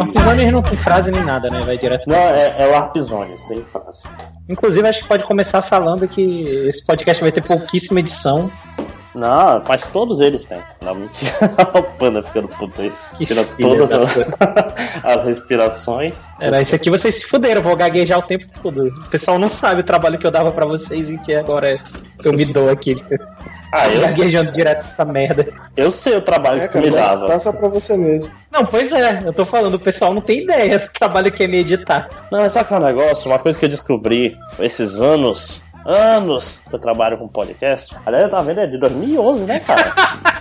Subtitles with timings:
[0.00, 1.60] Warp Zone não tem frase nem nada, né?
[1.60, 2.08] Vai direto.
[2.08, 4.02] Não, é, é Zone, sem frase.
[4.48, 8.50] Inclusive, acho que pode começar falando que esse podcast vai ter pouquíssima edição.
[9.14, 10.62] Não, mas todos eles têm.
[10.80, 11.32] Não, mentira.
[11.74, 12.92] o Panda ficando puto aí.
[13.16, 14.16] Que Tira todas da as,
[15.02, 16.26] as respirações.
[16.40, 18.86] Era, esse aqui vocês se fuderam, vou gaguejar o tempo todo.
[18.86, 21.82] O pessoal não sabe o trabalho que eu dava pra vocês e que agora
[22.24, 23.02] eu me dou aqui.
[23.72, 25.46] Ah, eu, Gaguejando direto essa merda.
[25.76, 27.40] eu sei o trabalho É, que cara, me dava.
[27.40, 28.30] só pra você mesmo.
[28.50, 31.46] Não, pois é, eu tô falando, o pessoal não tem ideia do trabalho que é
[31.46, 32.08] me editar.
[32.32, 33.30] Não, mas sabe qual é o negócio?
[33.30, 37.94] Uma coisa que eu descobri esses anos, anos que eu trabalho com podcast.
[38.06, 39.92] Aliás, eu tava vendo, é de 2011, né, cara?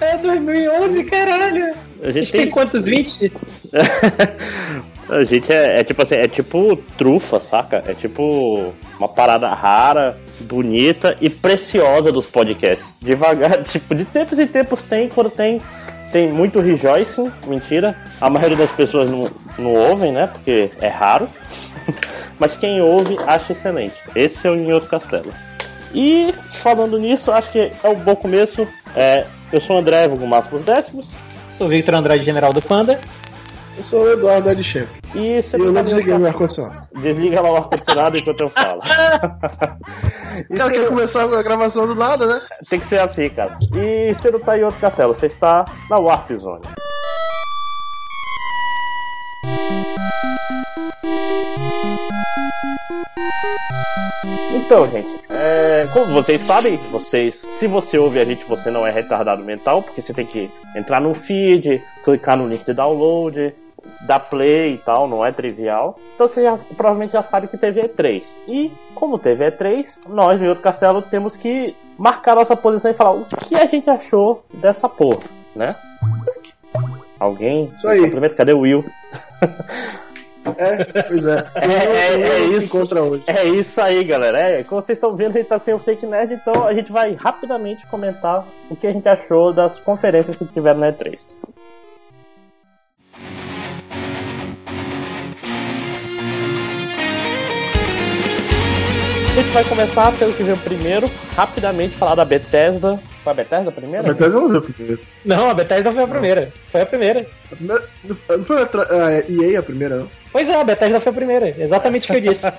[0.00, 1.74] É 2011, caralho.
[2.02, 2.50] A A gente gente tem tem.
[2.50, 2.84] quantos?
[2.84, 3.32] 20?
[5.08, 7.82] A gente é, é tipo assim, é tipo trufa, saca?
[7.86, 12.94] É tipo uma parada rara, bonita e preciosa dos podcasts.
[13.00, 15.60] Devagar, tipo, de tempos em tempos tem, quando tem.
[16.12, 17.96] Tem muito rejoicing, mentira.
[18.20, 20.28] A maioria das pessoas não, não ouvem, né?
[20.28, 21.28] Porque é raro.
[22.38, 23.96] Mas quem ouve acha excelente.
[24.14, 25.32] Esse é o Ninhoto Castelo.
[25.92, 28.66] E falando nisso, acho que é um bom começo.
[28.94, 31.06] É, eu sou o André, vulgo Máximos Décimos.
[31.56, 33.00] Sou Victor Andrade, general do Panda.
[33.76, 34.88] Eu sou o Eduardo Edchamp.
[35.14, 36.88] E você E eu não desliguei meu ar-condicionado.
[37.00, 38.80] Desliga lá o ar-condicionado enquanto eu falo.
[38.80, 42.40] Cara quer começar a gravação do nada, né?
[42.68, 43.58] Tem que ser assim, cara.
[43.74, 46.62] E você não tá em outro castelo, você está na Warp Zone.
[54.54, 58.90] Então, gente, é, como vocês sabem, vocês, se você ouve a gente, você não é
[58.90, 63.54] retardado mental, porque você tem que entrar no feed, clicar no link de download,
[64.02, 65.98] dar play e tal, não é trivial.
[66.14, 68.22] Então você já, provavelmente já sabe que teve E3.
[68.48, 73.24] E como teve E3, nós, outro castelo, temos que marcar nossa posição e falar o
[73.24, 75.74] que a gente achou dessa porra, né?
[77.18, 77.70] Alguém?
[77.76, 78.10] Isso aí.
[78.10, 78.84] Primeiro, cadê o Will?
[80.58, 81.46] É, pois é.
[81.56, 82.88] É, é, é Eu isso.
[83.26, 84.38] É isso aí, galera.
[84.38, 86.92] É, como vocês estão vendo, a gente tá sem o Fake Nerd, então a gente
[86.92, 91.18] vai rapidamente comentar o que a gente achou das conferências que tiveram na E3.
[99.34, 103.00] A gente vai começar pelo que veio primeiro, rapidamente falar da Bethesda.
[103.24, 104.10] Foi a Bethesda a primeira?
[104.10, 105.00] A Bethesda não viu primeiro.
[105.24, 106.52] Não, a Bethesda foi a primeira.
[106.70, 107.26] Foi a primeira.
[107.50, 107.88] A primeira
[108.28, 108.68] não foi a,
[109.06, 109.12] a
[109.50, 110.10] EA a primeira, não?
[110.30, 111.54] Pois é, a Bethesda foi a primeira.
[111.58, 112.44] Exatamente o que eu disse.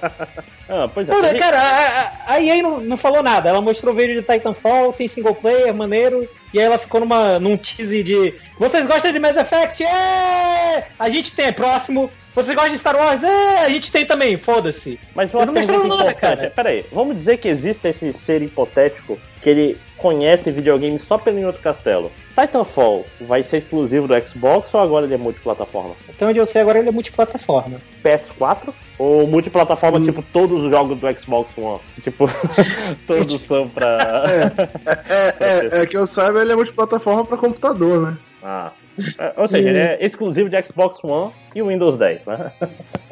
[0.67, 1.11] Ah, pois é.
[1.13, 3.47] Não, teve- cara, a, a- a EA não, não falou nada.
[3.47, 6.27] Ela mostrou o vídeo de Titanfall, tem single player, maneiro.
[6.51, 8.33] E aí ela ficou numa, num tease de.
[8.57, 9.83] Vocês gostam de Mass Effect?
[9.83, 10.87] É!
[10.97, 12.09] A gente tem, é próximo.
[12.33, 13.23] Vocês gostam de Star Wars?
[13.23, 13.59] É!
[13.65, 14.99] A gente tem também, foda-se.
[15.15, 16.37] Mas uma Eles não mostraram pergunta nada, importante.
[16.39, 16.49] cara.
[16.55, 21.37] Pera aí, vamos dizer que existe esse ser hipotético que ele conhece videogame só pelo
[21.37, 22.11] em outro castelo.
[22.35, 25.91] Titanfall vai ser exclusivo do Xbox ou agora ele é multiplataforma?
[26.09, 27.77] Então onde eu sei agora ele é multiplataforma.
[28.03, 28.73] PS4?
[28.97, 30.03] Ou multiplataforma, Hum.
[30.03, 31.79] tipo, todos os jogos do Xbox One?
[32.03, 32.25] Tipo,
[33.05, 34.23] todos são pra.
[35.07, 38.17] É, é, é que eu saiba, ele é multiplataforma pra computador, né?
[38.47, 38.71] Ah.
[39.17, 42.51] É, Ou seja, ele é exclusivo de Xbox One e Windows 10, né?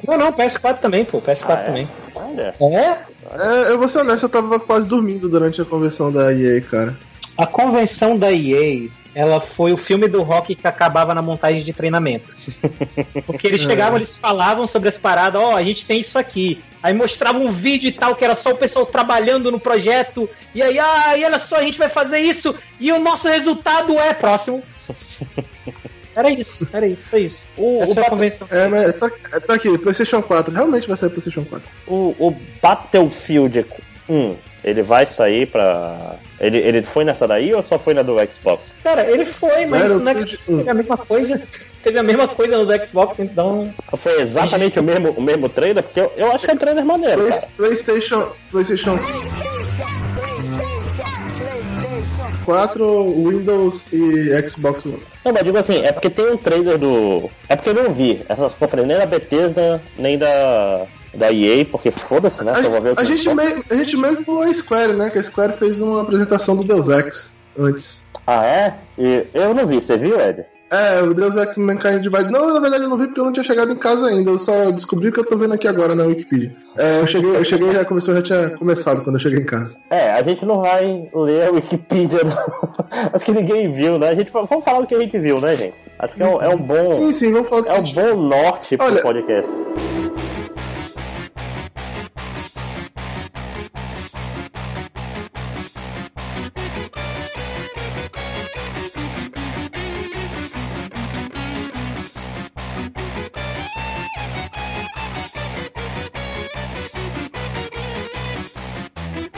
[0.07, 1.19] Não, não, PS4 também, pô.
[1.19, 1.63] PS4 Ah, é?
[1.63, 1.89] também.
[2.13, 2.53] Olha.
[2.61, 3.65] É?
[3.67, 6.95] É, eu vou ser honesto, eu tava quase dormindo durante a conversão da EA, cara.
[7.35, 11.73] A convenção da EA, ela foi o filme do rock que acabava na montagem de
[11.73, 12.35] treinamento.
[13.25, 13.65] Porque eles É.
[13.65, 16.61] chegavam, eles falavam sobre as paradas, ó, a gente tem isso aqui.
[16.83, 20.29] Aí mostravam um vídeo e tal, que era só o pessoal trabalhando no projeto.
[20.53, 22.53] E aí, ah, e olha só, a gente vai fazer isso.
[22.79, 24.61] E o nosso resultado é próximo.
[26.15, 27.47] Era isso, era isso, foi isso.
[27.57, 28.47] O, Essa o, foi a Bat- convenção.
[28.51, 29.09] É, mas tá,
[29.47, 30.53] tá aqui, PlayStation 4.
[30.53, 31.67] Realmente vai sair PlayStation 4.
[31.87, 33.65] o, o Battlefield
[34.07, 36.17] 1, ele vai sair pra.
[36.39, 38.67] Ele, ele foi nessa daí ou só foi na do Xbox?
[38.83, 41.41] Cara, ele foi, mas no Xbox teve a mesma coisa.
[41.83, 43.73] Teve a mesma coisa no do Xbox, então.
[43.97, 45.83] Foi exatamente o mesmo, o mesmo trailer?
[45.83, 47.47] Porque eu, eu acho que é um trailer maneiro, Play- cara.
[47.57, 48.97] PlayStation, PlayStation
[52.45, 54.99] 4, Windows e Xbox One.
[55.23, 57.29] Não, mas digo assim, é porque tem um trailer do.
[57.47, 60.85] É porque eu não vi essas conferências nem da Bethesda, nem da.
[61.15, 62.53] Da EA, porque foda-se, né?
[62.55, 65.11] A, Só vou ver o a gente meio, a gente meio pulou a Square, né?
[65.11, 68.03] Que a Square fez uma apresentação do Deus Ex antes.
[68.25, 68.73] Ah, é?
[68.97, 70.43] E eu não vi, você viu, Ed?
[70.73, 72.31] É, o Deus Ex Mankind Divide.
[72.31, 74.31] Não, na verdade eu não vi porque eu não tinha chegado em casa ainda.
[74.31, 76.55] Eu só descobri o que eu tô vendo aqui agora na Wikipedia.
[76.77, 79.77] É, eu cheguei, eu cheguei já começou, já tinha começado quando eu cheguei em casa.
[79.89, 82.33] É, a gente não vai ler a Wikipedia, não.
[83.13, 84.09] Acho que ninguém viu, né?
[84.09, 85.75] A gente, vamos falar do que a gente viu, né, gente?
[85.99, 86.91] Acho que é um, é um bom.
[86.93, 89.51] Sim, sim, vamos falar do É que um a gente- bom norte pro Olha- podcast.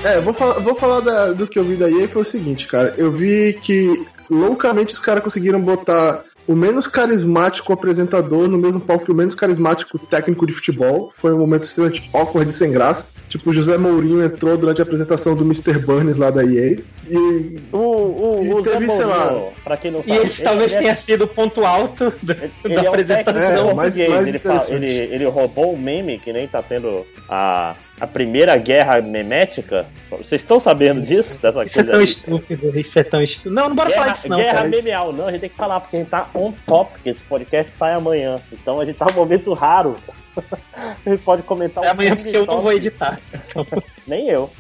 [0.06, 2.68] É, vou falar, vou falar da- do que eu vi da EA foi o seguinte,
[2.68, 2.94] cara.
[2.98, 9.06] Eu vi que loucamente os caras conseguiram botar o menos carismático apresentador no mesmo palco
[9.06, 11.12] que o menos carismático técnico de futebol.
[11.16, 13.08] Foi um momento extremamente awkward e sem graça.
[13.28, 15.80] Tipo, o José Mourinho entrou durante a apresentação do Mr.
[15.80, 16.78] Burns lá da EA.
[17.10, 20.18] E O, o, E o Zé teve, sei lá, Mourinho, pra quem não E sabe.
[20.20, 23.70] esse talvez ele é- tenha sido o ponto alto da, Ele da é apresentação.
[23.72, 27.76] É, mais- mais ele, fala- ele, ele roubou o meme, que nem tá tendo a,
[28.00, 29.86] a primeira guerra memética.
[30.10, 31.42] Vocês estão sabendo disso?
[31.42, 32.06] Dessa Isso é coisa tão aí?
[32.06, 33.56] estúpido, isso é tão estúpido.
[33.56, 34.68] Não, não bora falar Guerra, disso não, guerra cara.
[34.70, 37.22] memeal, não, a gente tem que falar, porque a gente tá on top, porque esse
[37.24, 38.38] podcast sai amanhã.
[38.52, 39.96] Então a gente tá num momento raro.
[40.76, 43.20] a gente pode comentar É amanhã pouco porque eu não vou editar.
[44.06, 44.52] Nem eu.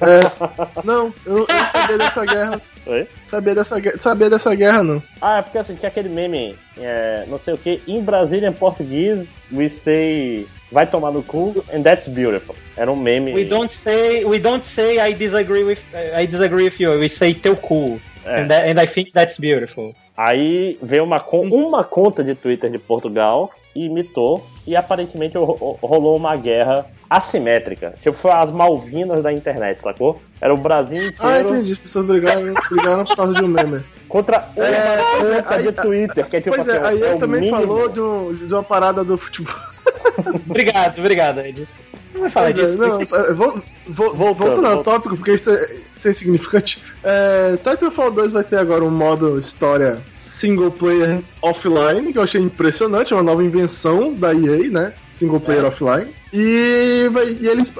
[0.00, 2.60] É, não, eu, eu não sabia dessa guerra.
[2.86, 3.08] Oi?
[3.26, 5.02] Sabia dessa, guerra- sabia dessa guerra, não.
[5.22, 8.52] Ah, é porque assim, tinha aquele meme, é, não sei o que, em Brasília, em
[8.52, 12.54] português, we say vai tomar no cu, and that's beautiful.
[12.76, 13.32] Era um meme.
[13.32, 16.98] We don't say, we don't say I disagree with, I disagree with you.
[16.98, 18.00] We say teu cool.
[18.26, 18.40] É.
[18.42, 19.94] And, that- and I think that's beautiful.
[20.16, 25.78] Aí veio uma, uma conta de Twitter de Portugal e imitou, e aparentemente ro- ro-
[25.82, 27.94] rolou uma guerra assimétrica.
[28.02, 30.20] Tipo, foi as Malvinas da internet, sacou?
[30.40, 31.72] Era o Brasil Ah, inteiro entendi.
[31.72, 33.82] As pessoas brigaram, brigaram por causa de um meme.
[34.08, 36.86] contra uma É, pois é, conta aí- de Twitter, que é tipo pois assim, é,
[36.86, 37.58] aí é ele também mínimo.
[37.60, 39.54] falou de, um- de uma parada do futebol.
[40.48, 41.66] Obrigado, obrigado, Ed.
[42.12, 42.76] Não vai falar disso.
[42.78, 46.82] não, é, vou, vou, Voltando, voltando ao tópico, porque isso é, isso é insignificante.
[47.02, 52.40] É, Titanfall 2 vai ter agora um modo história single player offline, que eu achei
[52.40, 54.92] impressionante, é uma nova invenção da EA, né?
[55.10, 55.66] Single player É.
[55.66, 56.06] offline.
[56.32, 57.08] E,
[57.40, 57.70] e eles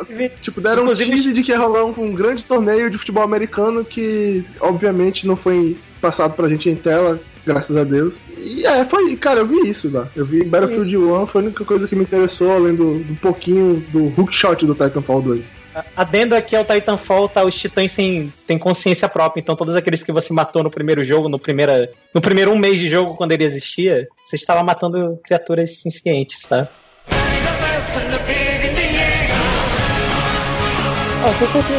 [0.41, 3.23] tipo, deram Inclusive- um tease de que ia rolar um, um grande torneio de futebol
[3.23, 8.17] americano que, obviamente, não foi passado pra gente em tela, graças a Deus.
[8.38, 10.08] E é, foi, cara, eu vi isso lá.
[10.14, 13.85] Eu vi Battlefield 1, foi a única coisa que me interessou, além do, do pouquinho
[13.91, 15.50] do hookshot do Titanfall 2.
[15.96, 17.44] Adendo aqui ao Titanfall, tá?
[17.44, 21.29] Os titãs têm, têm consciência própria, então todos aqueles que você matou no primeiro jogo,
[21.29, 25.85] no, primeira, no primeiro um mês de jogo, quando ele existia, você estava matando criaturas
[25.85, 26.69] inscientes, tá?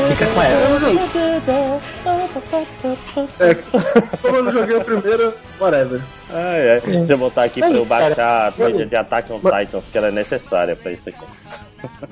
[0.10, 1.25] Fica com essa.
[3.40, 3.56] É,
[4.22, 6.02] como eu não joguei o primeiro, whatever.
[6.30, 6.80] Ai, ai.
[6.82, 8.06] Deixa eu botar aqui É pra eu isso, cara.
[8.10, 11.26] baixar a trilha de Attack on mas- Titans, que ela é necessária pra isso aqui.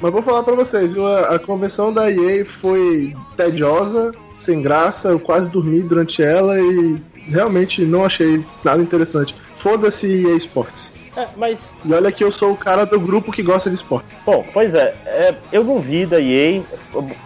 [0.00, 1.06] Mas vou falar pra vocês, viu?
[1.06, 6.96] A, a convenção da EA foi tediosa, sem graça, eu quase dormi durante ela e
[7.28, 9.34] realmente não achei nada interessante.
[9.56, 10.92] Foda-se EA Sports.
[11.16, 14.06] É, mas E olha que eu sou o cara do grupo que gosta de esporte.
[14.24, 16.62] Bom, pois é, é, eu não vi da EA.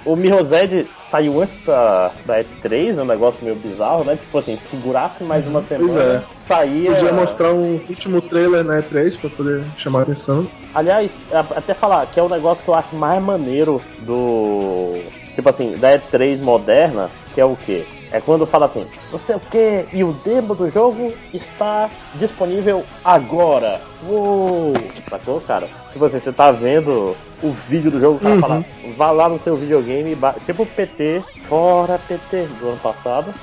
[0.04, 4.16] O, o Mirrosed saiu antes da, da E3, é um negócio meio bizarro, né?
[4.16, 6.22] Tipo assim, segurasse mais uma semana, Pois é.
[6.46, 6.92] saía.
[6.94, 10.46] Podia mostrar um último trailer na E3 pra poder chamar a atenção.
[10.74, 15.00] Aliás, a- até falar que é o negócio que eu acho mais maneiro do.
[15.34, 17.86] Tipo assim, da E3 moderna, que é o quê?
[18.10, 22.84] É quando fala assim, não sei o que, e o demo do jogo está disponível
[23.04, 23.80] agora.
[24.08, 24.72] Uou!
[25.10, 25.68] Sacou, cara?
[25.92, 28.40] Tipo assim, você tá vendo o vídeo do jogo, o cara Uhum.
[28.40, 28.64] fala,
[28.96, 30.16] vá lá no seu videogame.
[30.46, 33.34] Tipo PT, fora PT do ano passado.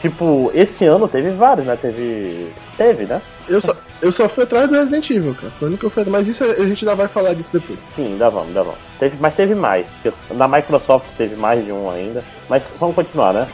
[0.00, 1.76] Tipo, esse ano teve vários, né?
[1.80, 2.48] Teve.
[2.76, 3.20] Teve, né?
[3.48, 5.50] Eu só, eu só fui atrás do Resident Evil, cara.
[5.58, 6.18] Foi o único que eu fui atrás.
[6.18, 7.78] Mas isso a gente ainda vai falar disso depois.
[7.96, 8.78] Sim, ainda vamos, ainda vamos.
[8.98, 9.86] Teve, mas teve mais.
[10.32, 12.22] Na Microsoft teve mais de um ainda.
[12.48, 13.48] Mas vamos continuar, né?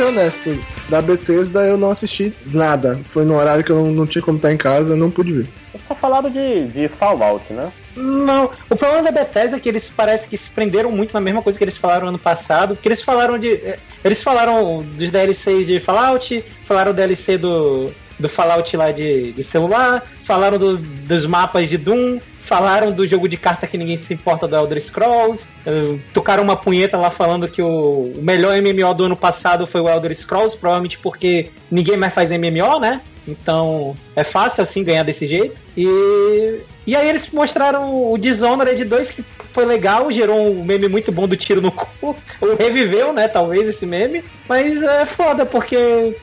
[0.00, 0.60] Ser honesto.
[0.88, 3.00] Da Bethesda eu não assisti nada.
[3.10, 5.32] Foi no horário que eu não, não tinha como estar em casa, eu não pude
[5.32, 5.46] ver.
[5.74, 7.70] Eles só falaram de, de Fallout, né?
[7.96, 11.42] Não, o problema da Bethesda é que eles parece que se prenderam muito na mesma
[11.42, 13.52] coisa que eles falaram ano passado, porque eles falaram de.
[13.52, 19.32] eh, Eles falaram dos DLCs de Fallout, falaram o DLC do, do Fallout lá de,
[19.32, 23.96] de celular, falaram do- dos mapas de Doom, falaram do jogo de carta que ninguém
[23.96, 28.92] se importa do Elder Scrolls, eh, tocaram uma punheta lá falando que o, melhor MMO
[28.92, 33.02] do ano passado foi o Elder Scrolls, provavelmente porque ninguém mais faz MMO, né?
[33.28, 35.62] Então é fácil assim ganhar desse jeito.
[35.76, 41.12] E, e aí eles mostraram o Dishonored 2 que foi legal, gerou um meme muito
[41.12, 42.16] bom do tiro no cu.
[42.40, 43.28] Ou reviveu, né?
[43.28, 44.24] Talvez esse meme.
[44.48, 46.16] Mas é foda, porque.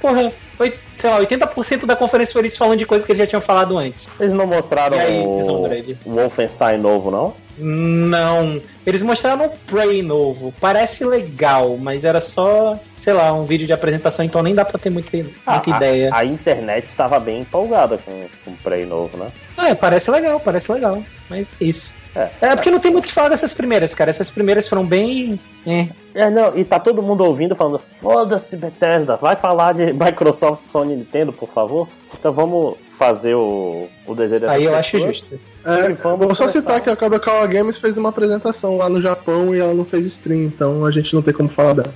[0.00, 3.26] Porra, foi, sei lá, 80% da conferência foi eles falando de coisas que eles já
[3.26, 4.08] tinham falado antes.
[4.18, 7.34] Eles não mostraram aí, o, o Wolfenstein novo, não?
[7.56, 8.60] Não.
[8.84, 10.52] Eles mostraram o Prey novo.
[10.60, 14.78] Parece legal, mas era só sei lá, um vídeo de apresentação, então nem dá pra
[14.78, 16.08] ter muita, muita a- ideia.
[16.10, 19.26] A, internet estava bem empolgada com, com o Prey novo, né?
[19.58, 21.02] É, parece legal, parece legal.
[21.28, 21.92] Mas é isso.
[22.14, 22.30] É.
[22.40, 24.10] É, porque não tem muito o que falar dessas primeiras, cara.
[24.10, 25.38] Essas primeiras foram bem.
[25.66, 25.88] É.
[26.14, 30.92] É, não, e tá todo mundo ouvindo falando, foda-se Bethesda, vai falar de Microsoft, Sony
[30.92, 31.88] e Nintendo, por favor?
[32.16, 35.40] Então vamos fazer o, o desejo Aí eu acho justo.
[35.64, 36.48] É, vou só começar.
[36.48, 40.06] citar que a Kadokawa Games fez uma apresentação lá no Japão e ela não fez
[40.06, 41.92] stream, então a gente não tem como falar dela.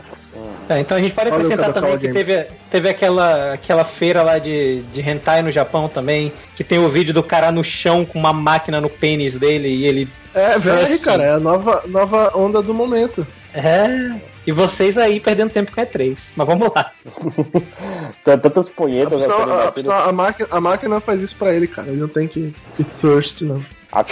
[0.68, 4.82] É, então a gente pode acrescentar também que teve, teve aquela, aquela feira lá de,
[4.82, 8.32] de hentai no Japão também, que tem o vídeo do cara no chão com uma
[8.32, 10.08] máquina no pênis dele e ele.
[10.34, 10.98] É, VR, Assim.
[10.98, 13.26] cara, é a nova, nova onda do momento.
[13.54, 14.14] É.
[14.46, 16.16] E vocês aí perdendo tempo com E3.
[16.36, 16.90] Mas vamos lá.
[18.24, 19.88] Tem Tantas punhetas sendo a, batidas.
[19.88, 21.88] afinal, a máquina, a máquina faz isso pra ele, cara.
[21.88, 23.62] Ele não tem que, que thirst, não.
[23.90, 24.04] A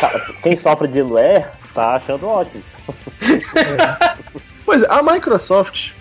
[0.42, 2.62] Quem sofre de ler tá achando ótimo.
[4.66, 5.92] Pois é, a Microsoft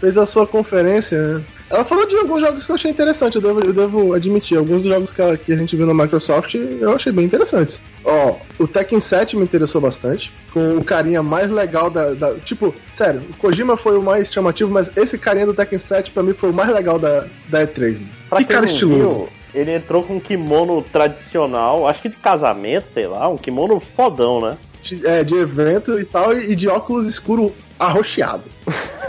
[0.00, 1.20] fez a sua conferência.
[1.38, 1.42] né?
[1.68, 4.58] Ela falou de alguns jogos que eu achei interessante, eu devo, eu devo admitir.
[4.58, 7.80] Alguns dos jogos que, ela- que a gente viu na Microsoft eu achei bem interessantes.
[8.04, 10.32] Ó, o Tekken 7 me interessou bastante.
[10.52, 14.70] Com o carinha mais legal da, da- Tipo, sério, o Kojima foi o mais chamativo,
[14.70, 17.92] mas esse carinha do Tekken 7 pra mim foi o mais legal da, da E3.
[17.94, 18.08] mano.
[18.28, 19.14] Pra que quem cara estiloso.
[19.18, 23.78] viu, ele entrou com um kimono tradicional, acho que de casamento, sei lá, um kimono
[23.80, 24.56] fodão, né?
[24.82, 28.44] De, é, de evento e tal, e, e de óculos escuro arroxeado.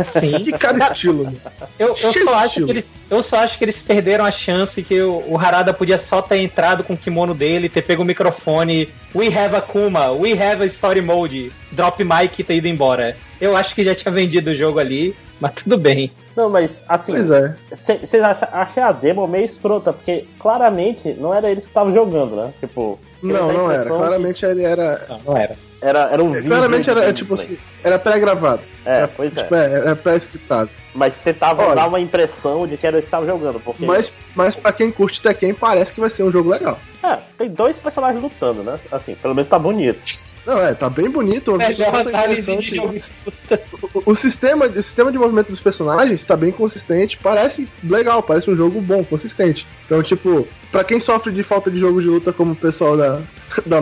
[0.09, 0.43] Sim.
[0.43, 1.37] Que cara estilo, mano.
[1.77, 2.65] Eu, eu, de só acho estilo.
[2.65, 5.99] que eles, eu só acho que eles perderam a chance que o, o Harada podia
[5.99, 10.11] só ter entrado com o kimono dele, ter pego o microfone, We have a Kuma,
[10.11, 13.15] We have a Story Mode, drop mic e ter ido embora.
[13.39, 16.11] Eu acho que já tinha vendido o jogo ali, mas tudo bem.
[16.35, 17.53] Não, mas assim, Pois é.
[17.99, 22.53] vocês acham a demo meio escrota, porque claramente não era eles que estavam jogando, né?
[22.61, 23.85] Tipo, Não, não era.
[23.89, 25.05] Claramente ele era.
[25.09, 25.55] Não, não era.
[25.81, 26.47] Era, era um vídeo.
[26.47, 27.23] Claramente era é, gameplay.
[27.23, 28.61] tipo assim, era pré-gravado.
[28.85, 29.41] É, Era, pois é.
[29.41, 30.69] tipo, é, era pré-scriptado.
[30.93, 31.75] Mas tentava Olha.
[31.75, 33.59] dar uma impressão de que era eles que estavam jogando.
[33.59, 36.79] Porque Mas, mas pra quem curte Tekken, parece que vai ser um jogo legal.
[37.03, 38.79] é, tem dois personagens lutando, né?
[38.91, 40.00] Assim, pelo menos tá bonito.
[40.45, 42.79] Não, é, tá bem bonito, o visual tá interessante.
[42.79, 48.50] O, o sistema, o sistema de movimento dos personagens tá bem consistente, parece legal, parece
[48.50, 49.67] um jogo bom, consistente.
[49.85, 53.21] Então, tipo, pra quem sofre de falta de jogo de luta como o pessoal da,
[53.65, 53.79] da-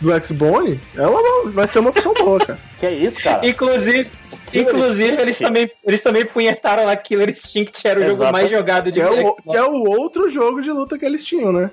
[0.00, 2.58] do X-Bone, é uma, vai ser uma opção boa, cara.
[2.78, 3.46] Que é isso, cara?
[3.46, 4.10] Inclusive,
[4.50, 5.22] Killer inclusive Instinct.
[5.22, 8.32] eles, também, eles também punhetaram lá Killer Instinct, era o jogo Exato.
[8.32, 11.24] mais jogado de Que é, o, que é o outro jogo de luta que eles
[11.24, 11.70] tinham, né?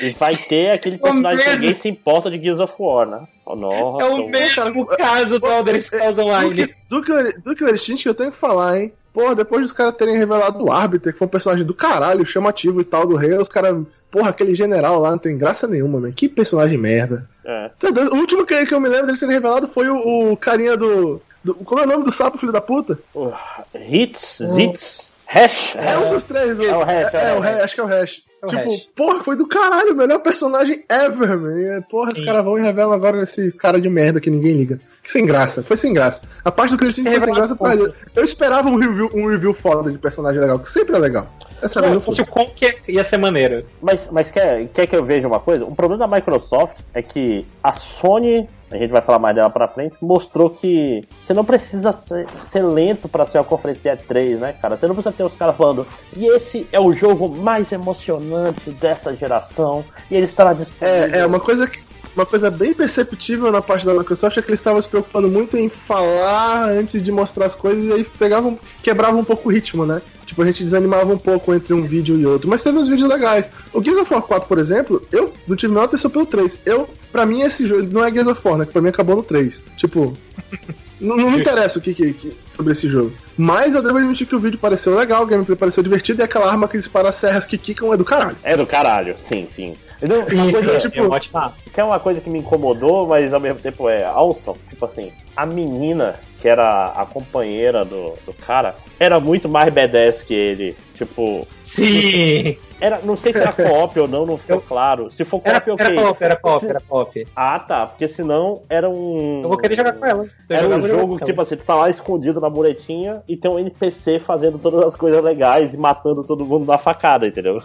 [0.00, 3.20] E vai ter aquele personagem que ninguém se importa de Gears of War, né?
[3.44, 6.74] Oh, nossa, É o mesmo cara, caso do Elder Scrolls Online.
[6.88, 8.92] Do Killer, do Killer Instinct que eu tenho que falar, hein?
[9.18, 12.80] Porra, depois dos caras terem revelado o árbitro, que foi um personagem do caralho, chamativo
[12.80, 13.76] e tal, do rei, os caras.
[14.12, 16.12] Porra, aquele general lá não tem graça nenhuma, man.
[16.12, 17.28] Que personagem merda.
[17.44, 17.68] É.
[17.92, 21.20] Deus, O último que, eu me lembro dele ser revelado foi o, o carinha do,
[21.42, 22.96] do- Como é o nome do sapo, filho da puta?
[23.12, 23.32] Uh,
[23.74, 25.74] hits, zits, hash.
[25.76, 26.56] É, um dos três.
[26.56, 27.62] do- é o Hash, é, é o o Hash.
[27.64, 28.22] acho que é o Hash.
[28.40, 28.88] É o tipo, Hash.
[28.94, 31.82] porra, foi do caralho, o melhor personagem ever, man.
[31.90, 32.24] Porra, os Sim.
[32.24, 34.80] caras vão e revelam agora esse cara de merda que ninguém liga.
[35.02, 36.22] Que sem graça, foi sem graça.
[36.44, 37.92] A parte do Cristinho foi sem graça pra ele.
[38.14, 41.32] Eu esperava um review, um review foda de personagem legal, que sempre é legal.
[41.60, 42.26] Essa Se não fosse foi.
[42.26, 43.64] o Conker, ia ser maneiro.
[43.82, 45.64] Mas, mas quer, quer que eu veja uma coisa?
[45.64, 49.68] O problema da Microsoft é que a Sony, a gente vai falar mais dela pra
[49.68, 54.38] frente, mostrou que você não precisa ser, ser lento pra ser uma conferência de E3,
[54.38, 54.76] né, cara?
[54.76, 59.14] Você não precisa ter os caras falando, e esse é o jogo mais emocionante dessa
[59.14, 61.14] geração, e ele estará disponível.
[61.14, 61.87] É, é uma coisa que.
[62.16, 65.56] Uma coisa bem perceptível na parte da Microsoft é que eles estavam se preocupando muito
[65.56, 69.86] em falar antes de mostrar as coisas e aí pegavam, quebravam um pouco o ritmo,
[69.86, 70.02] né?
[70.26, 72.50] Tipo, a gente desanimava um pouco entre um vídeo e outro.
[72.50, 73.48] Mas teve uns vídeos legais.
[73.72, 76.58] O Gears of War 4, por exemplo, eu não tive nenhuma atenção pelo 3.
[76.66, 78.66] Eu, pra mim, esse jogo não é Gears of War, né?
[78.66, 79.64] Que pra mim acabou no 3.
[79.76, 80.12] Tipo,
[81.00, 83.12] não, não me interessa o que, que, que- sobre esse jogo.
[83.36, 86.50] Mas eu devo admitir que o vídeo pareceu legal, o gameplay pareceu divertido e aquela
[86.50, 88.36] arma que dispara serras que quicam é do caralho.
[88.42, 89.76] É do caralho, sim, sim.
[90.02, 91.52] Então, uma Isso, coisa, é, tipo, é ótima.
[91.72, 94.58] que é uma coisa que me incomodou, mas ao mesmo tempo é awesome.
[94.68, 100.22] Tipo assim, a menina, que era a companheira do, do cara, era muito mais badass
[100.22, 100.76] que ele.
[100.94, 102.56] Tipo, Sim!
[102.80, 105.10] Era, não sei se era co-op ou não, não ficou Eu- claro.
[105.10, 106.16] Se for Era, co-op, era ok.
[106.26, 107.26] era pop, Se- era pop.
[107.34, 109.42] Ah, tá, porque senão era um.
[109.42, 110.24] Eu vou querer jogar com ela.
[110.48, 111.26] Eu Era um jogo que, ela.
[111.30, 114.96] tipo assim, tu tá lá escondido na muretinha e tem um NPC fazendo todas as
[114.96, 117.62] coisas legais e matando todo mundo na facada, entendeu?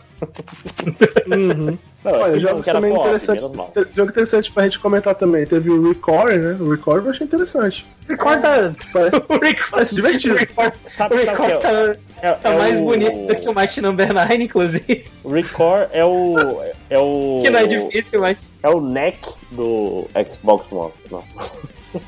[1.27, 1.77] Uhum.
[2.03, 3.43] Não, Olha, que jogos era também co-op, interessantes.
[3.43, 3.67] menos mal.
[3.73, 5.45] te- Jogo interessante pra gente comentar também.
[5.45, 6.57] Teve o Record, né?
[6.59, 7.85] O Record eu achei interessante.
[8.09, 8.73] Recorda.
[8.91, 10.35] Parece, O Record, parece divertido.
[10.35, 13.25] o Record, Sabe, o sabe Record que é- tá, é, tá é mais o- bonito
[13.27, 15.02] do que o Match Number 9, inclusive.
[15.25, 16.61] Record é o.
[16.89, 17.39] É o.
[17.41, 18.51] Que não é difícil, mas.
[18.61, 20.91] É o neck do Xbox One.
[21.09, 21.23] Não.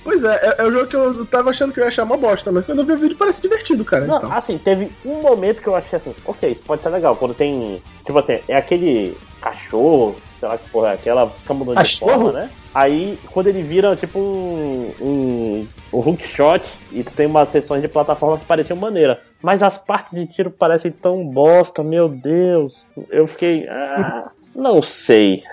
[0.03, 2.17] Pois é, é, é o jogo que eu tava achando que eu ia achar uma
[2.17, 4.05] bosta, mas quando eu vi o vídeo parece divertido, cara.
[4.05, 4.33] Não, então.
[4.33, 7.15] assim, teve um momento que eu achei assim, ok, isso pode ser legal.
[7.15, 7.81] Quando tem.
[8.03, 12.31] Tipo assim, é aquele cachorro, sei lá que porra é aquela, fica mudando de forma,
[12.31, 12.49] né?
[12.73, 14.93] Aí, quando ele vira tipo um.
[15.01, 19.21] um, um hookshot e tu tem umas sessões de plataforma que pareciam maneira.
[19.41, 22.85] Mas as partes de tiro parecem tão bosta, meu Deus.
[23.09, 23.67] Eu fiquei.
[23.69, 25.43] Ah, não sei.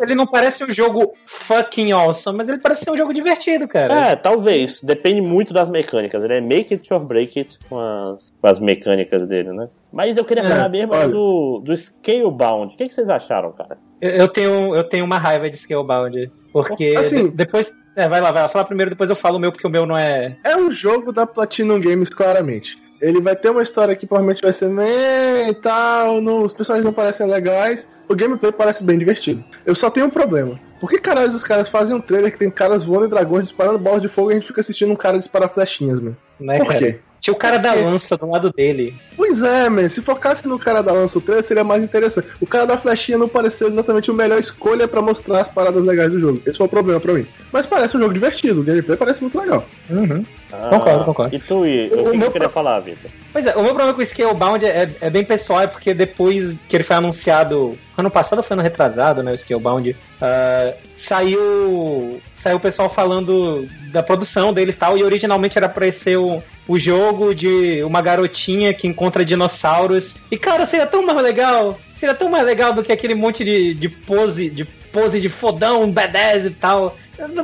[0.00, 4.10] Ele não parece um jogo fucking awesome, mas ele parece ser um jogo divertido, cara.
[4.10, 4.82] É, talvez.
[4.82, 6.22] Depende muito das mecânicas.
[6.22, 9.68] Ele é make it or break it com as, com as mecânicas dele, né?
[9.92, 11.08] Mas eu queria É, falar mesmo olha.
[11.08, 12.74] do, do Scalebound.
[12.74, 13.76] O que, que vocês acharam, cara?
[14.00, 16.30] Eu, eu tenho, eu tenho uma raiva de Scalebound.
[16.52, 17.72] Porque Assim- de- depois.
[17.96, 18.48] É, vai lá, vai lá.
[18.48, 20.36] Fala primeiro, depois eu falo o meu, porque o meu não é.
[20.44, 22.80] É um jogo da Platinum Games, claramente.
[23.00, 26.84] Ele vai ter uma história que provavelmente vai ser meh e tal, não- os personagens
[26.84, 29.44] não parecem legais, o gameplay parece bem divertido.
[29.64, 30.58] Eu só tenho um problema.
[30.80, 33.78] Por que caralho os caras fazem um trailer que tem caras voando em dragões disparando
[33.78, 36.16] bolas de fogo e a gente fica assistindo um cara disparar flechinhas, mano?
[36.38, 36.78] Né, Por cara?
[36.78, 36.98] quê?
[37.20, 38.94] Tinha o cara da lança do lado dele.
[39.16, 39.88] Pois é, man.
[39.88, 42.28] Se focasse no cara da lança o trailer, seria mais interessante.
[42.40, 46.12] O cara da flechinha não pareceu exatamente a melhor escolha pra mostrar as paradas legais
[46.12, 46.40] do jogo.
[46.46, 47.26] Esse foi o problema pra mim.
[47.52, 49.64] Mas parece um jogo divertido, o gameplay parece muito legal.
[49.90, 50.22] Uhum.
[50.52, 51.36] Ah, Concordo, concordo.
[51.36, 53.10] E tu, e, O- o que, que meu eu queria falar, Vitor?
[53.32, 56.54] Pois é, o meu problema com o Scalebound é, é bem pessoal, é porque depois
[56.68, 62.20] que ele foi anunciado, ano passado ou foi ano retrasado, né, o Scalebound, ah, saiu
[62.34, 66.40] saiu o pessoal falando da produção dele e tal, e originalmente era pra ser o,
[66.68, 70.14] o jogo de uma garotinha que encontra dinossauros.
[70.30, 73.74] E cara, seria tão mais legal, seria tão mais legal do que aquele monte de,
[73.74, 76.96] de pose, de pose de fodão, badass e tal.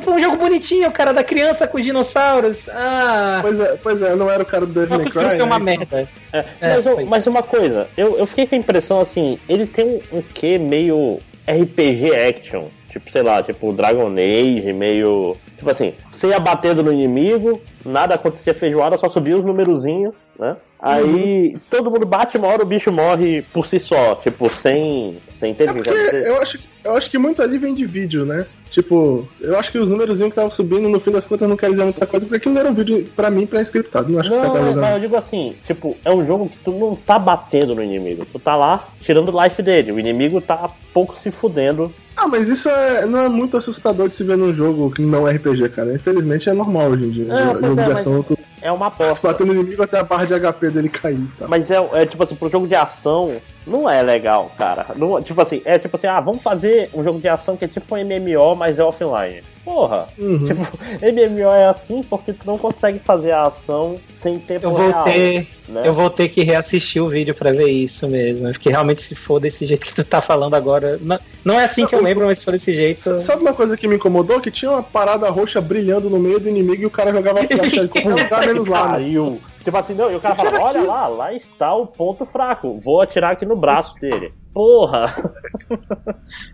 [0.02, 2.68] Foi um jogo bonitinho, cara, da criança com os dinossauros.
[2.68, 5.36] Ah, Pois é, pois é, não era o cara do Devil May Cry.
[5.36, 5.76] ser uma né?
[5.76, 6.08] merda.
[6.32, 6.44] É, É,
[6.76, 7.04] mas, eu- foi.
[7.04, 10.58] mas uma coisa, eu, eu fiquei com a impressão assim, ele tem um, um quê
[10.58, 12.64] meio RPG action.
[12.88, 15.34] Tipo, sei lá, tipo Dragon Age, meio.
[15.58, 20.56] Tipo assim, você ia batendo no inimigo, nada acontecia feijoada, só subia os numerozinhos, né?
[20.78, 25.16] Aí todo mundo bate, uma hora o bicho morre por si só, tipo, sem.
[25.52, 26.26] Ter É que acontecer.
[26.28, 28.46] eu acho, que- eu acho que muito ali vem de vídeo, né?
[28.70, 31.70] Tipo, eu acho que os números que estavam subindo, no fim das contas, não quer
[31.70, 34.12] dizer muita coisa, porque aquilo não era um vídeo, pra mim, pré-scriptado.
[34.12, 36.72] Não acho que Não, tá mas eu digo assim, tipo, é um jogo que tu
[36.72, 38.24] não tá batendo no inimigo.
[38.32, 39.92] Tu tá lá tirando life dele.
[39.92, 41.92] O inimigo tá pouco se fudendo.
[42.16, 45.26] Ah, mas isso é, não é muito assustador de se ver num jogo que não
[45.26, 45.92] é RPG, cara.
[45.94, 47.26] Infelizmente é normal hoje em dia.
[47.32, 49.28] É, jogo de é, ação, tu É uma aposta.
[49.28, 51.48] bater no inimigo até a barra de HP dele cair tal.
[51.48, 54.86] Mas é, é tipo assim, pro jogo de ação, não é legal, cara.
[54.96, 57.68] Não, tipo assim, é tipo assim, ah, vamos fazer um jogo de ação que é
[57.68, 59.42] tipo um MMO, mas é offline.
[59.64, 60.44] Porra, Uhum.
[60.44, 60.60] tipo,
[61.02, 65.04] MMO é assim porque tu não consegue fazer a ação sem tempo Eu vou real.
[65.04, 65.82] ter, né?
[65.86, 68.50] eu vou ter que reassistir o vídeo pra ver isso mesmo.
[68.52, 70.98] Porque realmente se for desse jeito que tu tá falando agora.
[71.00, 73.20] Não, não é assim que eu lembro, mas se for desse jeito.
[73.20, 74.40] Sabe uma coisa que me incomodou?
[74.40, 77.88] Que tinha uma parada roxa brilhando no meio do inimigo e o cara jogava flecha
[77.88, 78.84] qualquer lugar menos lá.
[78.88, 78.92] né?
[78.98, 79.40] Caiu.
[79.64, 82.78] Tipo assim, não, e o cara fala, olha lá, lá está o ponto fraco.
[82.78, 84.34] Vou atirar aqui no braço dele.
[84.52, 85.06] Porra!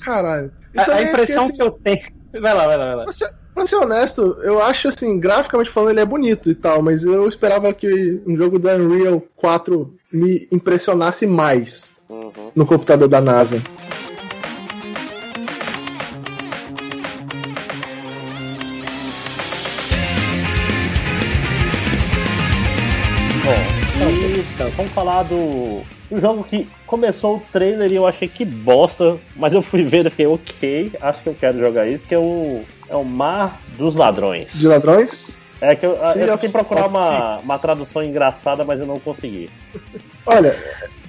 [0.05, 0.53] Caralho.
[0.75, 2.20] E A, a também é impressão porque, que eu tenho.
[2.33, 3.03] Vai lá, vai lá, vai lá.
[3.05, 6.81] Pra ser, pra ser honesto, eu acho assim, graficamente falando, ele é bonito e tal,
[6.83, 12.51] mas eu esperava que um jogo da Unreal 4 me impressionasse mais Uhum.
[12.57, 13.62] no computador da NASA.
[23.45, 28.29] Bom, e, então, vamos falar do, do jogo que começou o trailer e eu achei
[28.29, 32.07] que bosta, mas eu fui ver e fiquei, ok, acho que eu quero jogar isso,
[32.07, 34.53] que é o, é o Mar dos Ladrões.
[34.53, 35.40] De ladrões?
[35.61, 39.51] É que eu, eu tentei procurar uma, uma tradução engraçada, mas eu não consegui.
[40.25, 40.59] Olha,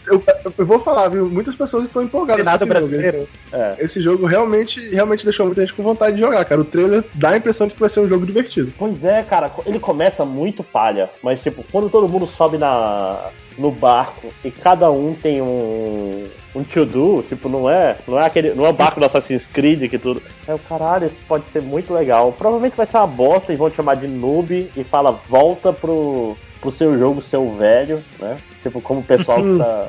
[0.05, 0.21] eu,
[0.57, 1.29] eu vou falar, viu?
[1.29, 2.73] Muitas pessoas estão empolgadas com esse jogo.
[2.73, 3.29] brasileiro.
[3.53, 3.75] É.
[3.79, 6.59] Esse jogo realmente, realmente deixou muita gente com vontade de jogar, cara.
[6.59, 8.73] O trailer dá a impressão de que vai ser um jogo divertido.
[8.77, 13.71] Pois é, cara, ele começa muito palha, mas tipo, quando todo mundo sobe na no
[13.71, 18.65] barco e cada um tem um um to-do, tipo, não é, não é aquele, não
[18.65, 20.21] é o barco do Assassin's Creed que tudo.
[20.45, 22.33] É o caralho, isso pode ser muito legal.
[22.33, 26.35] Provavelmente vai ser uma bosta e vão te chamar de noob e fala volta pro
[26.59, 28.37] pro seu jogo, seu velho, né?
[28.61, 29.87] Tipo, como o pessoal que tá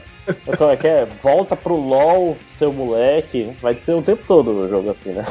[0.56, 1.04] Como é que é?
[1.22, 3.52] Volta pro LOL, seu moleque.
[3.60, 5.26] Vai ter o tempo todo o jogo assim, né?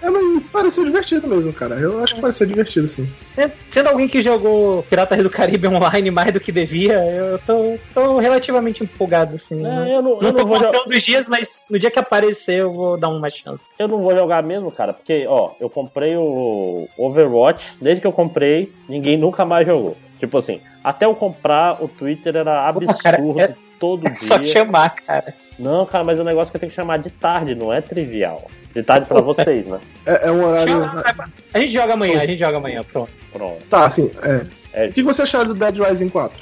[0.00, 1.76] É, mas pareceu divertido mesmo, cara.
[1.76, 3.08] Eu acho que pareceu divertido, sim.
[3.36, 7.78] É, Sendo alguém que jogou Piratas do Caribe online mais do que devia, eu tô,
[7.94, 9.64] tô relativamente empolgado, assim.
[9.64, 11.90] É, eu não, eu não tô não vou jo- contando os dias, mas no dia
[11.90, 13.66] que aparecer eu vou dar uma chance.
[13.78, 18.12] Eu não vou jogar mesmo, cara, porque, ó, eu comprei o Overwatch, desde que eu
[18.12, 19.96] comprei, ninguém nunca mais jogou.
[20.18, 22.98] Tipo assim, até eu comprar, o Twitter era absurdo.
[23.02, 24.52] cara, é- todo É só dia.
[24.52, 25.34] chamar, cara.
[25.58, 28.48] Não, cara, mas o negócio que eu tenho que chamar de tarde, não é trivial.
[28.74, 29.80] De tarde pra vocês, né?
[30.06, 30.72] É, é um horário.
[30.72, 31.04] Chama-
[31.52, 33.10] A gente joga amanhã, a gente joga amanhã, pronto.
[33.32, 33.58] Pronto.
[33.68, 34.46] Tá, assim, é.
[34.74, 34.86] É.
[34.86, 36.38] O que você acharam do Dead Rising 4?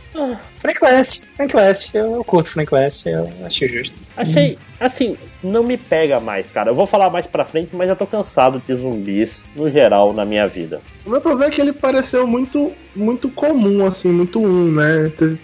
[0.60, 3.96] Frank West, Frank West, eu, eu curto Frank West, eu achei justo.
[4.16, 6.70] Achei, assim, não me pega mais, cara.
[6.70, 10.24] Eu vou falar mais pra frente, mas eu tô cansado de zumbis, no geral, na
[10.24, 10.80] minha vida.
[11.04, 15.06] O meu problema é que ele pareceu muito, muito comum, assim, muito um, né?
[15.20, 15.34] É,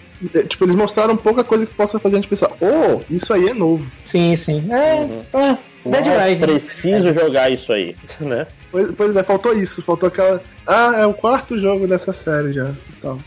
[0.49, 3.53] Tipo, eles mostraram pouca coisa que possa fazer a gente pensar, oh, isso aí é
[3.53, 3.85] novo.
[4.05, 4.63] Sim, sim.
[4.71, 5.21] É, Uhum.
[5.33, 5.57] é.
[5.89, 6.41] Dead Não é Rising.
[6.41, 8.45] preciso jogar isso aí, né?
[8.71, 10.41] Pois, pois é, faltou isso, faltou aquela.
[10.65, 12.69] Ah, é o quarto jogo dessa série já.
[12.69, 13.17] e tal.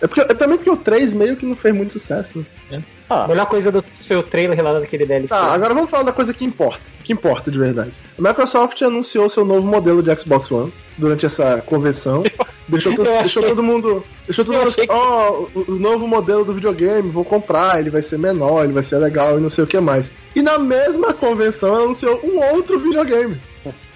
[0.00, 2.82] É, porque, é também porque o 3 meio que não fez muito sucesso, né?
[3.01, 5.28] A Ah, melhor coisa do foi o trailer lá daquele DLC.
[5.28, 6.80] Tá, agora vamos falar da coisa que importa.
[7.04, 7.92] Que importa de verdade.
[8.18, 12.22] A Microsoft anunciou seu novo modelo de Xbox One durante essa convenção.
[12.68, 14.04] Deixou, achei- deixou todo mundo.
[14.24, 18.00] Deixou todo mundo assim, ó, o, o novo modelo do videogame, vou comprar, ele vai
[18.02, 20.10] ser menor, ele vai ser legal e não sei o que mais.
[20.34, 23.36] E na mesma convenção anunciou um outro videogame.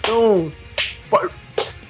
[0.00, 0.50] Então.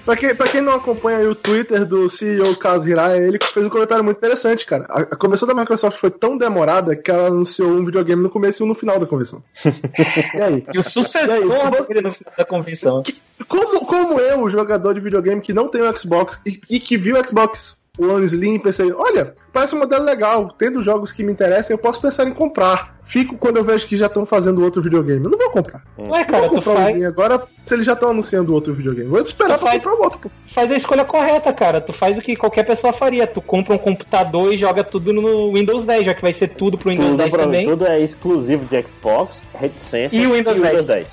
[0.07, 3.69] Pra quem, pra quem não acompanha aí o Twitter do CEO Kaz ele fez um
[3.69, 4.87] comentário muito interessante, cara.
[4.88, 8.62] A, a convenção da Microsoft foi tão demorada que ela anunciou um videogame no começo
[8.62, 9.42] e um no final da convenção.
[10.33, 10.64] e aí?
[10.73, 13.03] E o sucessor E aí, dele no final da convenção.
[13.49, 17.21] Como, como eu, jogador de videogame que não tem o Xbox e, e que viu
[17.21, 21.75] o Xbox One Slim, pensei, olha, parece um modelo legal, tendo jogos que me interessam,
[21.75, 22.95] eu posso pensar em comprar.
[23.05, 25.25] Fico quando eu vejo que já estão fazendo outro videogame.
[25.25, 25.81] Eu não vou comprar.
[25.97, 28.75] Ué, Eu cara, vou tu comprar o faz, agora, se eles já estão anunciando outro
[28.75, 29.09] videogame.
[29.09, 30.19] Vou esperar Tu pra faz- comprar o outro.
[30.19, 30.31] pô.
[30.47, 31.81] faz a escolha correta, cara.
[31.81, 33.27] Tu faz o que qualquer pessoa faria.
[33.27, 36.77] Tu compra um computador e joga tudo no Windows 10, já que vai ser tudo
[36.77, 37.64] pro Windows tudo, 10 pra- também.
[37.66, 41.09] tudo é exclusivo de Xbox, reticência E o Windows 10.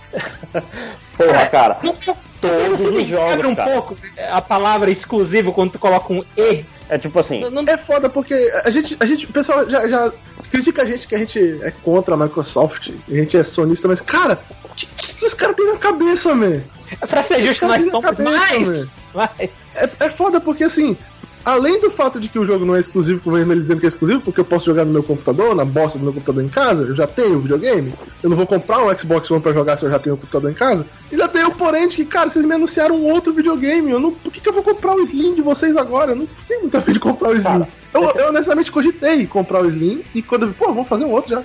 [1.16, 1.94] Porra, cara, Não,
[2.42, 3.72] todos você os me jogos, quebra um cara.
[3.72, 3.96] pouco
[4.32, 6.66] a palavra exclusivo quando tu coloca um E.
[6.94, 9.88] É tipo assim, Não- não- É foda porque a gente, a gente, o pessoal já,
[9.88, 10.12] já
[10.52, 14.00] critica a gente que a gente é contra a Microsoft, a gente é sonista, mas
[14.00, 16.62] cara, o que, que, que os caras têm na cabeça, man?
[17.10, 18.92] pra ser justo, nós somos cabeça, mais.
[19.16, 19.32] mais.
[19.76, 20.96] É, é foda porque assim,
[21.44, 23.90] além do fato de que o jogo não é exclusivo, como ele dizendo que é
[23.90, 26.84] exclusivo, porque eu posso jogar no meu computador, na bosta do meu computador em casa,
[26.84, 29.86] eu já tenho o videogame, eu não vou comprar um Xbox One pra jogar se
[29.86, 30.86] eu já tenho o computador em casa.
[31.12, 34.12] Ainda tem o porém de que, cara, vocês me anunciaram um outro videogame, eu não,
[34.12, 36.12] por que, que eu vou comprar o Slim de vocês agora?
[36.12, 37.66] Eu não tenho muita fim de comprar o Slim.
[37.94, 41.12] Eu, eu honestamente cogitei comprar o Slim e quando eu vi, pô, vamos fazer um
[41.12, 41.44] outro já.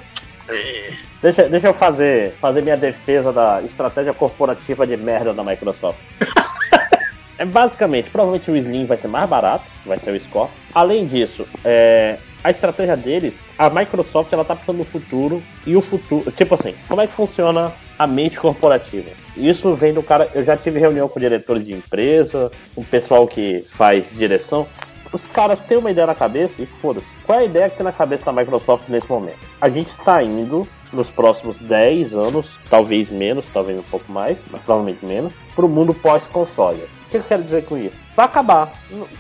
[1.23, 5.99] deixa, deixa eu fazer, fazer minha defesa da estratégia corporativa de merda da Microsoft.
[7.39, 10.51] é basicamente, provavelmente o Slim vai ser mais barato, vai ser o Score.
[10.75, 15.81] Além disso, é, a estratégia deles, a Microsoft ela tá pensando no futuro e o
[15.81, 19.11] futuro, tipo assim, como é que funciona a mente corporativa?
[19.37, 23.27] Isso vem do cara, eu já tive reunião com diretores de empresa, com o pessoal
[23.27, 24.67] que faz direção.
[25.13, 27.07] Os caras têm uma ideia na cabeça e foda-se.
[27.25, 29.39] Qual é a ideia que tem na cabeça da Microsoft nesse momento?
[29.61, 34.61] A gente tá indo nos próximos 10 anos, talvez menos, talvez um pouco mais, mas
[34.63, 36.98] provavelmente menos, pro mundo pós-console.
[37.09, 37.97] O que eu quero dizer com isso?
[38.15, 38.71] Vai acabar.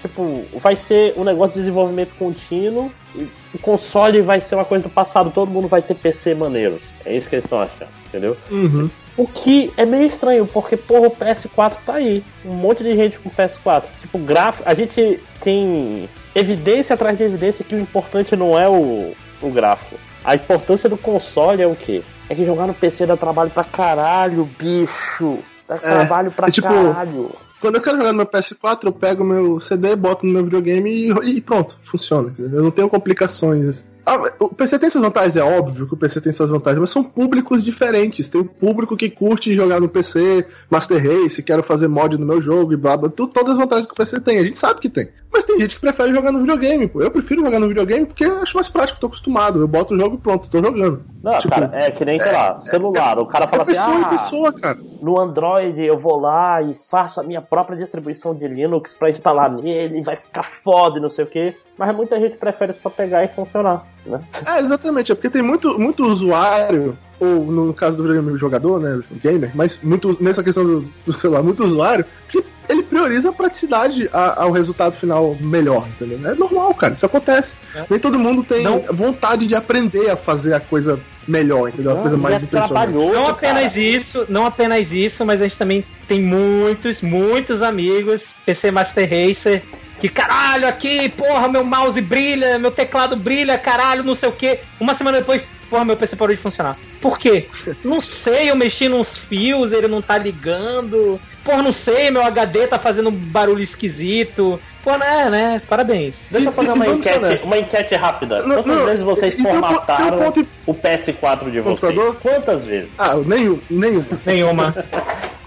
[0.03, 2.92] Tipo, vai ser um negócio de desenvolvimento contínuo.
[3.14, 5.31] e O console vai ser uma coisa do passado.
[5.31, 6.83] Todo mundo vai ter PC maneiros.
[7.07, 8.37] É isso que eles estão achando, entendeu?
[8.51, 8.90] Uhum.
[9.16, 12.22] O que é meio estranho, porque, porra, o PS4 tá aí.
[12.44, 13.85] Um monte de gente com PS4.
[14.03, 14.68] Tipo, gráfico.
[14.68, 19.96] A gente tem evidência atrás de evidência que o importante não é o, o gráfico.
[20.22, 22.03] A importância do console é o quê?
[22.29, 25.38] É que jogar no PC dá trabalho pra caralho, bicho.
[25.66, 27.31] Dá trabalho pra é tipo- caralho.
[27.61, 30.90] Quando eu quero jogar no meu PS4, eu pego meu CD, boto no meu videogame
[30.90, 32.33] e, e pronto, funciona.
[32.38, 33.85] Eu não tenho complicações.
[34.09, 36.90] Ah, o PC tem suas vantagens, é óbvio que o PC tem suas vantagens, mas
[36.90, 38.29] são públicos diferentes.
[38.29, 42.40] Tem o público que curte jogar no PC, Master Race, quero fazer mod no meu
[42.40, 44.81] jogo e blá blá, tu- todas as vantagens que o PC tem, a gente sabe
[44.81, 45.09] que tem.
[45.31, 47.03] Mas tem gente que prefere jogar no videogame, pô.
[47.03, 49.61] Eu prefiro jogar no videogame porque eu acho mais prático, tô acostumado.
[49.61, 51.03] Eu boto o jogo e pronto, tô jogando.
[51.23, 53.18] Não, Tipo, cara, é que nem, sei lá, celular.
[53.18, 54.79] o cara fala é pessoa assim, ah, pessoa, cara.
[55.03, 59.51] no Android eu vou lá e faço a minha própria distribuição de Linux pra instalar
[59.51, 61.55] nele, vai ficar foda e não sei o que.
[61.79, 64.21] Mas muita gente prefere só pegar e funcionar, né?
[64.45, 69.01] É, exatamente, é porque tem muito, muito usuário, ou no caso do videogame jogador, né,
[69.23, 74.11] gamer, mas muito nessa questão do, do celular, muito usuário, que ele prioriza a praticidade
[74.12, 76.19] a- ao resultado final melhor, entendeu?
[76.31, 77.55] É normal, cara, isso acontece.
[77.75, 77.85] É.
[77.88, 81.93] Nem todo mundo tem Não- vontade de aprender a fazer a coisa melhor, entendeu?
[81.93, 82.93] A coisa mais é impressionante.
[82.93, 83.79] Não apenas cara.
[83.81, 89.62] isso, não apenas isso, mas a gente também tem muitos, muitos amigos, PC Master Racer,
[90.01, 94.59] que caralho, aqui, porra, meu mouse brilha, meu teclado brilha, caralho, não sei o que.
[94.81, 96.77] Uma semana depois, porra, meu PC parou de funcionar.
[97.01, 97.47] Por quê?
[97.85, 101.21] Não sei, eu mexi nos fios, ele não tá ligando.
[101.45, 104.61] Porra, não sei, meu HD tá fazendo um barulho esquisito.
[104.83, 105.63] Pô, né, né?
[105.69, 106.27] Parabéns.
[106.31, 108.43] Deixa eu fazer E- e uma enquete, uma enquete rápida.
[108.43, 111.81] Não, Quantas não, vezes vocês e formataram ponto- o PS4 de vocês?
[111.81, 112.17] Computador?
[112.21, 112.91] Quantas vezes?
[112.99, 114.05] Ah, nenhum, nenhum.
[114.25, 114.75] Nenhuma.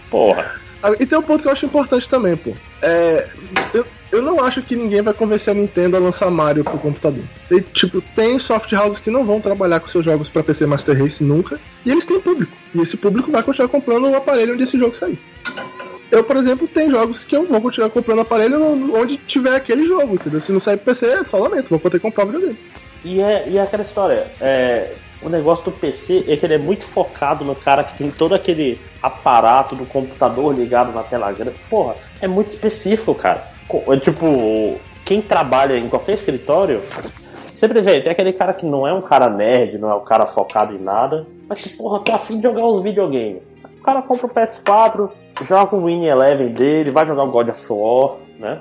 [0.09, 0.55] Porra.
[0.83, 2.53] Ah, E tem um ponto que eu acho importante também, pô.
[2.81, 3.27] É,
[3.73, 7.23] eu, eu não acho que ninguém vai convencer a Nintendo a lançar Mario pro computador.
[7.49, 10.97] E, tipo, tem soft houses que não vão trabalhar com seus jogos pra PC Master
[10.97, 11.59] Race nunca.
[11.85, 12.51] E eles têm público.
[12.75, 15.17] E esse público vai continuar comprando o aparelho onde esse jogo sair.
[16.11, 18.61] Eu, por exemplo, tenho jogos que eu vou continuar comprando aparelho
[18.93, 20.41] onde tiver aquele jogo, entendeu?
[20.41, 22.59] Se não sair pro PC, só lamento, vou poder comprar o videogame.
[23.05, 26.57] E é, e é aquela história, é, o negócio do PC é que ele é
[26.57, 31.55] muito focado no cara que tem todo aquele aparato do computador ligado na tela grande.
[31.69, 33.50] Porra, é muito específico, cara.
[33.87, 36.81] É tipo, quem trabalha em qualquer escritório,
[37.53, 40.25] sempre vê, tem aquele cara que não é um cara nerd, não é um cara
[40.25, 43.41] focado em nada, mas que, porra, tô afim de jogar os videogames.
[43.79, 45.09] O cara compra o PS4,
[45.47, 48.59] joga o Win Eleven dele, vai jogar o God of War, né?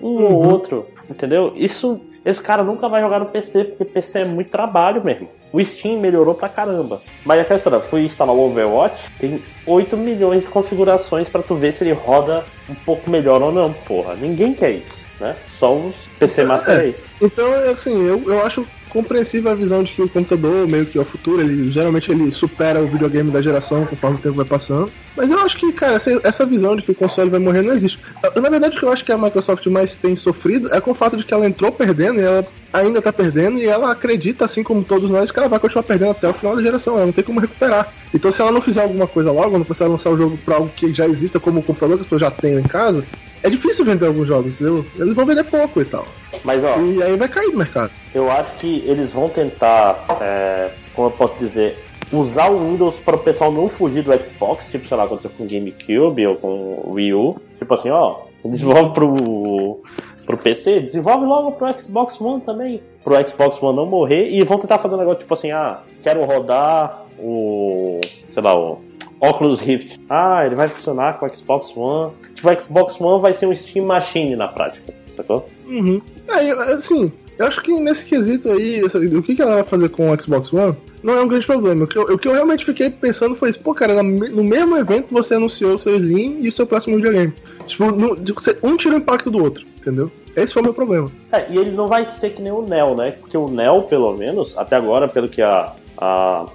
[0.00, 1.52] Um ou outro, entendeu?
[1.54, 5.28] Isso, esse cara nunca vai jogar no PC, porque PC é muito trabalho mesmo.
[5.52, 7.00] O Steam melhorou pra caramba.
[7.24, 11.72] Mas aquela história, fui instalar o Overwatch, tem 8 milhões de configurações pra tu ver
[11.72, 14.14] se ele roda um pouco melhor ou não, porra.
[14.14, 15.36] Ninguém quer isso, né?
[15.58, 16.86] Só os PC Master É.
[16.86, 17.02] Race.
[17.20, 21.00] Então, assim, eu, eu acho compreensível a visão de que o computador, meio que é
[21.00, 24.92] o futuro, ele geralmente ele supera o videogame da geração conforme o tempo vai passando.
[25.16, 27.72] Mas eu acho que, cara, essa, essa visão de que o console vai morrer não
[27.72, 27.98] existe.
[28.22, 30.94] Na verdade, o que eu acho que a Microsoft mais tem sofrido é com o
[30.94, 34.62] fato de que ela entrou perdendo e ela ainda tá perdendo e ela acredita, assim
[34.62, 36.96] como todos nós, que ela vai continuar perdendo até o final da geração.
[36.96, 37.90] Ela não tem como recuperar.
[38.12, 40.68] Então, se ela não fizer alguma coisa logo, não conseguir lançar o jogo pra algo
[40.68, 43.02] que já exista como o computador que as pessoas já têm em casa,
[43.42, 44.84] é difícil vender alguns jogos, entendeu?
[44.98, 46.04] Eles vão vender pouco e tal.
[46.44, 47.90] Mas ó, E aí vai cair no mercado.
[48.14, 51.76] eu acho que eles vão tentar, é, como eu posso dizer,
[52.12, 55.44] usar o Windows para o pessoal não fugir do Xbox, tipo, sei lá, aconteceu com
[55.44, 56.48] o GameCube ou com
[56.84, 57.36] o Wii U.
[57.58, 59.80] Tipo assim, ó, desenvolve pro,
[60.26, 62.82] pro PC, desenvolve logo pro Xbox One também.
[63.04, 66.24] Pro Xbox One não morrer e vão tentar fazer um negócio tipo assim, ah, quero
[66.24, 68.78] rodar o, sei lá, o
[69.22, 70.00] Oculus Rift.
[70.10, 72.12] Ah, ele vai funcionar com o Xbox One.
[72.34, 75.48] Tipo, o Xbox One vai ser um Steam Machine na prática, sacou?
[75.66, 76.02] Uhum.
[76.28, 80.20] Aí, assim, eu acho que nesse quesito aí, o que, ela vai fazer com o
[80.20, 81.84] Xbox One, não é um grande problema.
[81.84, 84.76] O que eu, o que eu realmente fiquei pensando foi isso, pô, cara, no mesmo
[84.76, 87.32] evento você anunciou o seu Slim e o seu próximo videogame.
[87.66, 88.16] Tipo, no-
[88.62, 90.10] um tira o impacto do outro, entendeu?
[90.34, 91.08] Esse foi o meu problema.
[91.30, 93.12] É, e ele não vai ser que nem o Neo, né?
[93.12, 96.46] Porque o Neo, pelo menos, até agora, pelo que a, a,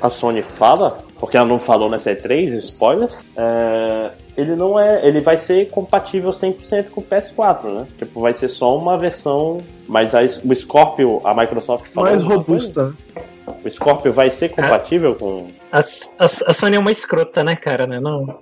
[0.00, 5.06] a Sony fala, porque ela não falou nessa E3, spoilers, é, ele não é.
[5.06, 7.86] Ele vai ser compatível 100% com o PS4, né?
[7.96, 9.58] Tipo, vai ser só uma versão.
[9.88, 12.10] Mas a, o Scorpio, a Microsoft falou.
[12.10, 12.94] Mais robusta.
[13.14, 13.64] coisa?
[13.64, 15.48] O Scorpio vai ser compatível com.
[15.70, 18.00] A, a, a Sony é uma escrota, né, cara, né?
[18.00, 18.40] Não.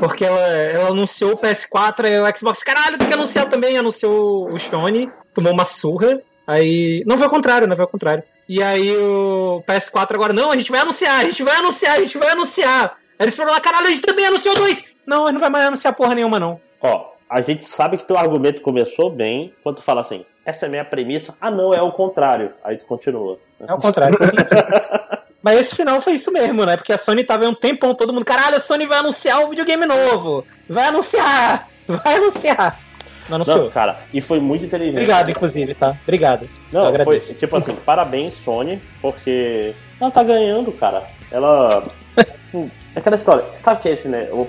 [0.00, 4.50] Porque ela, ela anunciou o PS4 e o Xbox, caralho, tem que anunciar também, anunciou
[4.50, 6.20] o Sony, tomou uma surra.
[6.46, 7.02] Aí.
[7.06, 8.22] Não foi o contrário, não foi o contrário.
[8.48, 12.00] E aí o PS4 agora, não, a gente vai anunciar, a gente vai anunciar, a
[12.00, 12.96] gente vai anunciar.
[13.18, 14.84] Aí eles falaram, caralho, a gente também anunciou dois!
[15.06, 16.60] Não, a gente não vai mais anunciar porra nenhuma, não.
[16.80, 20.68] Ó, a gente sabe que teu argumento começou bem quando tu fala assim, essa é
[20.68, 21.34] a minha premissa.
[21.40, 22.52] Ah, não, é o contrário.
[22.62, 23.38] Aí tu continua.
[23.60, 24.16] É o contrário.
[24.18, 25.16] sim, sim.
[25.42, 26.76] Mas esse final foi isso mesmo, né?
[26.76, 29.50] Porque a Sony tava aí um tempão, todo mundo, caralho, a Sony vai anunciar um
[29.50, 30.44] videogame novo!
[30.68, 31.68] Vai anunciar!
[31.86, 32.80] Vai anunciar!
[33.28, 33.64] Não anunciou.
[33.64, 34.94] Não, cara, e foi muito inteligente.
[34.94, 35.96] Obrigado, inclusive, tá?
[36.02, 36.48] Obrigado.
[36.72, 41.04] Não, foi tipo assim, parabéns, Sony, porque ela tá ganhando, cara.
[41.30, 41.82] Ela.
[42.54, 44.28] Hum, Aquela história, sabe o que é esse, né?
[44.30, 44.48] O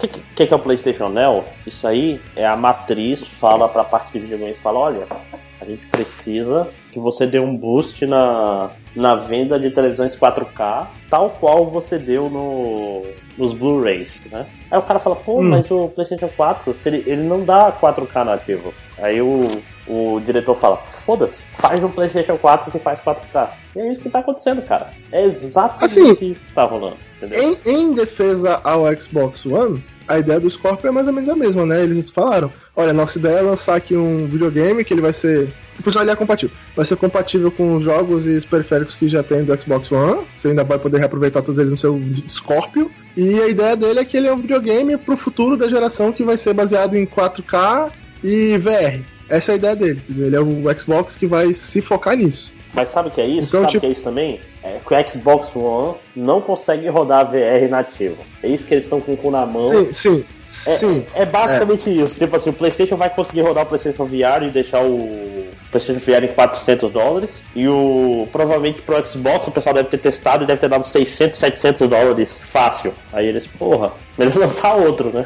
[0.00, 1.44] o que, que, que é o PlayStation Neo?
[1.66, 5.06] Isso aí é a matriz, fala pra parte de videogames, fala: olha,
[5.60, 11.30] a gente precisa que você dê um boost na, na venda de televisões 4K, tal
[11.30, 13.02] qual você deu no,
[13.38, 14.46] nos Blu-rays, né?
[14.70, 15.50] Aí o cara fala: pô, Hum.
[15.50, 18.74] mas o PlayStation 4, se ele, ele não dá 4K nativo.
[18.98, 19.48] Aí o,
[19.88, 23.48] o diretor fala: foda-se, faz um PlayStation 4 que faz 4K.
[23.76, 24.90] E é isso que tá acontecendo, cara.
[25.12, 26.96] É exatamente Assim, isso que tá rolando.
[27.22, 27.56] Entendeu?
[27.64, 31.36] Em, em defesa ao Xbox One, a ideia do Scorpio é mais ou menos a
[31.36, 31.84] mesma, né?
[31.84, 35.48] Eles falaram: olha, nossa ideia é lançar aqui um videogame que ele vai ser.
[35.78, 36.54] O pessoal ele é compatível.
[36.74, 40.22] Vai ser compatível com os jogos e os periféricos que já tem do Xbox One.
[40.34, 42.90] Você ainda vai poder reaproveitar todos eles no seu Scorpio.
[43.16, 46.24] E a ideia dele é que ele é um videogame pro futuro da geração que
[46.24, 47.90] vai ser baseado em 4K
[48.22, 49.00] e VR.
[49.28, 50.02] Essa é a ideia dele.
[50.10, 52.52] Ele é o Xbox que vai se focar nisso.
[52.72, 53.48] Mas sabe o que é isso?
[53.48, 54.40] Então, sabe o tipo- que é isso também?
[54.62, 58.18] É que o Xbox One não consegue rodar VR nativo.
[58.42, 59.68] É isso que eles estão com o cu na mão.
[59.70, 61.06] Sim, sim, É, sim.
[61.14, 62.18] é basicamente isso.
[62.18, 66.24] Tipo assim, o PlayStation vai conseguir rodar o PlayStation VR e deixar o PlayStation VR
[66.24, 67.30] em 400 dólares.
[67.56, 71.38] E o provavelmente pro Xbox o pessoal deve ter testado e deve ter dado 600,
[71.38, 72.92] 700 dólares fácil.
[73.12, 75.24] Aí eles, porra, melhor lançar outro, né?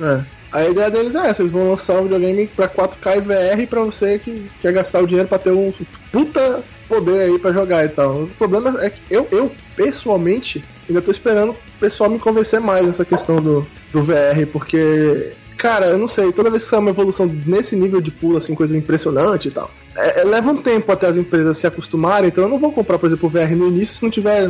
[0.00, 0.39] É.
[0.52, 3.82] A ideia deles é essa, eles vão lançar um videogame pra 4K e VR pra
[3.82, 5.72] você que quer gastar o dinheiro pra ter um
[6.10, 8.24] puta poder aí pra jogar e tal.
[8.24, 12.84] O problema é que eu, eu pessoalmente, ainda tô esperando o pessoal me convencer mais
[12.86, 16.88] nessa questão do, do VR, porque Cara, eu não sei, toda vez que sai uma
[16.88, 20.90] evolução nesse nível de pulo, assim, coisa impressionante e tal, é, é, leva um tempo
[20.90, 23.68] até as empresas se acostumarem, então eu não vou comprar, por exemplo, o VR no
[23.68, 24.48] início se não tiver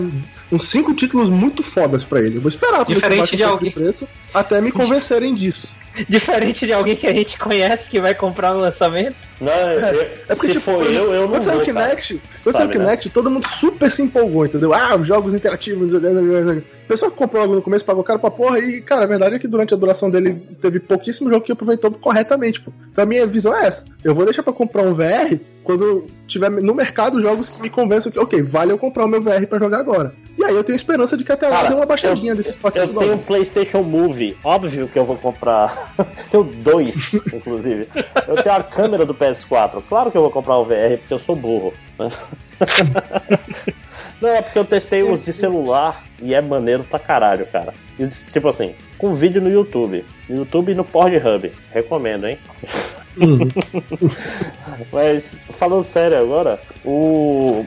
[0.52, 2.36] uns cinco títulos muito fodas pra ele.
[2.36, 3.72] Eu vou esperar pra Diferente de alguém.
[3.72, 5.74] preço até me convencerem disso.
[6.08, 9.16] Diferente de alguém que a gente conhece que vai comprar no lançamento.
[9.40, 12.68] Não, é, é porque, tipo, for eu, eu não quando saiu o Kinect, quando saiu
[12.68, 13.12] o Kinect, né?
[13.12, 14.72] todo mundo super se empolgou, entendeu?
[14.72, 15.90] Ah, jogos interativos,
[16.90, 19.38] pessoa que comprou logo no começo pagou caro pra porra e, cara, a verdade é
[19.38, 22.72] que durante a duração dele teve pouquíssimo jogo que aproveitou corretamente, pô.
[22.90, 23.84] Então a minha visão é essa.
[24.02, 28.10] Eu vou deixar pra comprar um VR quando tiver no mercado jogos que me convençam
[28.10, 30.12] que, ok, vale eu comprar o meu VR pra jogar agora.
[30.36, 32.92] E aí eu tenho esperança de que até lá dê uma baixadinha eu, desses 400
[32.92, 35.94] Eu tenho um PlayStation Move, óbvio que eu vou comprar.
[36.28, 37.86] tenho dois, inclusive.
[38.26, 41.20] Eu tenho a câmera do PS4, claro que eu vou comprar o VR porque eu
[41.20, 41.72] sou burro.
[44.20, 47.72] Não, é porque eu testei os de celular e é maneiro pra caralho, cara.
[47.98, 50.04] E, tipo assim, com vídeo no YouTube.
[50.28, 51.50] No YouTube e no Pornhub.
[51.72, 52.38] Recomendo, hein?
[53.16, 53.48] Uhum.
[54.92, 57.64] Mas, falando sério agora, o.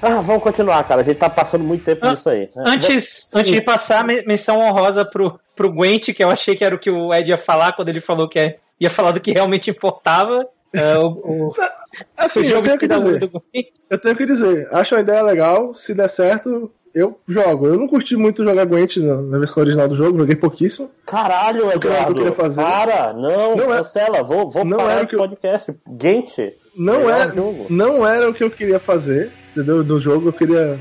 [0.00, 1.00] Ah, vamos continuar, cara.
[1.00, 2.50] A gente tá passando muito tempo ah, nisso aí.
[2.54, 6.78] Antes, antes de passar, menção honrosa pro, pro Gwent, que eu achei que era o
[6.78, 9.70] que o Ed ia falar quando ele falou que é, ia falar do que realmente
[9.70, 10.46] importava.
[10.74, 11.54] Uh, o, o,
[12.16, 13.30] assim, o eu tenho que dizer.
[13.88, 15.74] Eu tenho que dizer, acho uma ideia legal.
[15.74, 17.66] Se der certo, eu jogo.
[17.66, 20.90] Eu não curti muito jogar Gwent na, na, versão original do jogo, joguei pouquíssimo.
[21.06, 21.80] Caralho, Eduardo.
[21.80, 22.62] Que eu queria fazer.
[22.62, 25.18] Para, não, não é- cancela, vou, vou não parar era esse eu...
[25.18, 25.74] podcast.
[25.86, 26.38] Gwent.
[26.74, 27.32] Não era,
[27.70, 29.82] não era o que eu queria fazer, entendeu?
[29.82, 30.78] Do jogo, eu queria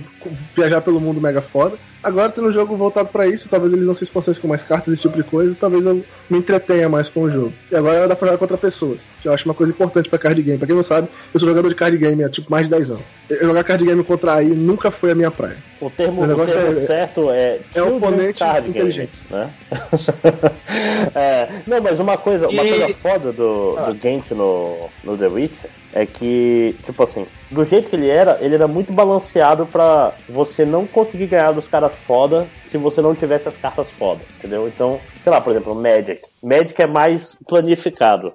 [0.55, 1.77] viajar pelo mundo mega foda.
[2.03, 5.01] Agora tem um jogo voltado para isso, talvez eles lancem expansões com mais cartas, esse
[5.01, 7.51] tipo de coisa, talvez eu me entretenha mais com o jogo.
[7.71, 10.39] E agora dá pra jogar contra pessoas, que eu acho uma coisa importante pra card
[10.43, 10.59] game.
[10.59, 12.91] Pra quem não sabe, eu sou jogador de card game há tipo mais de 10
[12.91, 13.07] anos.
[13.27, 15.57] Eu jogar card game contra a AI nunca foi a minha praia.
[15.81, 17.59] O termo, o negócio o termo é, certo é.
[17.73, 19.31] É oponentes inteligentes.
[19.31, 19.49] Né?
[21.15, 22.69] é, não, mas uma coisa, uma e...
[22.69, 23.85] coisa foda do, ah.
[23.85, 28.37] do Gant no, no The Witcher é que, tipo assim, do jeito que ele era,
[28.41, 33.15] ele era muito balanceado para você não conseguir ganhar dos caras foda se você não
[33.15, 34.67] tivesse as cartas foda, entendeu?
[34.67, 36.21] Então, sei lá, por exemplo, Magic.
[36.43, 38.33] Magic é mais planificado.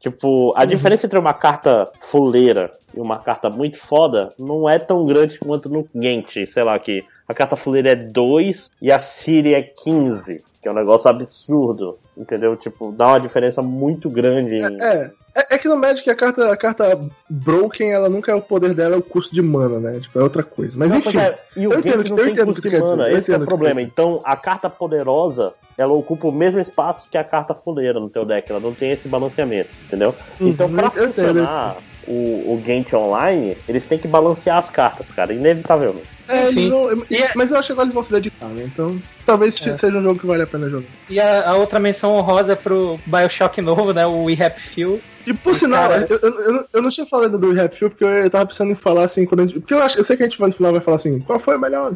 [0.00, 0.66] Tipo, a uhum.
[0.66, 5.68] diferença entre uma carta fuleira e uma carta muito foda não é tão grande quanto
[5.68, 10.42] no Gent, sei lá, que a carta fuleira é 2 e a Siri é 15,
[10.60, 12.56] que é um negócio absurdo, entendeu?
[12.56, 14.56] Tipo, dá uma diferença muito grande.
[14.56, 14.82] Em...
[14.82, 18.42] É, é, é, que no Magic a carta, a carta Broken, ela nunca é o
[18.42, 20.00] poder dela, é o custo de mana, né?
[20.00, 20.78] Tipo, é outra coisa.
[20.78, 21.18] Mas não, enfim.
[21.18, 23.80] É, e o eu entendo, não eu tem custo de mana, esse é o problema.
[23.80, 28.24] Então, a carta poderosa, ela ocupa o mesmo espaço que a carta fuleira no teu
[28.24, 28.50] deck.
[28.50, 30.14] Ela não tem esse balanceamento, entendeu?
[30.38, 35.32] Uhum, então, pra funcionar o, o Gant Online, eles têm que balancear as cartas, cara,
[35.32, 36.08] inevitavelmente.
[36.28, 37.04] É, eles vão,
[37.34, 38.64] mas eu acho que agora eles vão se dedicar, né?
[38.72, 39.74] Então, talvez é.
[39.74, 40.86] seja um jogo que vale a pena jogar.
[41.08, 44.06] E a, a outra menção honrosa é pro Bioshock novo, né?
[44.06, 46.06] O We Happy Few e por sinal, cara...
[46.08, 49.04] eu, eu, eu, não tinha falado do Rap Fuel porque eu tava pensando em falar
[49.04, 50.80] assim, quando gente, porque eu, acho, eu sei que a gente vai no final vai
[50.80, 51.92] falar assim, qual foi o melhor?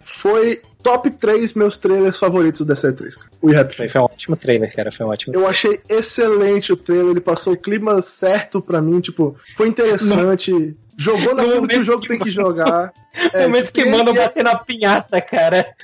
[0.00, 3.90] Foi top 3 meus trailers favoritos da C3, O Rap Fuel.
[3.90, 5.34] Foi um ótimo trailer, cara, foi um ótimo.
[5.34, 10.52] Eu achei excelente o trailer, ele passou o clima certo pra mim, tipo, foi interessante.
[10.52, 10.74] Não.
[10.98, 12.92] Jogou naquilo que o jogo que tem que jogar.
[13.16, 15.74] No é, momento tipo, que manda bater na pinhata, cara.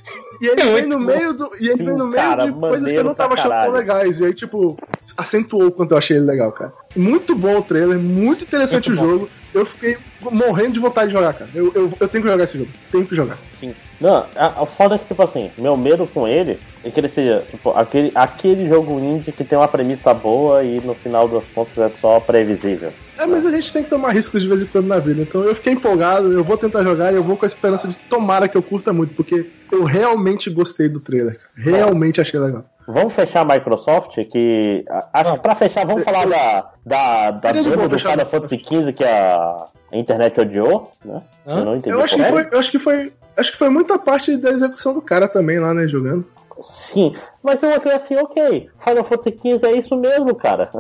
[0.43, 1.49] E ele é vem no meio do.
[1.61, 3.71] E ele Sim, vem no meio cara, de coisas que eu não tava achando tão
[3.71, 4.19] legais.
[4.19, 4.77] E aí, tipo,
[5.17, 6.73] acentuou o quanto eu achei ele legal, cara.
[6.97, 9.11] Muito bom o trailer, muito interessante muito o bom.
[9.13, 9.31] jogo.
[9.55, 11.49] Eu fiquei morrendo de vontade de jogar, cara.
[11.55, 12.71] Eu, eu, eu tenho que jogar esse jogo.
[12.91, 13.39] Tenho que jogar.
[13.61, 13.73] Sim.
[14.01, 17.09] Não, a, a foda é que, tipo assim, meu medo com ele é que ele
[17.09, 21.45] seja, tipo, aquele, aquele jogo indie que tem uma premissa boa e no final das
[21.55, 22.93] contas é só previsível.
[23.19, 25.23] É, mas a gente tem que tomar riscos de vez em quando na vida.
[25.23, 27.95] Então eu fiquei empolgado, eu vou tentar jogar e eu vou com a esperança de
[27.95, 31.39] tomara que eu curta muito, porque eu realmente gostei do trailer.
[31.55, 32.65] Realmente achei legal.
[32.87, 34.85] Vamos fechar a Microsoft, que.
[35.13, 38.59] Acho que pra fechar, vamos cê, falar cê, da, da, da demo do Final Fantasy
[38.59, 41.23] XV que a internet odiou, né?
[41.47, 41.95] Eu não entendi.
[41.95, 43.13] Eu acho, que foi, eu acho que foi.
[43.37, 46.27] Acho que foi muita parte da execução do cara também lá, né, jogando.
[46.61, 50.71] Sim, mas eu achei assim, ok, Final Fantasy XV é isso mesmo, cara.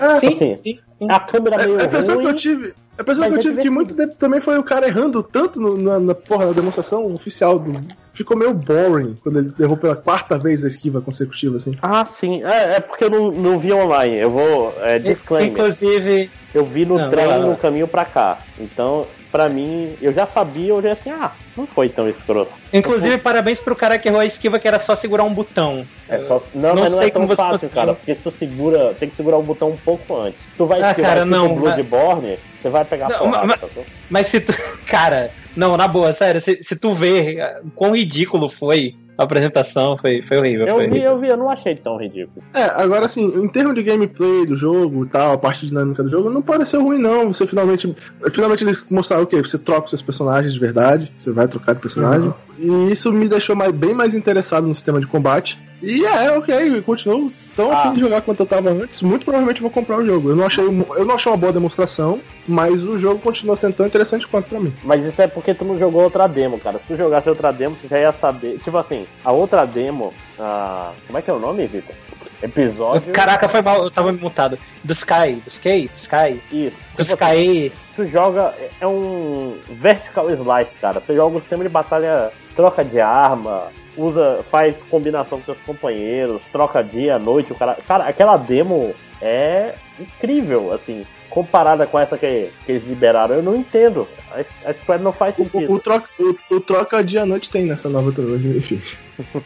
[0.00, 0.78] É, sim, assim, sim, sim.
[1.08, 3.62] A câmera meio é, a impressão ruim, que eu tive, a impressão que eu tive
[3.62, 7.12] que muito tempo também foi o cara errando tanto no, na, na porra da demonstração
[7.12, 7.78] oficial do,
[8.16, 11.76] ficou meio boring quando ele errou pela quarta vez a esquiva consecutiva, assim.
[11.82, 12.42] Ah, sim.
[12.42, 14.16] É, é porque eu não, não vi online.
[14.16, 14.74] Eu vou.
[14.80, 15.52] É, disclaimer.
[15.52, 16.30] Inclusive.
[16.54, 18.38] Eu vi no não, trem no caminho pra cá.
[18.58, 19.06] Então,
[19.36, 22.50] pra mim, eu já sabia, eu já assim, ah, não foi tão escroto.
[22.72, 25.82] Inclusive, parabéns pro cara que errou a esquiva, que era só segurar um botão.
[26.08, 27.74] É só, não, Não mas não sei é tão fácil, conseguiu.
[27.74, 30.40] cara, porque se tu segura, tem que segurar o botão um pouco antes.
[30.40, 33.60] Se tu vai Ah, esquivar cara, tipo não, Bloodborne, você vai pegar Não, porrada, mas-
[33.60, 33.84] sacou?
[34.08, 34.54] Mas se tu.
[34.88, 39.96] Cara, não, na boa, sério, se, se tu vê ah, quão ridículo foi a apresentação,
[39.96, 40.66] foi, foi horrível.
[40.66, 41.10] Eu foi vi, horrível.
[41.10, 42.44] eu vi, eu não achei tão ridículo.
[42.52, 46.08] É, agora assim, em termos de gameplay do jogo e tal, a parte dinâmica do
[46.08, 47.32] jogo, não pareceu ruim, não.
[47.32, 47.94] Você finalmente.
[48.30, 49.38] Finalmente eles mostraram o quê?
[49.38, 52.32] Você troca os seus personagens de verdade, você vai trocar de personagem.
[52.58, 55.58] E isso me deixou mais, bem mais interessado no sistema de combate.
[55.82, 57.80] E é, ok, continuo tão Ah.
[57.80, 59.00] afim de jogar quanto eu tava antes.
[59.02, 60.30] Muito provavelmente eu vou comprar o jogo.
[60.30, 63.86] Eu não achei, eu não achei uma boa demonstração, mas o jogo continua sendo tão
[63.86, 64.72] interessante quanto pra mim.
[64.84, 66.78] Mas isso é porque tu não jogou outra demo, cara.
[66.78, 68.58] Se tu jogasse outra demo, tu já ia saber.
[68.62, 70.12] Tipo assim, a outra demo.
[70.38, 70.92] A...
[71.06, 71.94] Como é que é o nome, Vitor?
[72.42, 73.12] Episódio.
[73.14, 74.58] Caraca, foi mal, eu tava mutado.
[74.84, 76.76] Do Sky, do Sky, Sky, Isso.
[76.94, 77.72] do Tipo assim, Sky.
[77.96, 78.54] tu joga.
[78.80, 81.00] É um vertical slice, cara.
[81.00, 86.40] Você joga o sistema de batalha, troca de arma, usa, faz combinação com seus companheiros,
[86.52, 87.76] troca dia, noite, o cara.
[87.86, 91.02] Cara, aquela demo é incrível, assim.
[91.30, 94.06] Comparada com essa que, que eles liberaram, eu não entendo.
[94.32, 95.72] A, a Square não faz O, sentido.
[95.72, 98.80] o, troca, o, o troca dia noite tem nessa nova trilogia, enfim.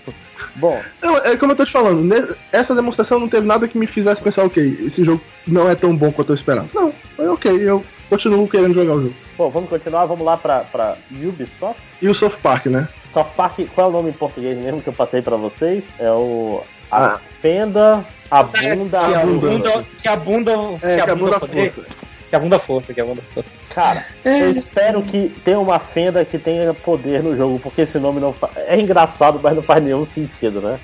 [0.57, 0.79] Bom,
[1.25, 4.21] é como eu tô te falando, ne- essa demonstração não teve nada que me fizesse
[4.21, 6.69] pensar, ok, esse jogo não é tão bom quanto eu esperava.
[6.75, 9.15] Não, foi ok, eu continuo querendo jogar o jogo.
[9.39, 11.81] bom, vamos continuar, vamos lá pra, pra Ubisoft.
[12.03, 12.89] E o South Park, né?
[13.13, 15.85] South Park, qual é o nome em português mesmo que eu passei pra vocês?
[15.99, 16.63] É o.
[16.91, 17.19] A Ah.
[17.41, 20.53] fenda, a bunda, que, a bunda, que a bunda.
[20.83, 21.89] É, que a bunda poder- força.
[22.29, 23.49] Que a bunda força, que a bunda força.
[23.75, 28.21] Cara, eu espero que tenha uma fenda que tenha poder no jogo, porque esse nome
[28.21, 28.51] não fa...
[28.57, 30.79] É engraçado, mas não faz nenhum sentido, né?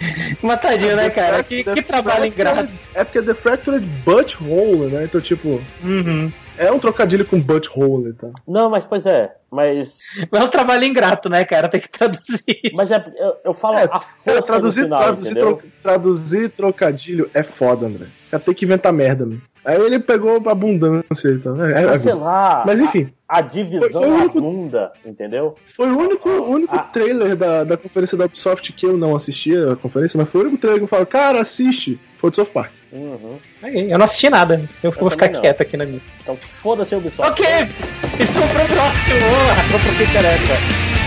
[0.42, 1.42] Matadinho, né, cara?
[1.42, 2.68] Que, The que trabalho ingrato.
[2.94, 5.04] É porque é The Fractured Butthole, né?
[5.04, 6.30] Então, tipo, Uhum.
[6.56, 8.30] é um trocadilho com Butthole e tal.
[8.46, 9.32] Não, mas pois é.
[9.50, 10.00] Mas.
[10.30, 11.68] Mas é um trabalho ingrato, né, cara?
[11.68, 12.76] Tem que traduzir isso.
[12.76, 16.48] Mas é, eu, eu falo É, a força Cara, traduzir, do sinal, traduzir, tro- traduzir
[16.50, 18.06] trocadilho é foda, André.
[18.30, 19.40] Já tem que inventar merda, mano.
[19.64, 21.62] Aí ele pegou abundância e tal.
[21.64, 22.62] É, é, Mas sei lá.
[22.66, 25.54] Mas enfim, A divisão Foi- foi o da único- bunda, entendeu?
[25.66, 26.78] Foi o único, o único Ah.
[26.78, 30.44] trailer da, da conferência da Ubisoft que eu não assisti a conferência, mas foi o
[30.44, 32.00] único trailer que eu falo, cara, assiste.
[32.16, 32.72] Foi do South Park.
[32.90, 33.38] Uhum.
[33.62, 34.62] Eu não assisti nada.
[34.82, 35.40] Eu vou ficar não.
[35.40, 36.00] quieto aqui na minha.
[36.22, 37.30] Então foda-se a Ubisoft.
[37.30, 37.46] Ok!
[37.46, 39.26] Então pro próximo!
[39.70, 40.97] Vamos pro que interessa.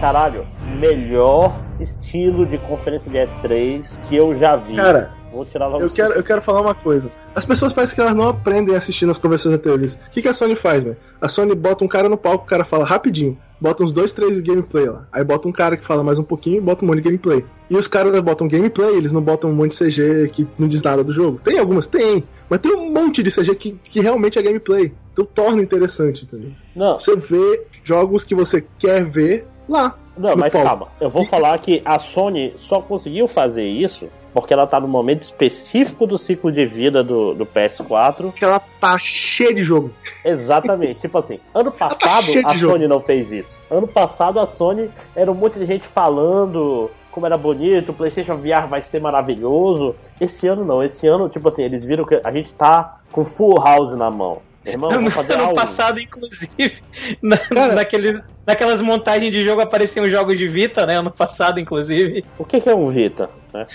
[0.00, 0.46] Caralho,
[0.78, 4.74] melhor estilo de conferência de E3 que eu já vi.
[4.74, 7.10] Cara, Vou tirar logo eu quero, eu quero falar uma coisa.
[7.34, 9.94] As pessoas parecem que elas não aprendem assistindo as conversões anteriores.
[9.94, 10.96] O que, que a Sony faz, velho?
[11.20, 13.38] A Sony bota um cara no palco, o cara fala rapidinho.
[13.60, 15.06] Bota uns dois, três gameplay lá.
[15.12, 17.44] Aí bota um cara que fala mais um pouquinho e bota um monte de gameplay.
[17.68, 20.82] E os caras botam gameplay, eles não botam um monte de CG que não diz
[20.82, 21.38] nada do jogo.
[21.44, 21.86] Tem algumas?
[21.86, 22.24] Tem.
[22.48, 24.92] Mas tem um monte de CG que, que realmente é gameplay.
[25.12, 26.52] Então torna interessante, entendeu?
[26.74, 29.94] Não, Você vê jogos que você quer ver lá.
[30.16, 30.68] não, mas palco.
[30.68, 30.88] calma.
[31.00, 35.22] Eu vou falar que a Sony só conseguiu fazer isso porque ela tá no momento
[35.22, 38.32] específico do ciclo de vida do, do PS4.
[38.32, 39.90] Que ela tá cheia de jogo.
[40.24, 41.00] Exatamente.
[41.00, 42.74] tipo assim, ano tá passado de a jogo.
[42.74, 43.58] Sony não fez isso.
[43.70, 48.36] Ano passado a Sony era um monte de gente falando como era bonito, o PlayStation
[48.36, 49.96] VR vai ser maravilhoso.
[50.20, 50.82] Esse ano não.
[50.82, 54.40] Esse ano, tipo assim, eles viram que a gente tá com full house na mão.
[54.64, 55.54] Irmão, ano algo.
[55.54, 56.82] passado, inclusive,
[57.22, 60.98] na, Cara- naquele, naquelas montagens de jogo apareciam jogos de Vita, né?
[60.98, 62.24] Ano passado, inclusive.
[62.38, 63.30] O que, que é um Vita?
[63.54, 63.66] né?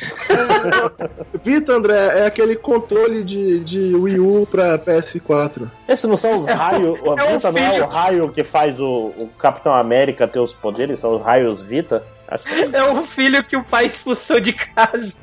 [1.44, 5.68] Vita, André, é aquele controle de, de Wii U pra PS4.
[5.88, 7.00] Esses não são os raios.
[7.02, 10.40] O é um Vita não é o raio que faz o, o Capitão América ter
[10.40, 12.04] os poderes, são os raios Vita?
[12.28, 15.14] Acho que É o filho que o pai expulsou de casa.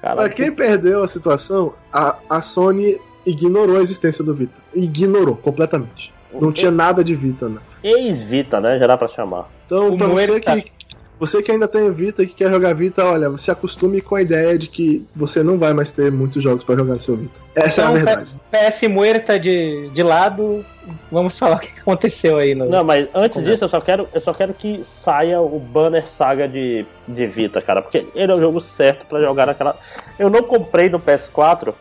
[0.00, 4.54] Pra quem perdeu a situação, a, a Sony ignorou a existência do Vita.
[4.74, 6.12] Ignorou completamente.
[6.32, 7.60] Não tinha nada de Vita, né?
[7.82, 8.78] Ex-Vita, né?
[8.78, 9.48] Já dá pra chamar.
[9.66, 10.56] Então, O pra você Muerta.
[10.60, 10.72] que,
[11.18, 14.22] você que ainda tem Vita e que quer jogar Vita, olha, se acostume com a
[14.22, 17.34] ideia de que você não vai mais ter muitos jogos pra jogar no seu Vita.
[17.54, 18.30] Essa Então, é a verdade.
[18.52, 20.64] PS Muerta de, de lado.
[21.10, 22.66] Vamos falar o que aconteceu aí no.
[22.68, 26.08] Não, mas antes Como disso, eu só quero, eu só quero que saia o Banner
[26.08, 27.82] Saga de, de Vita, cara.
[27.82, 29.76] Porque ele é o jogo certo pra jogar naquela.
[30.18, 31.74] Eu não comprei no PS4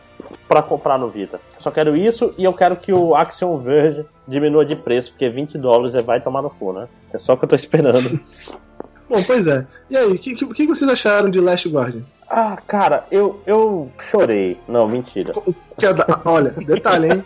[0.50, 1.39] pra comprar no Vita.
[1.60, 5.60] Só quero isso e eu quero que o Action Verge diminua de preço, porque 20
[5.60, 6.88] dólares é vai tomar no cu, né?
[7.14, 8.20] É só o que eu tô esperando.
[9.08, 9.66] Bom, pois é.
[9.89, 12.02] E aí, o que, que, vocês acharam de Last Guardian?
[12.30, 14.60] Ah, cara, eu, eu chorei.
[14.68, 15.34] Não, mentira.
[15.34, 17.24] É Olha, detalhe, hein?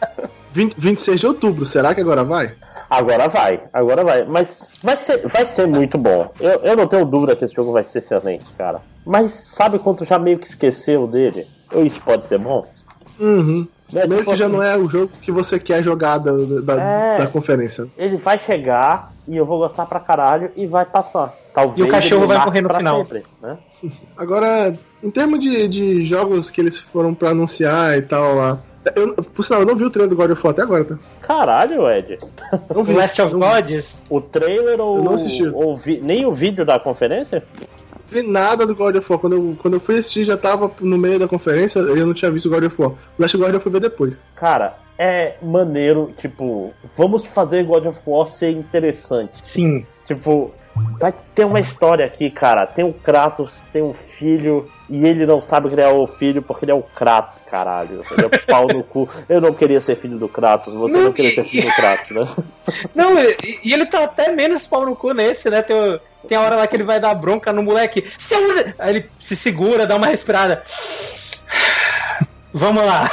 [0.54, 2.54] 20, 26 de outubro, será que agora vai?
[2.90, 4.24] Agora vai, agora vai.
[4.24, 6.32] Mas vai ser, vai ser muito bom.
[6.40, 8.80] Eu, eu não tenho dúvida que esse jogo vai ser excelente, cara.
[9.06, 11.48] Mas sabe quando tu já meio que esqueceu dele?
[11.76, 12.66] Isso pode ser bom?
[13.20, 13.68] Uhum.
[13.92, 16.82] Né, Meio tipo que já não é o jogo que você quer jogar da, da,
[16.82, 17.18] É.
[17.20, 17.88] da conferência.
[17.98, 21.32] Ele vai chegar e eu vou gostar pra caralho e vai passar.
[21.54, 23.06] Talvez E o cachorro vai morrer no pra final.
[23.06, 23.58] sempre, né?
[24.18, 28.58] Agora, em termos de, de jogos que eles foram pra anunciar e tal lá.
[28.96, 30.98] Eu, por sinal, eu não vi o trailer do God of War até agora, tá?
[31.22, 32.18] Caralho, Ed.
[32.74, 32.94] Não O vi.
[32.94, 33.34] Last of.
[33.34, 34.02] Gods.
[34.10, 35.48] O trailer ou, Eu não assisti.
[35.48, 37.44] ou vi- nem o vídeo da conferência?
[38.14, 39.20] Vi nada do God of War.
[39.20, 42.14] Quando eu, quando eu fui assistir, já tava no meio da conferência e eu não
[42.14, 42.92] tinha visto o God of War.
[42.92, 44.20] O Last God eu fui ver depois.
[44.36, 49.32] Cara, é maneiro, tipo, vamos fazer God of War ser interessante.
[49.44, 49.86] Sim.
[50.06, 50.52] Tipo,
[51.00, 52.66] vai ter uma história aqui, cara.
[52.68, 56.72] Tem o Kratos, tem um filho, e ele não sabe criar o filho porque ele
[56.72, 58.04] é o Kratos, caralho.
[58.12, 59.08] Ele é pau no cu.
[59.30, 62.10] Eu não queria ser filho do Kratos, você não, Não, queria ser filho do Kratos,
[62.12, 62.28] né?
[62.94, 65.62] Não, e, e ele tá até menos pau no cu nesse, né?
[65.62, 68.12] Tem, o- tem a hora lá que ele vai dar bronca no moleque.
[68.18, 68.40] Seu...
[68.80, 70.64] Aí ele se segura, dá uma respirada.
[72.54, 73.10] Vamos lá.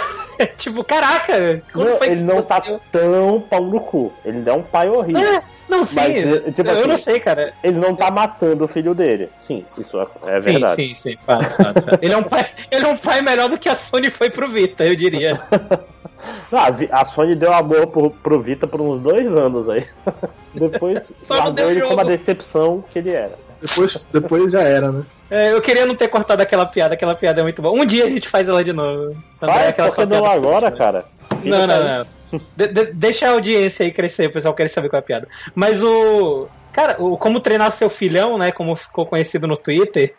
[0.57, 4.13] tipo, caraca, como Não, ele não tá tão pau no cu.
[4.25, 5.23] Ele é um pai horrível.
[5.23, 5.97] É, não, sim.
[5.97, 7.53] Mas, é, tipo eu assim, não sei, cara.
[7.63, 9.29] Ele não tá matando o filho dele.
[9.47, 10.75] Sim, isso é, é Sim, verdade.
[10.75, 11.19] sim, sim.
[11.25, 11.47] fato.
[12.03, 14.49] Ele, é um pai, ele é um pai melhor do que a Sony foi pro
[14.49, 15.41] Vita, eu diria.
[16.53, 16.69] Ah,
[17.01, 19.87] a Sony deu amor pro, pro Vita por uns dois anos aí.
[20.55, 23.39] Depois Só não largou deu ele como a decepção que ele era.
[23.61, 25.03] Depois, depois já era, né?
[25.31, 27.79] É, eu queria não ter cortado aquela piada, aquela piada é muito boa.
[27.79, 29.15] Um dia a gente faz ela de novo.
[29.41, 31.05] Vai, aquela não piada- agora, cara?
[31.41, 31.99] Filho Não, tá não,
[32.33, 32.41] não.
[32.57, 35.29] De- de- deixa a audiência aí crescer, o pessoal quer saber qual é a piada.
[35.55, 36.49] Mas o.
[36.73, 38.51] Cara, o Como Treinar Seu Filhão, né?
[38.51, 40.15] Como ficou conhecido no Twitter.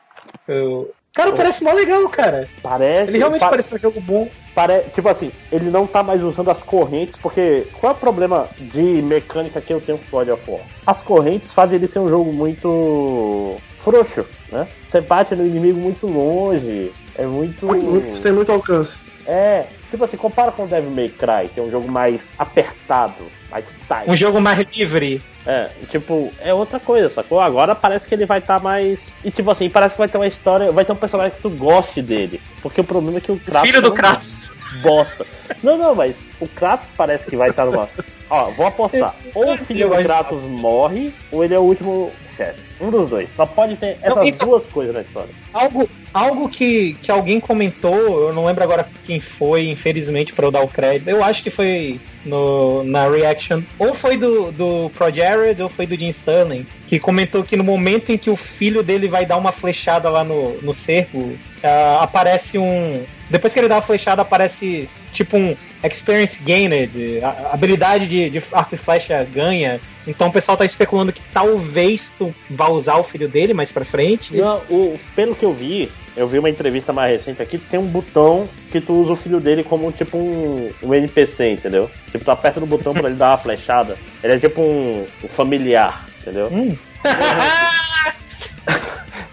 [0.47, 2.47] o- Cara, parece mó legal, cara.
[2.63, 3.11] Parece.
[3.11, 4.29] Ele realmente pa- parece um jogo bom.
[4.55, 8.47] Pare- Tipo assim, ele não tá mais usando as correntes, porque qual é o problema
[8.59, 10.61] de mecânica que eu tenho com God of War?
[10.85, 14.67] As correntes fazem ele ser um jogo muito frouxo, né?
[14.87, 17.65] Você bate no inimigo muito longe, é muito.
[17.67, 19.05] Você tem muito alcance.
[19.25, 23.23] É, tipo assim, compara com o Devil May Cry, que é um jogo mais apertado,
[23.49, 24.09] mais tight.
[24.09, 25.21] Um jogo mais livre.
[25.45, 27.39] É, tipo, é outra coisa, sacou?
[27.39, 28.99] Agora parece que ele vai estar mais.
[29.23, 31.49] E tipo assim, parece que vai ter uma história, vai ter um personagem que tu
[31.49, 32.39] goste dele.
[32.61, 33.69] Porque o problema é que o Kratos.
[33.69, 34.49] Filho do não Kratos.
[34.81, 35.25] Bosta.
[35.61, 37.89] Não, não, mas o Kratos parece que vai estar numa.
[38.29, 39.15] Ó, vou apostar.
[39.35, 42.11] Ou o filho do Kratos morre, ou ele é o último
[42.45, 42.61] chefe.
[42.79, 43.29] Um dos dois.
[43.35, 45.29] Só pode ter essas Não, então- duas coisas na história.
[45.53, 50.51] Algo, algo que, que alguém comentou, eu não lembro agora quem foi, infelizmente, pra eu
[50.51, 51.09] dar o crédito.
[51.09, 55.85] Eu acho que foi no, na reaction, ou foi do, do Pro Jared, ou foi
[55.85, 59.37] do Jim Sterling, que comentou que no momento em que o filho dele vai dar
[59.37, 61.33] uma flechada lá no, no cerco,
[61.63, 63.03] ah, aparece um.
[63.29, 67.19] Depois que ele dá uma flechada, aparece tipo um experience gained,
[67.51, 69.79] habilidade de, de arco e flecha ganha.
[70.07, 73.85] Então o pessoal tá especulando que talvez tu vá usar o filho dele mais pra
[73.85, 74.35] frente.
[74.35, 77.85] Não, o, pelo que eu vi, eu vi uma entrevista mais recente aqui, tem um
[77.85, 81.89] botão que tu usa o filho dele como tipo um, um NPC, entendeu?
[82.11, 83.95] Tipo, tu aperta no botão pra ele dar uma flechada.
[84.23, 86.47] Ele é tipo um, um familiar, entendeu?
[86.51, 86.75] Hum.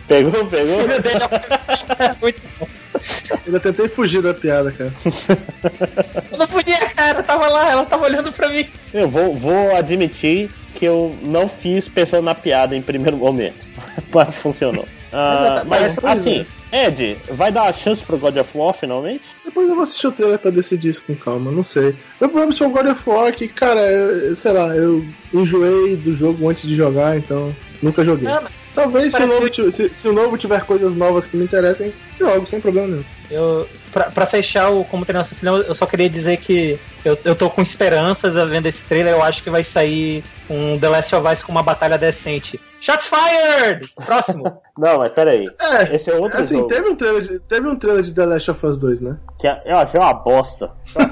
[0.09, 0.81] Pegou, pegou?
[0.81, 1.19] filho dele
[1.99, 2.67] é muito bom.
[3.47, 4.93] Ainda tentei fugir da piada, cara.
[6.31, 8.67] Eu não podia, cara, eu tava lá, ela tava olhando pra mim.
[8.93, 13.67] Eu vou, vou admitir que eu não fiz pensando na piada em primeiro momento.
[14.13, 14.87] Mas funcionou.
[15.13, 19.23] Ah, mas assim, Ed, vai dar a chance pro God of War finalmente?
[19.43, 21.97] Depois eu vou assistir o trailer pra decidir isso com calma, não sei.
[22.21, 25.03] Meu problema com o God of War é que, cara, eu, sei lá, eu
[25.33, 28.29] enjoei do jogo antes de jogar, então nunca joguei.
[28.29, 31.37] Não, mas Talvez se o, novo, que- se, se o novo tiver coisas novas que
[31.37, 33.05] me interessem, jogo, sem problema nenhum.
[33.31, 37.19] Eu, pra, pra fechar o Como Treinar Seu Filho, eu só queria dizer que eu,
[37.25, 39.13] eu tô com esperanças vendo esse trailer.
[39.15, 42.61] Eu acho que vai sair um The Last of Us com uma batalha decente.
[42.81, 43.93] Shots fired!
[44.07, 44.61] Próximo.
[44.79, 45.51] Não, mas peraí.
[45.61, 46.69] É, Esse é outro assim, jogo.
[46.69, 49.19] teve um, trailer de, teve um trailer de The Last of Us 2, né?
[49.39, 50.71] Que eu achei uma bosta.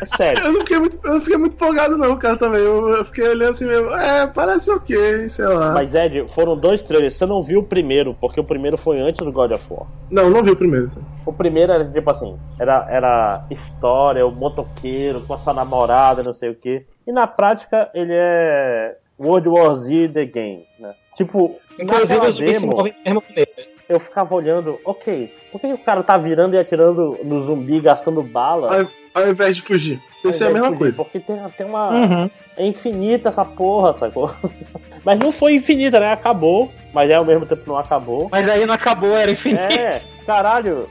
[0.00, 0.44] É sério.
[0.44, 2.60] Eu não fiquei muito, eu não fiquei muito empolgado, não, cara, também.
[2.60, 5.72] Eu, eu fiquei olhando assim mesmo, é, parece ok, sei lá.
[5.72, 7.14] Mas Ed, foram dois trailers.
[7.14, 9.86] Você não viu o primeiro, porque o primeiro foi antes do God of War.
[10.10, 10.90] Não, não vi o primeiro.
[11.26, 16.32] O primeiro era tipo assim, era, era história, o motoqueiro com a sua namorada, não
[16.32, 16.84] sei o que.
[17.06, 20.94] E na prática ele é World War Z The Game, né?
[21.16, 23.62] Tipo, Inclusive, os se demo, movem mesmo planeta.
[23.88, 28.22] eu ficava olhando, ok, por que o cara tá virando e atirando no zumbi, gastando
[28.22, 28.88] bala?
[29.14, 30.00] Ao, ao invés de fugir.
[30.22, 30.96] Pensei a Ao invés mesma coisa.
[30.96, 31.90] Porque tem, tem uma...
[31.90, 32.30] Uhum.
[32.56, 34.30] É infinita essa porra, sacou?
[35.04, 36.12] Mas não foi infinita, né?
[36.12, 38.28] Acabou, mas é ao mesmo tempo não acabou.
[38.32, 39.60] Mas aí não acabou, era infinito.
[39.60, 40.88] É, caralho.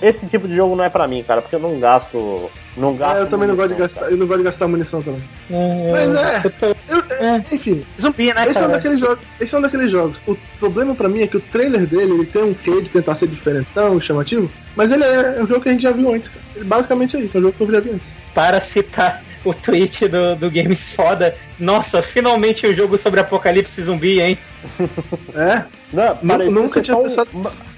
[0.00, 2.50] Esse tipo de jogo não é pra mim, cara, porque eu não gasto.
[2.76, 3.16] Não gasto.
[3.18, 5.22] É, eu também não gosto de munição, gastar, eu não gosto de gastar munição também.
[5.50, 6.42] É, Mas eu- é.
[6.88, 7.42] eu É.
[7.52, 8.68] Enfim, Zumbi, né, esse é, um cara?
[8.68, 10.22] daqueles jogos, esse é um daqueles jogos.
[10.26, 13.14] O problema pra mim é que o trailer dele ele tem um quê de tentar
[13.14, 16.28] ser diferentão, chamativo, mas ele é, é um jogo que a gente já viu antes,
[16.30, 16.40] cara.
[16.56, 18.14] Ele basicamente é isso, é um jogo que eu já vi antes.
[18.34, 24.20] Para citar o tweet do, do Games Foda, nossa, finalmente um jogo sobre apocalipse zumbi,
[24.20, 24.38] hein?
[25.34, 26.18] É, Não,
[26.50, 27.28] nunca ser tinha um- pensado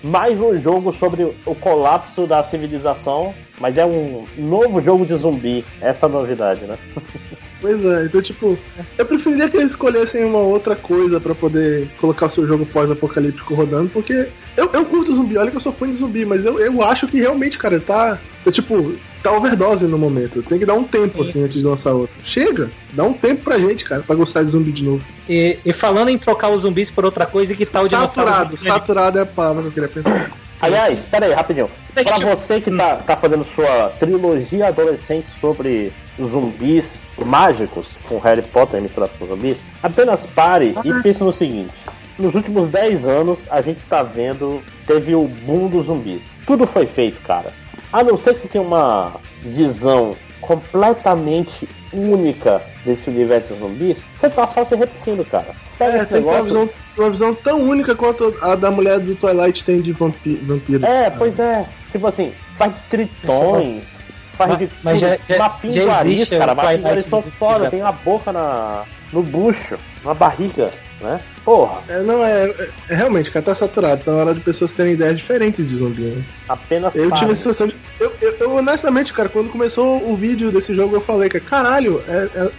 [0.03, 5.65] mais um jogo sobre o colapso da civilização, mas é um novo jogo de zumbi.
[5.81, 6.77] Essa é a novidade, né?
[7.61, 8.05] pois é.
[8.05, 8.59] Então, tipo,
[8.99, 13.55] eu preferiria que eles escolhessem uma outra coisa pra poder colocar o seu jogo pós-apocalíptico
[13.55, 16.59] rodando, porque eu, eu curto zumbi, olha que eu sou fã de zumbi, mas eu,
[16.59, 18.95] eu acho que realmente, cara, tá, tá, tipo,
[19.25, 20.43] tá overdose no momento.
[20.43, 21.23] Tem que dar um tempo, Sim.
[21.23, 22.15] assim, antes de lançar outro.
[22.23, 25.03] Chega, dá um tempo pra gente, cara, pra gostar de zumbi de novo.
[25.27, 28.57] E, e falando em trocar os zumbis por outra coisa, que tal o dinossauro saturado,
[28.59, 30.31] saturado é a palavra que eu queria pensar.
[30.61, 31.71] Aliás, pera aí, rapidinho.
[31.93, 38.81] Pra você que tá, tá fazendo sua trilogia adolescente sobre zumbis mágicos, com Harry Potter
[38.81, 41.73] misturado com zumbis, apenas pare e pense no seguinte.
[42.19, 46.23] Nos últimos 10 anos, a gente tá vendo, teve o boom dos zumbis.
[46.47, 47.64] Tudo foi feito, cara.
[47.95, 54.49] A não ser que tenha uma visão completamente única desse universo de zumbis, você tá
[54.49, 55.55] só se repetindo, cara.
[55.79, 58.69] Pega É, esse tem ter uma negócio, visão, uma visão tão única quanto a da
[58.69, 60.83] mulher do Twilight tem de vampi vampiros.
[60.83, 61.65] É, pois é.
[61.93, 63.85] Tipo assim, faz tritões,
[64.33, 65.09] faz Mas- de mas tudo.
[65.09, 66.53] já- já- uma já pinguariz, existe cara.
[66.53, 68.83] o Uma só fora, tem a boca na,
[69.13, 70.69] no bucho, na barriga,
[71.05, 71.21] né?
[71.45, 74.03] Porra, É, não, é, é- realmente, cara, tá saturado.
[74.05, 76.25] Tá na hora de pessoas terem ideias diferentes de zumbi, né?
[76.49, 77.19] apenas Eu para.
[77.19, 77.77] tive a sensação de.
[78.01, 82.03] Eu, eu- eu, honestamente, cara, quando começou o vídeo desse jogo, eu falei que, caralho,
[82.09, 82.51] é, é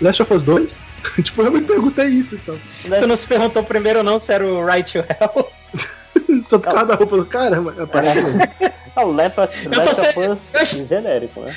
[0.00, 0.80] Last of Us 2?
[1.22, 2.56] tipo, eu me perguntei isso, então.
[2.82, 5.48] Tu não se perguntou primeiro não se era o Right to Hell?
[6.48, 8.20] Só por causa da roupa do cara, mas aparece.
[8.96, 11.54] É o Left, tô of sendo- Us genérico, né?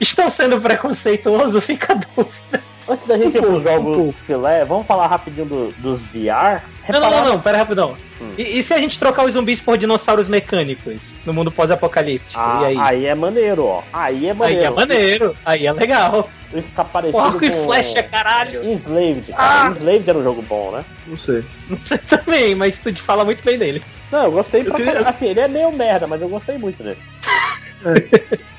[0.00, 1.60] Estou sendo preconceituoso?
[1.60, 2.62] Fica a dúvida.
[2.88, 6.62] Antes da gente ir pros pouco, um jogos filé, vamos falar rapidinho do- dos VR?
[6.88, 7.96] Não, não, não, não, pera rapidão.
[8.20, 8.32] Hum.
[8.38, 12.38] E, e se a gente trocar os zumbis por dinossauros mecânicos no mundo pós-apocalíptico?
[12.40, 13.06] Ah, e aí?
[13.06, 13.82] é maneiro, ó.
[13.92, 14.62] Aí é Aí maneiro.
[14.64, 16.30] é maneiro, aí é legal.
[16.54, 17.64] Isso tá parecido Porco e com...
[17.64, 18.64] flecha, caralho.
[18.64, 19.70] Enslaved, cara.
[19.72, 20.84] Enslaved era um jogo bom, né?
[21.08, 21.44] Não sei.
[21.68, 23.82] Não sei também, mas tu te fala muito bem dele.
[24.12, 25.00] Não, eu gostei Eu pra queria-.
[25.00, 26.98] Assim, ele é meio merda, mas eu gostei muito dele.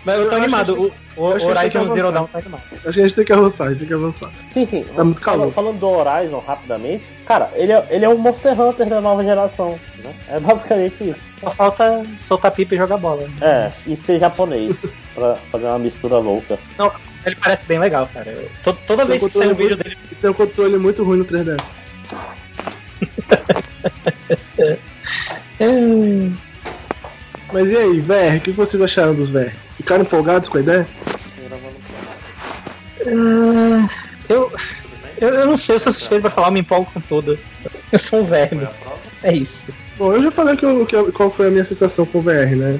[0.05, 0.73] Mas eu Eu tô acho animado.
[0.75, 0.85] que O,
[1.23, 2.11] o eu Horizon Zero.
[2.11, 2.63] Dawn tá animado.
[2.71, 4.29] Acho que a gente tem que avançar, a gente tem que avançar.
[4.53, 4.83] Sim, sim.
[4.95, 5.53] Tá muito Falando- calor.
[5.53, 9.77] Falando do Horizon rapidamente, cara, ele é, ele é um Monster Hunter da nova geração.
[10.03, 10.13] Né?
[10.29, 11.19] É basicamente isso.
[11.41, 13.27] Só falta soltar pipa e jogar bola.
[13.41, 14.75] É, e ser japonês.
[15.13, 16.57] pra fazer uma mistura louca.
[17.25, 18.29] Ele parece bem legal, cara.
[18.31, 19.97] Eu- to- toda vez que sai um vídeo dele.
[20.11, 21.57] E tem um controle muito ruim no 3DS.
[27.51, 29.51] Mas e aí, VR, o que vocês acharam dos VR?
[29.77, 30.87] Ficaram empolgados com a ideia?
[33.05, 33.89] Ah,
[34.27, 34.51] eu,
[35.19, 37.37] eu, eu não sei, eu sou suspeito pra falar, eu me empolgo com tudo.
[37.91, 38.67] Eu sou um verme.
[39.23, 39.71] É isso.
[39.97, 42.21] Bom, eu já falei que eu- que eu- qual foi a minha sensação com o
[42.21, 42.79] VR, né?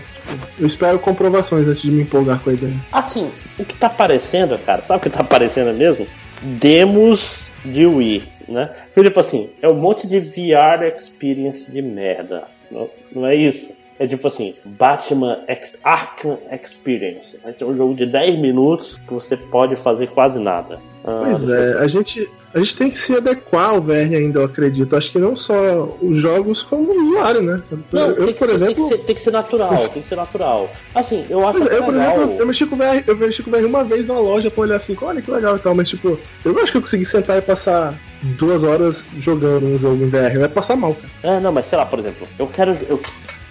[0.60, 2.76] Eu espero comprovações antes de me empolgar com a ideia.
[2.92, 6.06] Assim, o que tá aparecendo, cara, sabe o que tá aparecendo mesmo?
[6.42, 8.70] Demos de Wii, né?
[8.94, 12.44] Tipo assim, é um monte de VR experience de merda.
[12.70, 13.72] Não, não é isso?
[14.00, 17.38] É tipo assim, Batman Ex Arkham Experience.
[17.44, 20.80] Vai ser um jogo de 10 minutos que você pode fazer quase nada.
[21.04, 24.46] Ah, Pois é, a gente, a gente tem que se adequar ao VR ainda, eu
[24.46, 24.96] acredito.
[24.96, 27.62] Acho que não só os jogos, como o usuário, né?
[27.92, 28.76] Não, eu, tem, que por ser, exemplo.
[28.76, 30.70] tem, que ser, tem que ser natural, tem que ser natural.
[30.94, 32.16] Assim, eu acho Pois que é, eu, por legal.
[32.18, 34.52] exemplo, eu mexi com o VR, eu mexi com o VR uma vez na loja
[34.52, 36.82] pra olhar assim, olha que legal e tal, mas tipo, eu não acho que eu
[36.82, 37.96] consegui sentar e passar
[38.38, 40.36] duas horas jogando um jogo em VR.
[40.38, 41.38] Ia passar mal, cara.
[41.38, 42.78] É, não, mas sei lá, por exemplo, eu quero.
[42.88, 43.00] Eu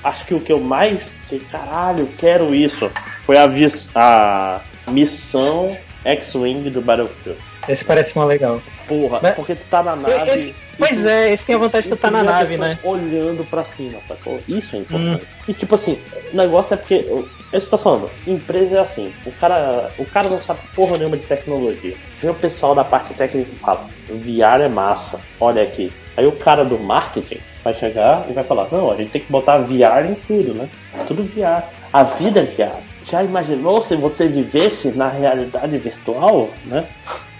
[0.07, 1.13] acho que o que eu mais.
[1.29, 2.91] Que, caralho, quero isso.
[3.23, 7.39] Foi a, vis, a missão X-Wing do Battlefield.
[7.69, 8.63] Esse parece uma legal.
[8.87, 10.31] Porra, Mas- porque tu tá na nave.
[10.31, 12.79] Esse- pois e é, esse tem a vantagem de tu tu tá na nave, né?
[12.85, 14.39] Olhando pra cima, sacou?
[14.47, 15.27] Isso é importante.
[15.49, 15.99] E tipo assim,
[16.33, 17.05] o negócio é porque.
[17.09, 21.17] Eu, eu estou falando, empresa é assim, o cara, o cara não sabe porra nenhuma
[21.17, 21.97] de tecnologia.
[22.21, 25.93] Vem o pessoal da parte técnica e fala, VR é massa, olha aqui.
[26.17, 29.31] Aí o cara do marketing vai chegar e vai falar, não, a gente tem que
[29.31, 30.69] botar VR em tudo, né?
[31.09, 31.65] Tudo VR.
[31.93, 32.79] A vida é VR.
[33.05, 36.85] Já imaginou se você vivesse na realidade virtual, né?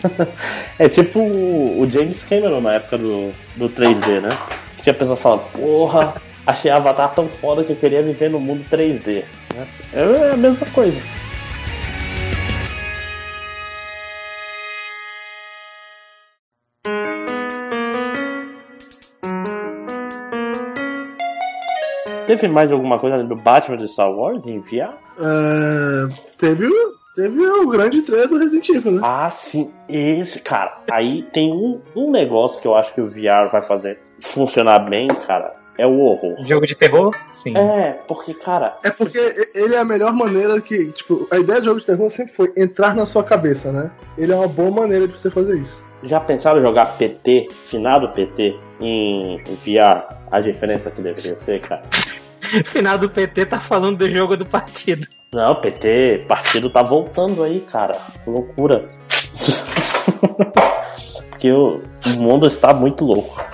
[0.79, 4.37] é tipo o James Cameron na época do, do 3D, né?
[4.77, 6.15] Que tinha pessoas falando, porra,
[6.45, 9.23] achei Avatar tão foda que eu queria viver no mundo 3D.
[9.55, 9.67] Né?
[9.93, 11.01] É a mesma coisa.
[22.27, 24.95] Teve mais alguma coisa do Batman do Star Wars em VR?
[25.19, 26.09] É,
[26.39, 29.01] teve, o- teve o grande trailer do Resident Evil, né?
[29.05, 29.71] Ah, sim.
[29.89, 30.79] Esse, cara.
[30.91, 35.09] Aí tem um, um negócio que eu acho que o VR vai fazer funcionar bem,
[35.09, 35.53] cara.
[35.79, 36.35] É o horror.
[36.47, 37.15] Jogo de terror?
[37.35, 37.55] Sim.
[37.55, 39.19] É, porque, cara, É porque
[39.55, 42.51] ele é a melhor maneira que, tipo, a ideia do jogo de terror sempre foi
[42.57, 43.91] entrar na sua cabeça, né?
[44.17, 45.85] Ele é uma boa maneira de você fazer isso.
[46.03, 50.15] já pensaram em jogar PT, finado PT, em VR?
[50.31, 51.83] A diferença que deveria ser, cara?
[52.67, 55.07] Final do PT tá falando do jogo do partido.
[55.33, 57.97] Não, PT, partido tá voltando aí, cara.
[58.23, 58.89] Que loucura.
[61.31, 61.83] Porque o,
[62.19, 63.45] mundo está muito louco.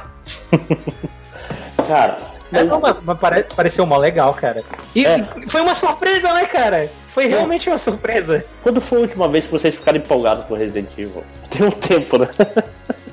[1.89, 2.19] cara,
[2.53, 4.63] É, não, mas, mas pare- pareceu mó legal, cara.
[4.95, 5.25] E É.
[5.49, 6.89] foi uma surpresa, né, cara?
[7.09, 8.45] Foi realmente uma surpresa.
[8.63, 11.25] quando foi a última vez que vocês ficaram empolgados com Resident Evil?
[11.51, 12.29] Tem um tempo, né?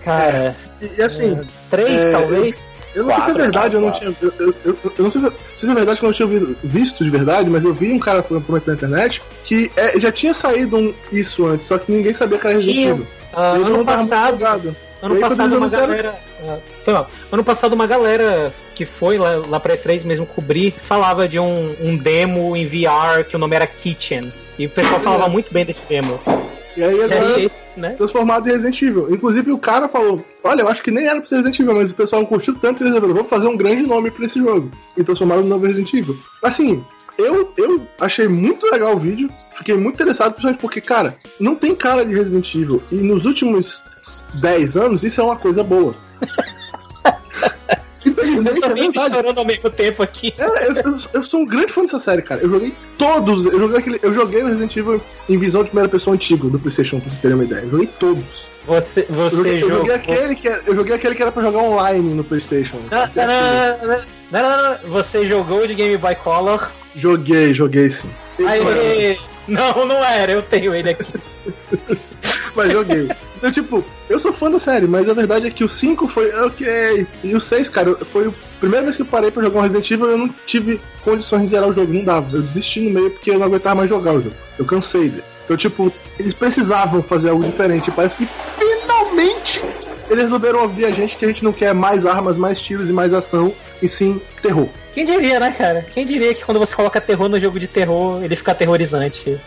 [0.04, 1.39] Cara, E, e assim,
[1.70, 2.72] três, É, talvez?
[2.95, 4.14] eu não sei se é Quatro, verdade, eu não quatro.
[4.14, 4.32] tinha.
[4.39, 6.26] Eu, eu, eu- eu não sei se, é- se é verdade que eu não tinha
[6.26, 10.12] ouvido- visto de verdade, mas eu vi um cara comentando na internet que é, já
[10.12, 12.78] tinha saído um, isso antes, só que ninguém sabia que era Resident.
[12.89, 13.08] Evil.
[13.34, 14.43] Ah, ano passado,
[15.02, 16.16] ano aí, passado uma galera.
[16.88, 17.06] ah.
[17.32, 21.76] Ano passado uma galera que foi lá, lá pra E3 mesmo cobrir falava de um,
[21.80, 24.32] um demo em VR que o nome era Kitchen.
[24.58, 25.30] E o pessoal falava É.
[25.30, 26.20] muito bem desse demo.
[26.80, 27.89] E aí agora aí, esse, né?
[27.95, 29.13] transformado em Resident Evil.
[29.13, 31.91] Inclusive o cara falou: Olha, eu acho que nem era pra ser Resident Evil, mas
[31.91, 34.71] o pessoal curtiu tanto que eles resolveram, vamos fazer um grande nome pra esse jogo.
[34.95, 36.17] E transformaram no novo Resident Evil.
[36.41, 36.82] Assim,
[37.17, 41.75] eu, eu achei muito legal o vídeo, fiquei muito interessado, principalmente porque, cara, não tem
[41.75, 42.82] cara de Resident Evil.
[42.89, 43.84] E nos últimos
[44.36, 45.93] 10 anos, isso é uma coisa boa.
[48.47, 50.33] É Também misturando ao mesmo tempo aqui.
[50.37, 52.41] É, eu, eu- eu sou um grande fã dessa série, cara.
[52.41, 53.45] Eu joguei todos.
[53.45, 56.59] Eu joguei, aquele, eu joguei o Resident Evil em visão de primeira pessoa antigo do
[56.59, 57.61] PlayStation, pra vocês terem uma ideia.
[57.61, 58.47] Eu joguei todos.
[58.65, 61.41] Você, Eu você joguei, eu joguei aquele que era, eu joguei aquele que era pra
[61.41, 62.77] jogar online no PlayStation.
[62.91, 64.89] Não, não, não, não.
[64.89, 66.69] Você jogou de Game Boy Color.
[66.95, 68.09] Joguei, joguei sim.
[68.45, 69.17] Aí,
[69.47, 71.11] não, não era, eu tenho ele aqui.
[72.55, 73.09] Mas joguei.
[73.39, 76.29] Então, tipo, eu sou fã da série, mas a verdade é que o 5 foi
[76.41, 77.07] ok.
[77.23, 79.89] E o 6, cara, foi a primeira vez que eu parei pra jogar um Resident
[79.89, 81.93] Evil eu não tive condições de zerar o jogo.
[81.93, 82.35] Não dava.
[82.35, 84.35] Eu desisti no meio porque eu não aguentava mais jogar o jogo.
[84.57, 85.23] Eu cansei dele.
[85.45, 87.89] Então, tipo, eles precisavam fazer algo diferente.
[87.91, 88.27] Parece que
[88.57, 89.63] finalmente
[90.09, 92.93] eles resolveram ouvir a gente que a gente não quer mais armas, mais tiros e
[92.93, 94.67] mais ação, e sim terror.
[94.93, 95.86] Quem diria, né, cara?
[95.93, 99.38] Quem diria que quando você coloca terror no jogo de terror, ele fica aterrorizante?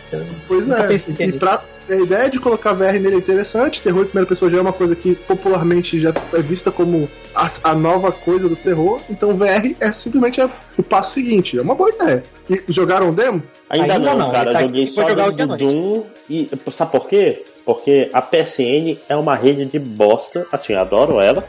[0.47, 3.81] Pois Nunca é, e pra, a ideia de colocar VR nele é interessante.
[3.81, 7.47] Terror em primeira pessoa já é uma coisa que popularmente já é vista como a,
[7.65, 9.01] a nova coisa do terror.
[9.09, 11.57] Então VR é simplesmente a- o passo seguinte.
[11.57, 12.23] É uma boa ideia.
[12.49, 13.43] E jogaram o demo?
[13.69, 14.53] Ainda, Ainda não, não, cara.
[14.53, 15.57] tá eu joguei aqui só jogar do.
[15.57, 16.49] Doom e.
[16.71, 17.43] Sabe por quê?
[17.65, 20.47] Porque a PSN é uma rede de bosta.
[20.51, 21.45] Assim, eu adoro ela,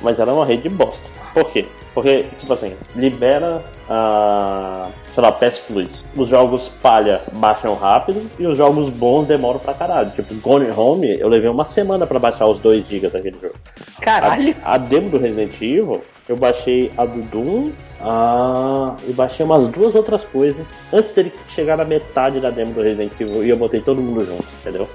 [0.00, 1.02] mas ela é uma rede de bosta.
[1.34, 1.66] Por quê?
[1.96, 4.90] Porque, tipo assim, libera a.
[5.14, 6.04] sei lá, PS Plus.
[6.14, 10.10] Os jogos palha baixam rápido e os jogos bons demoram pra caralho.
[10.10, 13.54] Tipo, Gone Home, eu levei uma semana pra baixar os 2 GB daquele jogo.
[13.98, 14.54] Caralho!
[14.62, 17.72] A, a demo do Resident Evil, eu baixei a do Doom
[18.02, 22.82] a, e baixei umas duas outras coisas antes dele chegar na metade da demo do
[22.82, 24.86] Resident Evil e eu botei todo mundo junto, entendeu?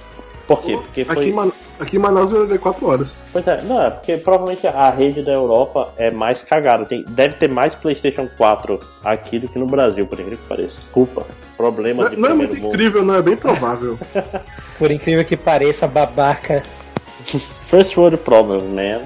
[0.48, 0.74] Por quê?
[0.76, 1.30] Porque Aqui, foi.
[1.30, 3.14] em Man- aqui em Manaus eu levei 4 horas.
[3.32, 6.86] Pois é, não, é porque provavelmente a rede da Europa é mais cagada.
[6.86, 10.76] Tem, deve ter mais PlayStation 4 aqui do que no Brasil, por incrível que pareça.
[10.78, 11.26] Desculpa.
[11.56, 12.68] Problema Não, de não é muito mundo.
[12.74, 13.98] incrível, não, é bem provável.
[14.80, 16.64] Por incrível que pareça, babaca.
[17.62, 19.02] First world problem, man.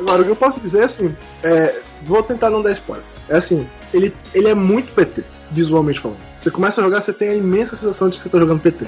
[0.00, 1.14] Agora, o que eu posso dizer é assim:
[1.44, 3.04] é, vou tentar não dar spoiler.
[3.28, 6.18] É assim, ele, ele é muito PT, visualmente falando.
[6.38, 8.86] Você começa a jogar, você tem a imensa sensação de que você tá jogando PT.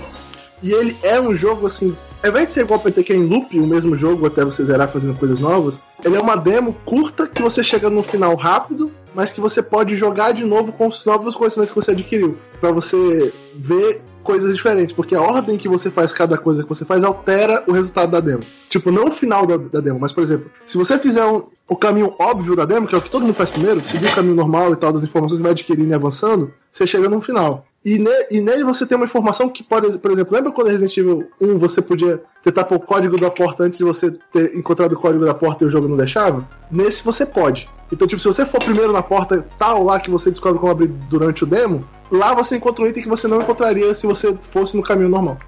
[0.63, 1.97] E ele é um jogo assim.
[2.23, 4.65] Ao invés de ser igual PT, que é em loop, o mesmo jogo até você
[4.65, 8.91] zerar fazendo coisas novas, ele é uma demo curta que você chega no final rápido,
[9.15, 12.37] mas que você pode jogar de novo com os novos conhecimentos que você adquiriu.
[12.61, 16.85] Pra você ver coisas diferentes, porque a ordem que você faz cada coisa que você
[16.85, 18.43] faz altera o resultado da demo.
[18.69, 21.77] Tipo, não o final da, da demo, mas por exemplo, se você fizer um- o
[21.77, 24.35] caminho óbvio da demo, que é o que todo mundo faz primeiro, seguir o caminho
[24.35, 27.65] normal e tal, das informações que vai adquirindo e avançando, você chega no final.
[27.85, 30.97] E, ne- e nele você tem uma informação que pode, por exemplo, lembra quando Resident
[30.97, 34.93] Evil 1 você podia tentar pôr o código da porta antes de você ter encontrado
[34.93, 36.47] o código da porta e o jogo não deixava?
[36.71, 37.69] Nesse você pode.
[37.91, 40.89] Então, tipo, se você for primeiro na porta tal lá que você descobre como abrir
[41.09, 44.77] durante o demo, lá você encontra um item que você não encontraria se você fosse
[44.77, 45.39] no caminho normal.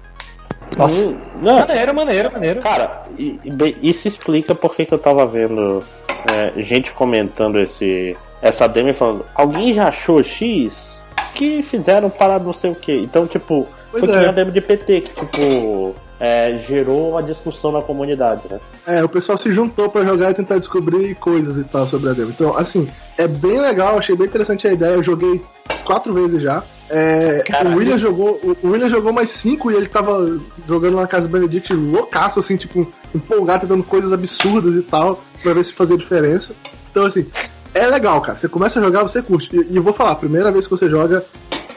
[0.77, 1.01] Nossa.
[1.05, 2.61] Hum, Não, Maneiro, maneiro, maneiro.
[2.61, 3.37] Cara, e-
[3.81, 5.83] e isso explica porque que eu tava vendo
[6.31, 11.00] é, gente comentando esse, essa demo e falando, alguém já achou X?
[11.33, 12.93] Que fizeram para não sei o que.
[12.93, 14.27] Então, tipo, Pois foi que é.
[14.27, 15.95] a demo de PT, que tipo.
[16.19, 18.59] é, gerou a discussão na comunidade, né?
[18.85, 22.13] É, o pessoal se juntou pra jogar e tentar descobrir coisas e tal sobre a
[22.13, 22.29] demo.
[22.29, 24.93] Então, assim, é bem legal, achei bem interessante a ideia.
[24.93, 25.41] Eu joguei
[25.83, 26.63] quatro vezes já.
[26.89, 31.27] É, o William jogou, o William jogou mais cinco e ele tava jogando na casa
[31.27, 35.97] do Benedict loucaço, assim, tipo, empolgado, dando coisas absurdas e tal, pra ver se fazia
[35.97, 36.53] diferença.
[36.91, 37.25] Então, assim,
[37.73, 38.37] é legal, cara.
[38.37, 39.55] Você começa a jogar, você curte.
[39.55, 41.25] E, e vou falar, a primeira vez que você joga,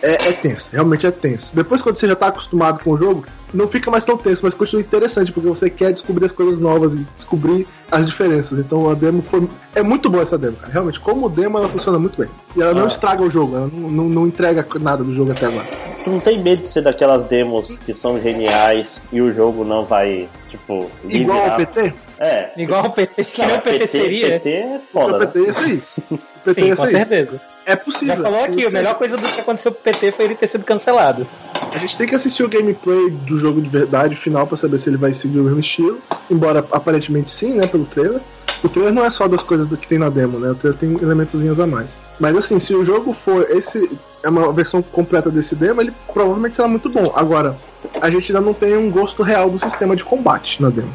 [0.05, 1.57] é, é, tenso, realmente é tenso.
[1.57, 3.24] Depois, quando você já tá acostumado com o jogo,
[3.55, 6.94] não fica mais tão tenso, mas continua interessante, porque você quer descobrir as coisas novas
[6.94, 8.59] e descobrir as diferenças.
[8.59, 9.48] Então a demo foi.
[9.74, 10.70] É muito boa essa demo, cara.
[10.70, 12.28] Realmente, como demo, ela funciona muito bem.
[12.55, 12.74] E ela ah.
[12.74, 15.66] não estraga o jogo, ela não, não, não, entrega nada do jogo até agora.
[16.05, 19.86] Tu não tem medo de ser daquelas demos que são geniais e o jogo não
[19.86, 20.90] vai, tipo.
[21.09, 21.94] Igual ao PT?
[22.18, 22.50] É.
[22.59, 24.30] Igual ao PT, que não, o PT, PT seria.
[24.32, 25.16] PT é foda.
[25.16, 26.02] O PT ia ser isso.
[26.44, 27.34] O PT Sim, com certeza.
[27.36, 27.53] Isso.
[27.67, 28.17] É possível.
[28.17, 30.65] Já falou aqui, a melhor coisa do que aconteceu pro PT foi ele ter sido
[30.65, 31.27] cancelado.
[31.73, 34.89] A gente tem que assistir o gameplay do jogo de verdade final para saber se
[34.89, 35.99] ele vai seguir o mesmo estilo.
[36.31, 38.21] Embora aparentemente sim, né, pelo trailer.
[38.62, 40.51] O trailer não é só das coisas do que tem na demo, né?
[40.51, 41.99] O trailer tem elementozinhos a mais.
[42.19, 43.91] Mas assim, se o jogo for esse
[44.23, 47.12] é uma versão completa desse demo, ele provavelmente será muito bom.
[47.15, 47.57] Agora,
[48.01, 50.93] a gente ainda não tem um gosto real do sistema de combate na demo.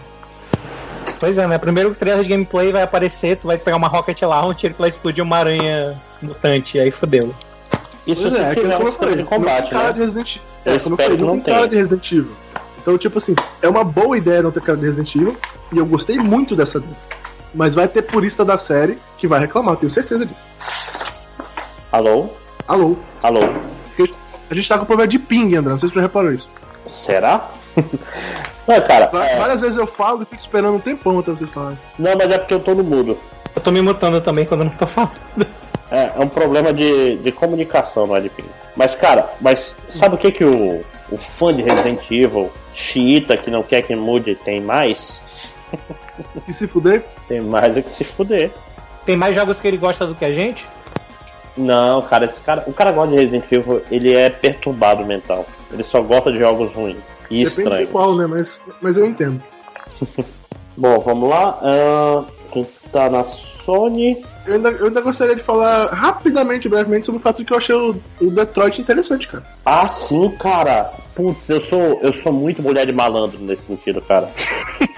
[1.20, 1.58] Pois é, né?
[1.58, 4.90] Primeiro trailer de gameplay vai aparecer, tu vai pegar uma Rocket Launcher e tu vai
[4.90, 7.34] explodir uma aranha mutante, aí fodeu.
[8.06, 9.94] Isso pois é, aquilo que eu falei, de combate, cara né?
[9.94, 10.48] de Resident Evil.
[10.66, 12.32] Eu é, como eu falei, não, não tem cara de Resident Evil.
[12.82, 15.38] Então, tipo assim, é uma boa ideia não ter cara de Resident Evil,
[15.72, 16.96] e eu gostei muito dessa demo.
[17.54, 20.42] Mas vai ter purista da série que vai reclamar, tenho certeza disso.
[21.92, 22.30] Alô?
[22.68, 22.98] Alô?
[23.22, 23.42] Alô?
[24.50, 26.50] A gente tá com problema de ping, André, não sei se você já reparou isso.
[26.88, 27.50] Será?
[28.68, 29.08] Não, cara.
[29.08, 29.62] Várias é...
[29.62, 31.78] vezes eu falo e fico esperando um tempão até vocês falarem.
[31.98, 33.18] Não, mas é porque eu tô no mudo.
[33.56, 35.12] Eu tô me mutando também quando eu não tô falando.
[35.92, 38.46] É, é um problema de, de comunicação, não é de ping.
[38.76, 43.50] Mas, cara, mas sabe o que que o, o fã de Resident Evil, xiita, que
[43.50, 45.20] não quer que mude, tem mais?
[46.46, 47.06] E se fuder?
[47.30, 48.52] Tem mais é que se fuder.
[49.06, 50.68] Tem mais jogos que ele gosta do que a gente?
[51.56, 52.64] Não, cara, esse cara.
[52.68, 55.46] O cara gosta de Resident Evil, ele é perturbado mental.
[55.72, 56.98] Ele só gosta de jogos ruins.
[57.30, 57.88] E Depende estranhos.
[57.88, 58.28] de qual, né?
[58.28, 59.42] Mas, mas eu entendo.
[60.76, 61.60] Bom, vamos lá.
[61.62, 63.24] Uh, quem tá na
[63.66, 64.24] Sony.
[64.50, 67.58] Eu ainda, eu ainda gostaria de falar rapidamente, brevemente, sobre o fato de que eu
[67.58, 69.43] achei o, o Detroit interessante, cara.
[69.64, 70.91] Ah, sim, cara.
[71.14, 74.28] Putz, eu sou, eu sou muito mulher de malandro nesse sentido, cara.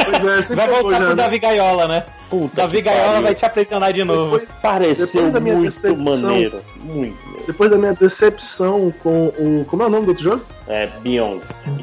[0.06, 1.16] Pois é, Vai voltar pro né?
[1.16, 2.06] Davi Gaiola, né?
[2.30, 3.24] Puta Davi Gaiola pariu.
[3.24, 4.40] vai te aprisionar de novo.
[4.40, 6.62] Depois, Pareceu depois muito maneiro.
[6.84, 7.18] Muito.
[7.46, 9.66] Depois da minha decepção com o.
[9.68, 10.42] Como é o nome do outro jogo?
[10.68, 11.42] É, Beyond.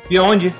[0.08, 0.54] Beyond?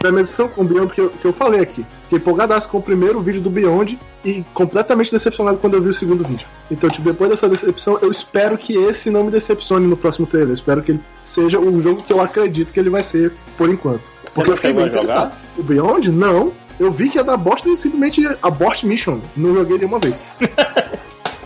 [0.00, 1.84] Da minha decepção com o Beyond, que eu, que eu falei aqui.
[2.04, 5.94] Fiquei empolgadaço com o primeiro vídeo do Beyond e completamente decepcionado quando eu vi o
[5.94, 6.46] segundo vídeo.
[6.70, 10.50] Então, tipo, depois dessa decepção, eu espero que esse não me decepcione no próximo trailer.
[10.50, 13.68] Eu espero que ele seja o jogo que eu acredito que ele vai ser por
[13.68, 14.02] enquanto.
[14.34, 15.34] Porque eu fiquei bem interessado.
[15.56, 16.10] O Beyond?
[16.10, 16.52] Não.
[16.78, 19.18] Eu vi que ia dar bosta e simplesmente abort mission.
[19.36, 20.14] Não joguei nenhuma vez.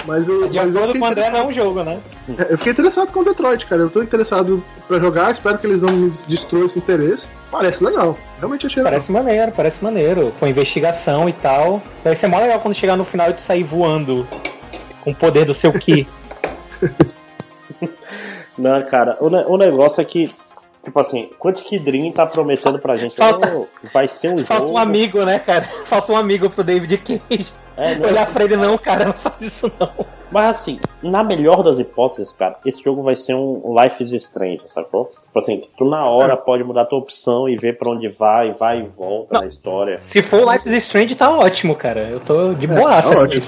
[0.06, 2.00] Mas eu, de mas acordo com o André, não é um jogo, né?
[2.38, 3.82] É, eu fiquei interessado com o Detroit, cara.
[3.82, 7.28] Eu tô interessado pra jogar, espero que eles não me destruam esse interesse.
[7.50, 8.16] Parece legal.
[8.38, 9.24] Realmente achei Parece legal.
[9.24, 10.32] maneiro, parece maneiro.
[10.40, 11.82] Com investigação e tal.
[12.02, 14.26] Vai ser mó legal quando chegar no final e tu sair voando
[15.02, 16.08] com o poder do seu Ki.
[18.56, 20.34] não, cara, o, o negócio é que
[20.82, 24.78] Tipo assim, Quantic Dream tá prometendo pra gente Falta, vai ser um Falta jogo...
[24.78, 25.68] um amigo, né, cara?
[25.84, 27.52] Falta um amigo pro David Cage.
[27.80, 28.08] É, não...
[28.08, 29.90] Olhar pra ele, não, cara, não faz isso não.
[30.30, 34.60] Mas assim, na melhor das hipóteses, cara, esse jogo vai ser um Life is Strange,
[34.74, 35.06] sacou?
[35.06, 36.36] Tipo assim, tu na hora é.
[36.36, 39.40] pode mudar tua opção e ver pra onde vai, vai e volta não.
[39.40, 39.98] na história.
[40.02, 42.08] Se for Life is Strange, tá ótimo, cara.
[42.08, 42.98] Eu tô de boa.
[42.98, 43.46] É, tá ótimo.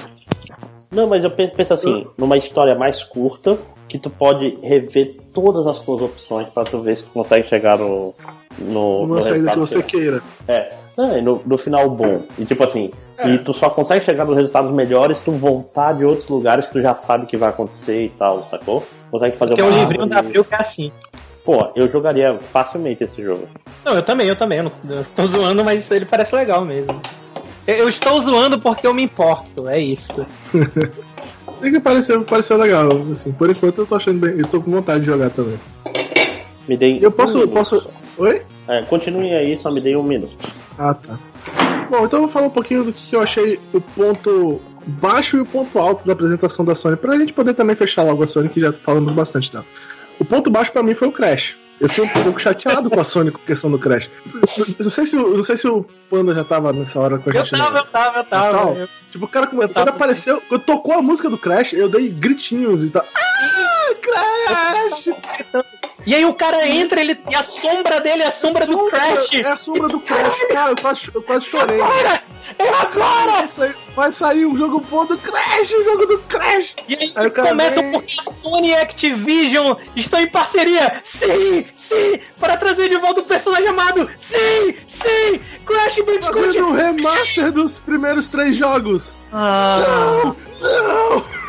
[0.90, 3.58] Não, mas eu penso assim, numa história mais curta,
[3.88, 7.78] que tu pode rever todas as tuas opções para tu ver se tu consegue chegar
[7.78, 8.14] no.
[8.58, 10.22] no Uma no saída que você queira.
[10.48, 10.81] É.
[10.96, 12.22] no, no final bom.
[12.38, 13.30] E tipo assim, é.
[13.30, 16.72] e tu só consegue chegar nos resultados melhores se tu voltar de outros lugares que
[16.72, 18.86] tu já sabe que vai acontecer e tal, sacou?
[19.10, 20.92] Consegue fazer Tem um livrinho da Abril que é assim.
[21.44, 23.48] Pô, eu jogaria facilmente esse jogo.
[23.84, 24.58] Não, eu também, eu também.
[24.58, 27.00] Eu, não, eu tô zoando, mas ele parece legal mesmo.
[27.66, 30.24] Eu, eu estou zoando porque eu me importo, é isso.
[31.58, 33.32] Sei que pareceu, pareceu legal, assim.
[33.32, 34.38] Por enquanto eu tô achando bem.
[34.38, 35.58] Eu tô com vontade de jogar também.
[36.68, 36.98] Me dei.
[37.00, 37.42] Eu posso.
[37.42, 37.88] Um posso...
[38.18, 38.42] Oi?
[38.68, 40.61] É, continue aí, só me dei um minuto.
[40.78, 41.18] Ah, tá.
[41.90, 45.40] Bom, então eu vou falar um pouquinho do que eu achei o ponto baixo e
[45.40, 48.48] o ponto alto da apresentação da Sony, pra gente poder também fechar logo a Sony,
[48.48, 49.64] que já falamos bastante dela.
[50.18, 51.56] O ponto baixo para mim foi o Crash.
[51.80, 54.08] Eu fiquei um pouco chateado com a Sony com a questão do Crash.
[54.78, 57.52] Não sei se, não sei se o Panda já tava nessa hora com a gente.
[57.52, 58.78] Eu tava, eu tava, eu tava.
[58.78, 58.88] Eu...
[59.10, 59.90] Tipo, o cara, quando tava.
[59.90, 63.04] apareceu, quando tocou a música do Crash, eu dei gritinhos e tal.
[63.14, 65.08] Ah, Crash!
[66.04, 69.34] E aí o cara entra ele, e a sombra dele é a sombra do Crash.
[69.34, 70.70] É a sombra do Crash, cara.
[70.72, 71.80] Eu quase, eu quase chorei.
[71.80, 72.22] Agora!
[72.58, 73.32] É agora!
[73.32, 76.74] Vai sair, vai sair um jogo bom do Crash, o jogo do Crash.
[76.88, 81.00] E aí, Aí começa vem- porque a Sony e Activision estão em parceria.
[81.04, 84.10] Sim, sim, para trazer de volta o personagem amado.
[84.28, 86.46] Sim, sim, Crash Bandicoot.
[86.46, 89.14] Fazendo um remaster dos primeiros três jogos.
[89.32, 89.84] Ah,
[90.24, 90.36] Não!
[90.60, 91.41] Não!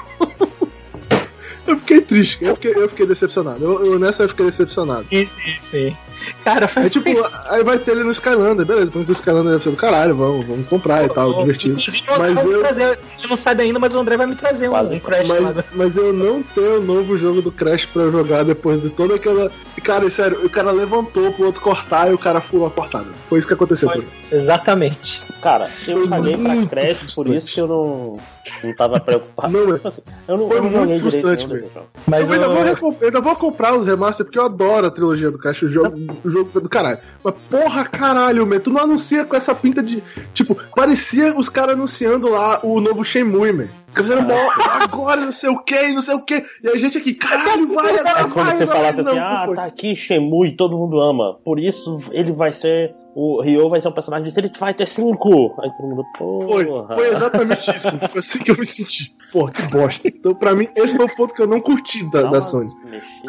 [1.66, 3.64] Eu fiquei triste, eu fiquei, eu fiquei decepcionado.
[3.64, 5.05] Eu, eu nessa eu fiquei decepcionado.
[5.09, 5.97] sim, sim, sim.
[6.43, 7.09] Cara, foi É tipo,
[7.49, 10.45] aí vai ter ele no Skylander, beleza, põe o Skylander deve ser do caralho, vamos,
[10.45, 11.80] vamos comprar e tal, divertido.
[11.80, 14.78] O Mas eu, trazer, ele não sai ainda, mas o André vai me trazer um,
[14.78, 15.28] um Crash.
[15.28, 15.64] mas, lá.
[15.74, 19.51] mas eu não tenho um novo jogo do Crash pra jogar depois de toda aquela.
[19.84, 23.07] Cara, sério, o cara levantou pro outro cortar e o cara furou a cortada.
[23.30, 24.05] Foi isso que aconteceu Foi.
[24.32, 25.22] Exatamente.
[25.44, 28.20] Cara, eu Foi caguei pra Crash, por isso que eu não,
[28.64, 29.52] não tava preocupado.
[29.52, 29.60] Não,
[30.28, 31.70] eu não, Foi eu não muito frustrante, velho.
[32.08, 34.91] Mas eu, ainda o- vou, eu ainda vou comprar os remaster porque eu adoro a
[34.91, 36.98] trilogia do Crash, o jogo, o jogo do caralho.
[37.24, 40.02] Mas porra, caralho, man, tu não anuncia com essa pinta de.
[40.34, 43.68] Tipo, parecia os caras anunciando lá o novo Shenmue, man.
[43.89, 44.34] Fica fazendo mó,
[44.82, 46.44] agora não sei o que, não sei o que.
[46.64, 48.76] E a gente aqui, caralho, vai, agora É como vai, se vai.
[48.76, 51.38] falasse Não, assim, não ah, tá aqui Shenmue, todo mundo ama.
[51.44, 52.96] Por isso ele vai ser.
[53.16, 55.53] O Ryo vai ser um personagem de Street Fighter V.
[55.61, 56.95] Aí todo mundo, Foi, porra.
[56.95, 57.99] foi exatamente isso.
[58.09, 59.16] Foi assim que eu me senti.
[59.32, 60.07] Porra, que bosta.
[60.07, 62.70] Então, pra mim, esse foi o ponto que eu não curti da, da Sony.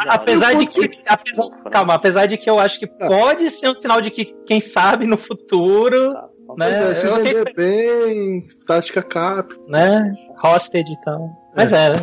[0.08, 0.90] Apesar de que.
[1.06, 1.70] apesar- Ufa, né?
[1.70, 3.06] calma, apesar de que eu acho que Ah.
[3.08, 6.26] pode ser um sinal de que, quem sabe, no futuro, Tá, tá.
[6.28, 6.30] né?
[6.56, 9.54] Pois é, se eu vender bem, tática cap.
[9.68, 10.14] né?
[10.42, 11.28] Hosted e tal.
[11.54, 11.96] Mas é, né?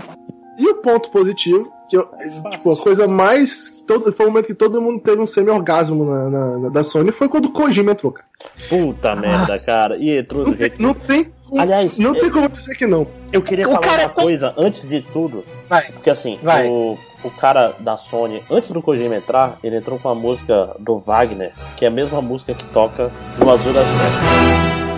[0.58, 2.08] E o ponto positivo, que eu,
[2.52, 3.70] tipo, a coisa mais.
[3.86, 7.12] Todo, foi o momento que todo mundo teve um semi-orgasmo na, na- na- da Sony,
[7.12, 8.26] foi quando o Kojima entrou, cara.
[8.70, 9.98] Puta merda, cara.
[9.98, 10.82] E entrou Não do tem, jeito.
[10.82, 11.28] não tem,
[11.58, 13.06] Aliás, não eu, tem como dizer que não.
[13.34, 15.44] eu queria O falar uma é tão- coisa antes de tudo.
[15.70, 15.92] Vai.
[15.92, 16.66] Porque assim, Vai.
[16.68, 20.98] O, o cara da Sony, antes do Kojima entrar, ele entrou com a música do
[20.98, 24.91] Wagner, que é a mesma música que toca no Azul das Trevas.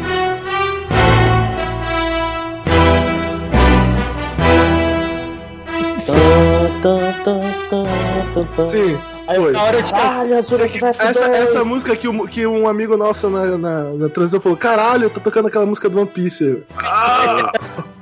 [8.70, 8.98] Sim.
[9.28, 9.40] Aí.
[9.52, 10.76] Na hora de Caralho, Essa, 2.
[10.82, 15.10] essa música que, um- que um amigo nosso na, na, na transição falou: caralho, eu
[15.10, 16.44] tô tocando aquela música do One Piece.
[16.46, 17.52] Eu, Ah!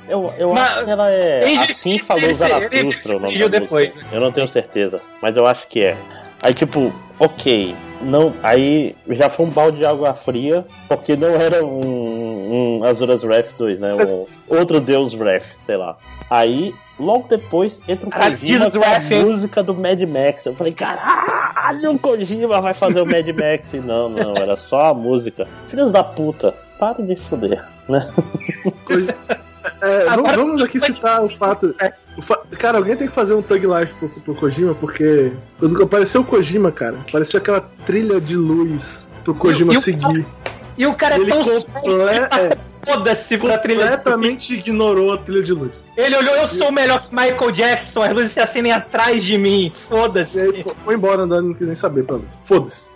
[0.09, 1.43] Eu, eu Mas- acho que ela é.
[1.51, 3.93] Ele- Assim falou Zaratustra ele o nome da depois.
[3.95, 4.15] música.
[4.15, 5.95] Eu não tenho certeza, mas eu acho que é.
[6.43, 7.75] Aí, tipo, ok.
[8.01, 11.79] Não, aí já foi um balde de água fria, porque não era um,
[12.52, 13.93] um Azuras Wrath 2, né?
[13.95, 15.97] Um, outro Deus Wrath, sei lá.
[16.30, 20.45] Aí, logo depois, entra o Caralho, Kojima com a Wrath, música do Mad Max.
[20.45, 23.74] Eu falei, caralho, o Kojima vai fazer o Mad Max.
[23.74, 25.47] E não, não, era só a música.
[25.68, 27.99] Filhos da puta, parem de foder, né?
[29.80, 31.76] É, vamos, Agora- vamos aqui citar o fato.
[32.18, 35.84] o fa- Cara, alguém tem que fazer um Tug Life pro, pro Kojima, porque quando
[35.84, 40.26] apareceu o Kojima, cara, parecia aquela trilha de luz pro Kojima E e seguir.
[40.82, 41.41] E o cara é tão
[42.09, 43.82] é, foda-se pra trilha.
[43.82, 45.86] completamente ignorou a trilha de luz.
[45.95, 49.65] Ele olhou, eu sou melhor que Michael Jackson, as luzes se acendem atrás de mim.
[49.65, 49.71] E aí
[50.01, 50.63] Foda-se.
[50.63, 52.39] fo- foi embora andando, não quis nem saber pra luz.
[52.43, 52.91] Foda-se.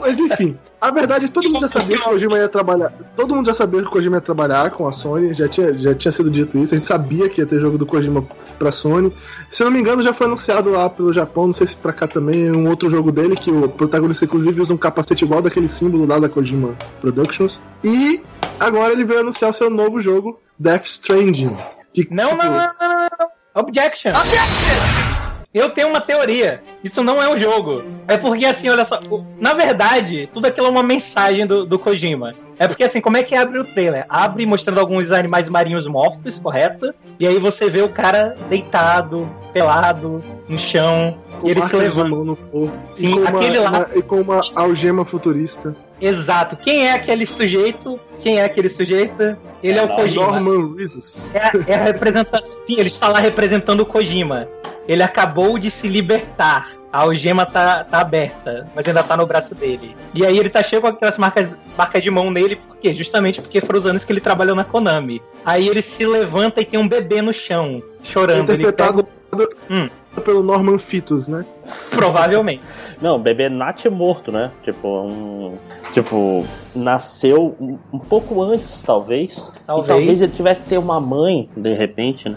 [0.00, 2.92] Mas enfim, a verdade é que todo mundo já sabia que o Kojima ia trabalhar.
[3.14, 5.94] Todo mundo já sabia que o Kojima ia trabalhar com a Sony, já tinha, já
[5.94, 6.74] tinha sido dito isso.
[6.74, 8.26] A gente sabia que ia ter jogo do Kojima
[8.58, 9.12] pra Sony.
[9.50, 11.92] Se eu não me engano, já foi anunciado lá pelo Japão, não sei se pra
[11.92, 15.68] cá também, um outro jogo dele, que o protagonista, inclusive, usa um capacete igual daquele
[15.68, 17.60] símbolo lá da Kojima Productions.
[17.84, 18.20] E
[18.58, 21.56] agora ele veio anunciar o seu novo jogo, Death Stranding.
[21.92, 23.28] Que, Não, tipo, não, não, não, não, não.
[23.54, 24.12] Objection.
[25.54, 26.62] Eu tenho uma teoria.
[26.82, 27.82] Isso não é um jogo.
[28.08, 28.98] É porque, assim, olha só.
[29.38, 32.34] Na verdade, tudo aquilo é uma mensagem do, do Kojima.
[32.58, 34.06] É porque, assim, como é que abre o trailer?
[34.08, 36.94] Abre mostrando alguns animais marinhos mortos, correto?
[37.20, 41.18] E aí você vê o cara deitado, pelado, no chão.
[41.40, 42.72] com E ele se mão no corpo.
[42.94, 45.74] Sim, e com uma, aquele lá- e com uma algema futurista.
[46.02, 46.56] Exato.
[46.56, 47.98] Quem é aquele sujeito?
[48.20, 49.36] Quem é aquele sujeito?
[49.62, 50.40] Ele é, É o Kojima.
[50.40, 51.34] Norman Reedus.
[51.34, 52.56] É, a- é a representação.
[52.66, 54.48] Sim, ele está lá representando o Kojima.
[54.88, 56.70] Ele acabou de se libertar.
[56.92, 59.96] A algema tá, tá aberta, mas ainda tá no braço dele.
[60.12, 61.48] E aí ele tá cheio com aquelas marcas,
[61.78, 62.92] marcas de mão nele, por quê?
[62.92, 65.22] Justamente porque foram os anos que ele trabalhou na Konami.
[65.42, 68.50] Aí ele se levanta e tem um bebê no chão, chorando.
[68.50, 69.88] Ele Interpretado pega- Hum.
[70.24, 71.44] Pelo Norman Fitus, né?
[71.90, 72.62] provavelmente.
[73.00, 74.50] Não, bebê nat morto, né?
[74.62, 75.56] Tipo, um.
[75.92, 76.44] Tipo,
[76.74, 79.34] nasceu um, um pouco antes, talvez.
[79.66, 79.86] Talvez.
[79.86, 82.36] E talvez ele tivesse que ter uma mãe, de repente, né?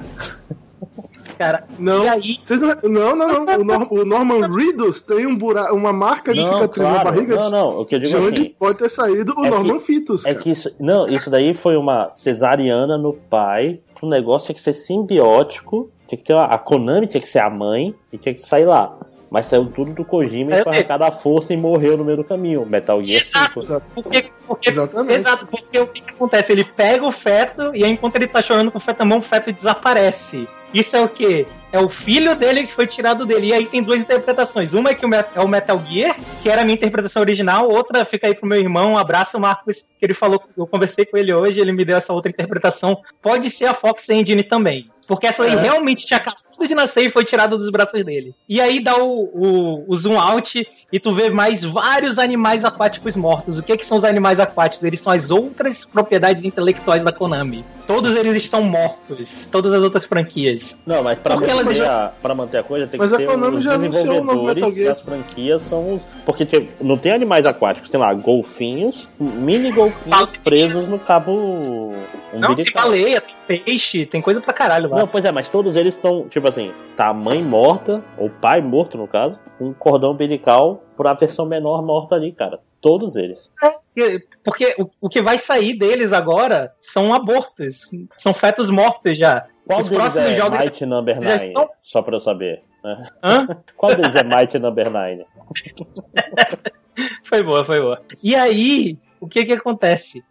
[1.37, 2.05] Cara, Não.
[2.05, 2.39] e aí.
[2.41, 3.59] Vocês não, não, não, não.
[3.59, 6.97] O, Nor- o Norman Reedus tem um bura, uma marca de Não, cicatriz claro.
[6.97, 7.79] na barriga Não, não.
[7.81, 8.55] O que eu de digo onde assim.
[8.57, 10.25] pode ter saído o É Norman Fitus.
[10.25, 10.41] É cara.
[10.41, 10.71] que isso.
[10.79, 13.81] Não, isso daí foi uma cesariana no pai.
[14.01, 15.91] O negócio tinha que ser simbiótico.
[16.07, 18.65] Tinha que ter uma, a Konami tinha que ser a mãe e tinha que sair
[18.65, 18.95] lá.
[19.29, 20.75] Mas saiu tudo do Kojima e É, foi é.
[20.77, 22.65] arrancado à força e morreu no meio do caminho.
[22.65, 23.59] Metal Gear 5.
[23.59, 23.85] Exato.
[23.93, 25.19] Porque, porque, Exatamente.
[25.19, 26.51] Exato, porque o que, que acontece?
[26.51, 29.17] Ele pega o feto e aí, enquanto ele tá chorando com o feto na mão,
[29.17, 30.47] o feto desaparece.
[30.75, 31.47] Isso é o quê?
[31.71, 33.47] É o filho dele que foi tirado dele.
[33.47, 34.73] E aí tem duas interpretações.
[34.73, 37.69] Uma é que é o Metal Gear, que era a minha interpretação original.
[37.69, 38.91] Outra fica aí pro meu irmão.
[38.91, 40.43] Um abraço, Marcos, que ele falou.
[40.57, 42.97] Eu conversei com ele hoje, ele me deu essa outra interpretação.
[43.21, 44.89] Pode ser a Fox Engine também.
[45.07, 45.61] Porque essa aí É.
[45.61, 48.33] realmente tinha acabado de nascer e foi tirada dos braços dele.
[48.47, 53.17] E aí dá o, o, o zoom out e tu vê mais vários animais aquáticos
[53.17, 53.57] mortos.
[53.59, 54.83] O que, que são os animais aquáticos?
[54.85, 57.65] Eles são as outras propriedades intelectuais da Konami.
[57.87, 59.47] Todos eles estão mortos.
[59.51, 60.75] Todas as outras franquias.
[60.85, 63.25] Não, mas pra Porque manter, já- a, pra manter a coisa tem Mas que ter
[63.27, 66.01] Konami os um desenvolvedores das franquias são os...
[66.25, 71.93] Porque tipo, não tem animais aquáticos, tem lá golfinhos, mini golfinhos presos no cabo
[72.33, 72.83] Não, tem umbilical.
[72.83, 74.97] baleia, tem peixe, tem coisa pra caralho lá.
[74.99, 78.61] Não, pois é, mas todos eles estão, tipo assim, tá a mãe morta, ou pai
[78.61, 82.59] morto no caso, um cordão umbilical pra versão menor morta ali, cara.
[82.81, 83.49] Todos eles.
[83.93, 87.81] Porque- Porque o, o que vai sair deles agora são abortos.
[88.17, 89.45] São fetos mortos já.
[89.65, 91.45] Qual Os deles próximos é jogos- Mighty Number já 9?
[91.47, 92.61] estão- Só pra eu saber.
[92.83, 93.05] né?
[93.23, 93.47] Hã?
[93.75, 95.25] Qual deles é Mighty Number 9?
[97.23, 98.01] Foi boa, foi boa.
[98.23, 100.23] E aí, o que que acontece?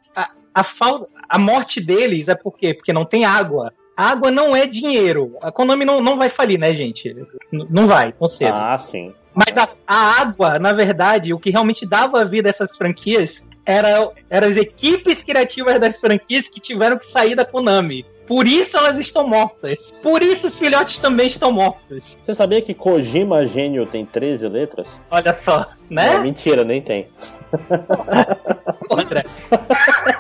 [0.55, 2.73] A, falta, a morte deles é por quê?
[2.75, 3.73] Porque não tem água.
[3.97, 5.37] Água não é dinheiro.
[5.43, 7.09] A Konami não, não vai falir, né, gente?
[7.53, 8.55] N- Não vai, tão cedo.
[8.57, 9.13] Ah, sim.
[9.35, 14.11] Mas a, a água, na verdade, o que realmente dava vida a essas franquias era,
[14.31, 18.05] eram as equipes criativas das franquias que tiveram que sair da Konami.
[18.27, 19.93] Por isso elas estão mortas.
[20.03, 22.17] Por isso os filhotes também estão mortos.
[22.25, 24.87] Você sabia que Kojima Gênio tem 13 letras?
[25.11, 26.19] Olha só, Não, né?
[26.21, 27.09] mentira, nem tem.
[28.91, 29.25] André?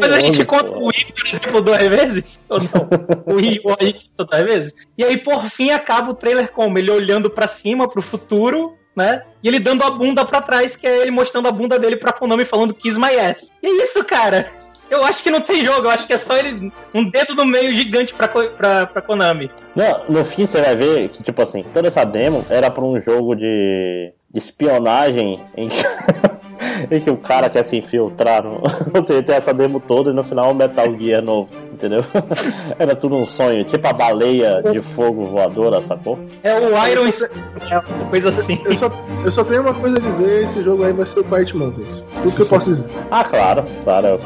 [0.00, 2.40] Mas a gente conta o I, por exemplo, duas vezes?
[2.48, 3.34] Ou não?
[3.34, 4.74] O I, o I duas vezes?
[4.96, 6.78] E aí, por fim, acaba o trailer como?
[6.78, 9.22] Ele olhando pra cima, pro futuro, né?
[9.42, 12.12] E ele dando a bunda pra trás, que é ele mostrando a bunda dele pra
[12.12, 13.52] Konami falando Kiss My Ass.
[13.62, 14.50] E é isso, cara.
[14.90, 16.72] Eu acho que não tem jogo, eu acho que é só ele.
[16.94, 19.50] Um dedo no meio gigante pra, pra, pra Konami.
[19.76, 23.00] Não, no fim você vai ver que, tipo assim, toda essa demo era pra um
[23.00, 25.76] jogo de, de espionagem em que,
[26.90, 28.42] em que o cara quer se infiltrar.
[28.42, 28.62] No...
[28.94, 32.00] Você tem essa demo toda e no final o Metal Gear novo, entendeu?
[32.78, 36.18] Era tudo um sonho, tipo a baleia de fogo voadora, sacou?
[36.42, 37.08] É o Iron.
[37.70, 38.60] É uma coisa assim.
[38.64, 38.90] Eu só,
[39.24, 42.04] eu só tenho uma coisa a dizer: esse jogo aí vai ser o Quiet Mountains.
[42.22, 42.86] Tudo que eu posso dizer.
[43.10, 44.20] Ah, claro, claro.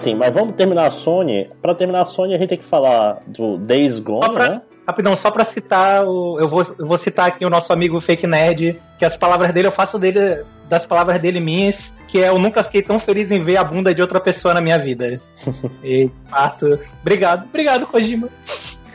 [0.00, 1.50] Assim, mas vamos terminar a Sony.
[1.60, 4.62] Pra terminar a Sony, a gente tem que falar do Days Gone, Só pra- né?
[4.86, 8.26] Rapidão, só pra citar, o, eu, vou, eu vou citar aqui o nosso amigo Fake
[8.26, 12.38] Nerd, que as palavras dele, eu faço dele, das palavras dele minhas, que é eu
[12.40, 15.20] nunca fiquei tão feliz em ver a bunda de outra pessoa na minha vida.
[15.84, 18.28] e, de fato, obrigado, obrigado, Kojima.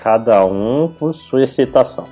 [0.02, 2.08] Cada um com sua excitação.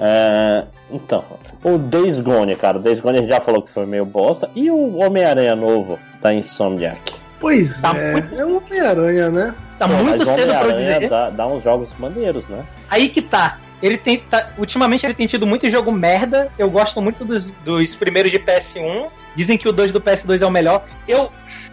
[0.00, 1.22] É, então,
[1.62, 2.78] o Days Gone, cara.
[2.78, 4.50] O Days Gone a gente já falou que foi meio bosta.
[4.54, 7.17] E o Homem-Aranha novo da Insomniac?
[7.40, 9.54] Pois Tá é, muito- é um Homem-Aranha, né?
[9.78, 11.08] Tá Pô, muito cedo pra eu Homem-Aranha dizer.
[11.08, 12.64] dá, dá uns jogos maneiros, né?
[12.90, 13.58] Aí que tá.
[13.80, 14.18] Ele tem.
[14.18, 16.50] tá- ultimamente ele tem tido muito jogo merda.
[16.58, 19.06] Eu gosto muito dos, dos primeiros de PS1.
[19.36, 20.84] Dizem que o 2 do PS2 é o melhor.
[21.06, 21.30] Eu,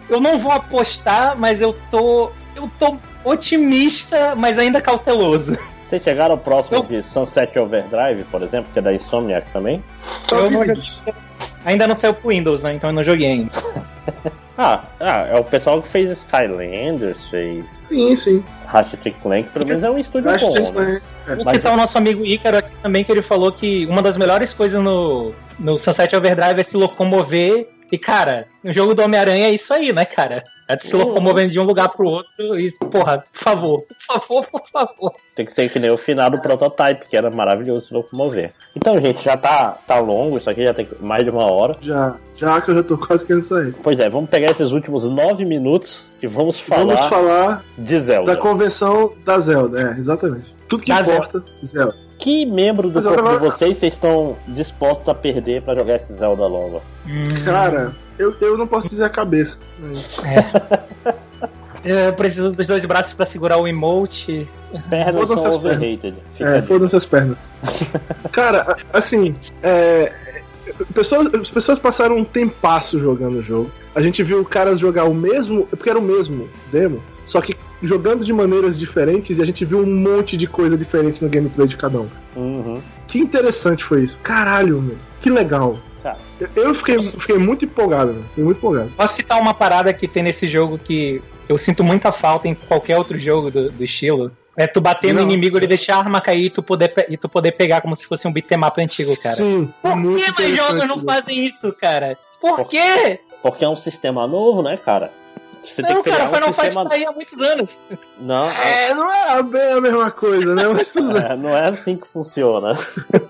[0.08, 2.32] eu não vou apostar, mas eu tô.
[2.56, 5.58] Eu tô otimista, mas ainda cauteloso.
[5.90, 9.84] Vocês chegaram próximo Eu- de Sunset Overdrive, por exemplo, que é da Insomniac também?
[10.32, 10.64] Eu não.
[11.66, 12.76] Ainda não saiu pro Windows, né?
[12.76, 13.52] Então eu não joguei ainda.
[14.58, 18.44] Ah, ah, é o pessoal que fez Skylanders, fez Sim, sim.
[18.66, 21.02] Ratchet Clank, pelo menos é um estúdio Acho bom, né?
[21.28, 21.36] é.
[21.36, 24.54] Vou citar o nosso amigo Ícaro aqui também, que ele falou que uma das melhores
[24.54, 27.68] coisas no, no Sunset Overdrive é se locomover.
[27.92, 30.44] E, cara, no jogo do Homem-Aranha é isso aí, né, cara?
[30.68, 34.70] É se locomovendo de um lugar pro outro e, porra, por favor, por favor, por
[34.72, 35.14] favor.
[35.36, 38.52] Tem que ser que nem o final do Prototype, que era maravilhoso se locomover.
[38.76, 41.78] Então, gente, já tá, tá longo, isso aqui já tem mais de uma hora.
[41.82, 43.76] Já, já que eu já tô quase querendo sair.
[43.84, 48.34] Pois é, vamos pegar esses últimos nove minutos e vamos falar Vamos falar de Zelda.
[48.34, 50.56] da convenção da Zelda, é, exatamente.
[50.68, 51.96] Tudo que Da importa, Zelda.
[52.18, 56.48] Que membro do corpo de vocês vocês estão dispostos a perder pra jogar esse Zelda
[56.48, 56.82] logo?
[57.44, 59.60] Cara, Eu, eu não posso dizer a cabeça.
[60.24, 61.16] É.
[61.86, 64.48] Eu preciso dos dois braços pra segurar o emote.
[64.90, 65.56] Pernas são as pernas.
[65.56, 66.16] overrated.
[66.34, 66.68] Fica É, a dica.
[66.68, 67.52] foda-se as pernas.
[68.34, 70.12] Cara, assim, é,
[70.96, 73.70] pessoas, as pessoas passaram um tempasso jogando o jogo.
[73.94, 78.26] A gente viu caras jogar o mesmo, porque era o mesmo demo, só que jogando
[78.26, 81.78] de maneiras diferentes e a gente viu um monte de coisa diferente no gameplay de
[81.78, 82.10] cada um.
[82.36, 82.82] Uhum.
[83.08, 84.18] Que interessante foi isso.
[84.24, 84.98] Caralho, meu.
[85.22, 85.78] Que legal.
[86.06, 86.18] Cara.
[86.56, 88.24] Eu- fiquei, fiquei muito empolgado.
[88.30, 88.92] Fiquei muito empolgado.
[88.96, 91.20] Posso citar uma parada que tem nesse jogo que
[91.50, 94.32] eu sinto muita falta em qualquer outro jogo do, do estilo?
[94.56, 95.28] É tu bater no Não.
[95.28, 98.06] inimigo, ele deixar a arma cair e tu poder, e tu poder pegar como se
[98.06, 99.36] fosse um beat'em up antigo, cara.
[99.36, 102.16] Sim, Por muito que mais jogos não fazem isso, cara?
[102.40, 103.20] Por Por- quê?
[103.42, 105.12] Porque é um sistema novo, né, cara?
[105.66, 106.90] Você Não, que cara, criar Final um Fight sistema...
[106.90, 107.86] tá aí há muitos anos.
[108.20, 110.64] Não, É, não era bem a mesma coisa, né?
[110.68, 112.78] Mas é, não é assim que funciona.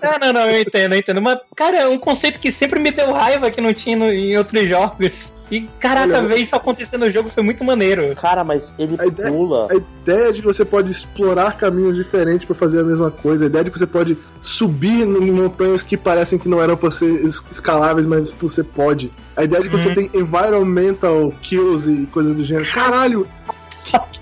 [0.02, 1.22] Não, não, não, eu entendo, eu entendo.
[1.22, 4.36] Mas, cara, é um conceito que sempre me deu raiva que não tinha no- em
[4.36, 5.34] outros jogos.
[5.50, 8.14] E, caraca, Olha, ver isso acontecer no jogo foi muito maneiro.
[8.16, 9.68] Cara, mas ele A ideia- pula.
[9.70, 13.46] A ideia de que você pode explorar caminhos diferentes pra fazer a mesma coisa, a
[13.46, 17.24] ideia de que você pode subir em montanhas que parecem que não eram pra ser
[17.24, 19.12] es- escaláveis, mas você pode.
[19.36, 19.94] A ideia de que você Uhum.
[19.94, 22.66] tem environmental kills e coisas do gênero.
[22.72, 23.28] Caralho!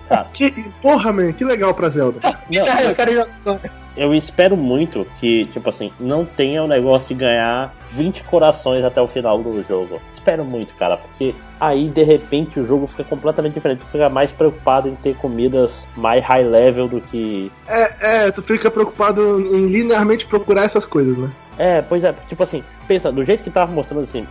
[0.09, 0.25] Cara.
[0.35, 0.51] Que,
[0.83, 2.21] porra, man, que legal pra Zelda.
[2.53, 3.61] Não, Ah, eu quero jogar.
[3.97, 9.01] Eu espero muito que, tipo assim, não tenha o negócio de ganhar 20 corações até
[9.01, 10.01] o final do jogo.
[10.15, 13.81] Espero muito, cara, porque aí de repente o jogo fica completamente diferente.
[13.85, 17.53] Você fica mais preocupado em ter comidas mais high level do que.
[17.69, 21.31] É, é, tu fica preocupado em linearmente procurar essas coisas, né?
[21.59, 24.27] É, pois é, tipo assim, pensa, do jeito que tava mostrando assim,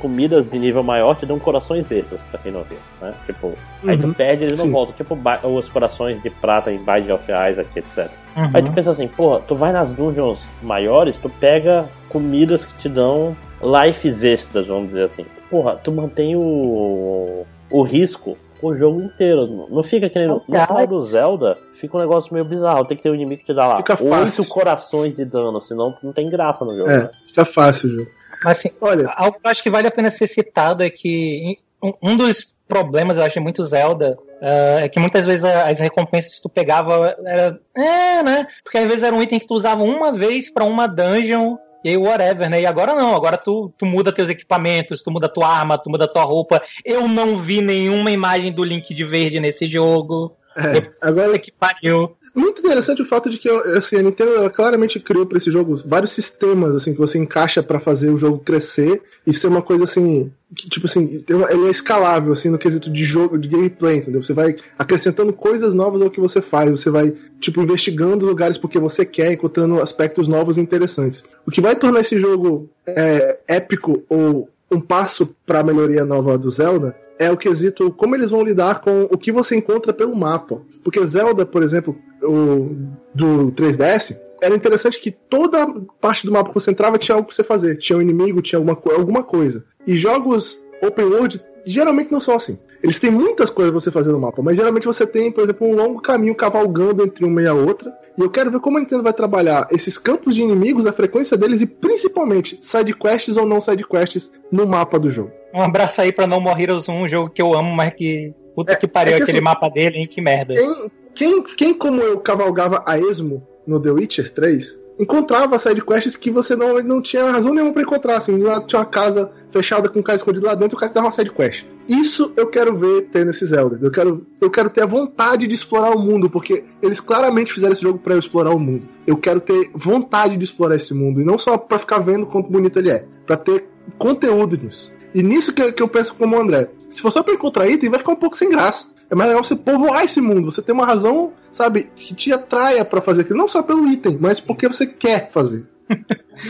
[0.00, 3.12] comidas de nível maior te dão corações extras, pra quem não viu, né?
[3.26, 3.52] Tipo,
[3.86, 4.70] aí tu Uhum, perde eles não sim.
[4.72, 5.18] voltam, tipo
[5.48, 8.08] os corações de prata em Binding of Isaac, etc.
[8.36, 8.50] Uhum.
[8.54, 12.88] Aí tu pensa assim, porra, tu vai nas dungeons maiores, tu pega comidas que te
[12.88, 15.24] dão lives extras, vamos dizer assim.
[15.50, 19.66] Porra, tu mantém o, o risco o jogo inteiro.
[19.70, 22.84] Não fica que nem no, no final do Zelda, fica um negócio meio bizarro.
[22.86, 24.48] Tem que ter um inimigo que te dá lá Fica oito fácil.
[24.48, 26.88] corações de dano, senão não tem graça no jogo.
[26.88, 27.10] É, né?
[27.26, 28.10] fica fácil o jogo.
[28.44, 31.58] Mas assim, Olha, algo que eu acho que vale a pena ser citado é que
[31.82, 35.78] um- um dos problemas, eu acho, de muito Zelda ah, é que muitas vezes as
[35.78, 37.60] recompensas que tu pegava era.
[37.76, 38.46] É, né?
[38.64, 41.56] Porque às vezes era um item que tu usava uma vez pra uma dungeon.
[41.84, 42.60] E aí, whatever, né?
[42.60, 46.06] E agora não, agora tu, tu muda teus equipamentos, tu muda tua arma, tu muda
[46.06, 46.62] tua roupa.
[46.84, 50.36] Eu não vi nenhuma imagem do Link de verde nesse jogo.
[50.56, 52.16] é, agora que pariu.
[52.34, 56.12] Muito interessante o fato de que assim, a Nintendo claramente criou para esse jogo vários
[56.12, 60.32] sistemas assim que você encaixa para fazer o jogo crescer e ser uma coisa assim,
[60.56, 64.22] que, tipo assim, ele é escalável assim no quesito de jogo, de gameplay, entendeu?
[64.22, 68.78] Você vai acrescentando coisas novas ao que você faz, você vai tipo investigando lugares porque
[68.78, 71.22] você quer, encontrando aspectos novos e interessantes.
[71.46, 76.38] O que vai tornar esse jogo é, épico ou um passo para a melhoria nova
[76.38, 80.16] do Zelda é o quesito como eles vão lidar com o que você encontra pelo
[80.16, 80.60] mapa.
[80.82, 82.74] Porque Zelda, por exemplo, o
[83.14, 85.66] do 3DS, era interessante que toda
[86.00, 87.78] parte do mapa que você entrava tinha algo pra você fazer.
[87.78, 89.64] Tinha um inimigo, tinha alguma, alguma coisa.
[89.86, 92.58] E jogos open world geralmente não são assim.
[92.82, 95.66] Eles têm muitas coisas pra você fazer no mapa, mas geralmente você tem, por exemplo,
[95.66, 97.92] um longo caminho cavalgando entre uma e a outra.
[98.18, 101.36] E eu quero ver como a Nintendo vai trabalhar esses campos de inimigos, a frequência
[101.36, 105.30] deles e principalmente side quests ou não side quests no mapa do jogo.
[105.54, 108.34] Um abraço aí pra No More Heroes 1, um jogo que eu amo, mas que.
[108.54, 110.06] Puta É- que pariu é que aquele assim- mapa dele, hein?
[110.06, 110.54] Que merda.
[110.54, 116.30] Quem, quem, quem, como eu, cavalgava a esmo no The Witcher 3, encontrava sidequests que
[116.30, 118.18] você não, não tinha razão nenhuma pra encontrar.
[118.18, 121.06] Assim, lá tinha uma casa fechada com um cara escondido lá dentro o cara dava
[121.06, 121.66] uma sidequest.
[121.88, 123.78] Isso eu quero ver ter nesse Zelda.
[123.80, 127.72] Eu quero, eu quero ter a vontade de explorar o mundo, porque eles claramente fizeram
[127.72, 128.88] esse jogo pra eu explorar o mundo.
[129.06, 132.50] Eu quero ter vontade de explorar esse mundo, e não só pra ficar vendo quanto
[132.50, 133.66] bonito ele é, pra ter
[133.98, 134.94] conteúdo nisso.
[135.14, 136.70] E nisso que, que eu penso como o André.
[136.88, 138.92] Se for só pra encontrar item, vai ficar um pouco sem graça.
[139.12, 140.50] É mais legal você povoar esse mundo.
[140.50, 143.38] Você tem uma razão, sabe, que te atraia pra fazer aquilo.
[143.38, 145.66] Não só pelo item, mas porque você quer fazer.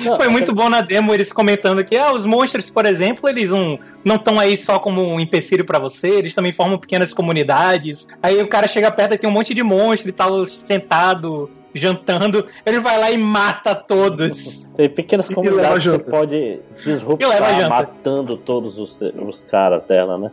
[0.05, 3.51] Não, Foi muito bom na demo eles comentando que ah, os monstros, por exemplo, eles
[3.51, 8.07] não não estão aí só como um empecilho pra você, eles também formam pequenas comunidades.
[8.23, 12.47] Aí o cara chega perto e tem um monte de monstro e tal sentado jantando,
[12.65, 14.69] ele vai lá e mata todos.
[14.77, 17.69] Tem pequenas comunidades que pode E disruptar janta.
[17.69, 20.31] matando todos os, os caras dela, né?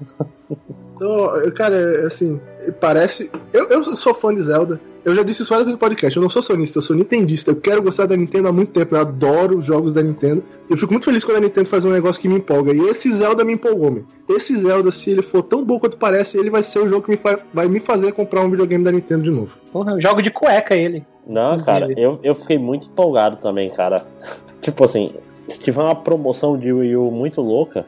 [1.00, 2.40] Então, cara, é, assim,
[2.82, 3.32] parece.
[3.54, 4.80] Eu, eu sou fã de Zelda.
[5.06, 6.18] Eu já disse isso várias vezes no podcast.
[6.18, 7.52] Eu não sou sonista, eu sou nintendista.
[7.52, 8.96] Eu quero gostar da Nintendo há muito tempo.
[8.96, 10.44] Eu adoro os jogos da Nintendo.
[10.70, 12.74] Eu fico muito feliz quando a Nintendo faz um negócio que me empolga.
[12.74, 14.04] E esse Zelda me empolgou, meu.
[14.28, 17.12] Esse Zelda, se ele for tão bom quanto parece, ele vai ser o jogo que
[17.12, 19.58] me fa- vai me fazer comprar um videogame da Nintendo de novo.
[19.72, 21.06] Porra, eu jogo de cueca ele.
[21.26, 24.06] Não, cara, eu, eu fiquei muito empolgado também, cara.
[24.62, 25.14] tipo assim,
[25.50, 27.86] se tiver uma promoção de Wii U muito louca,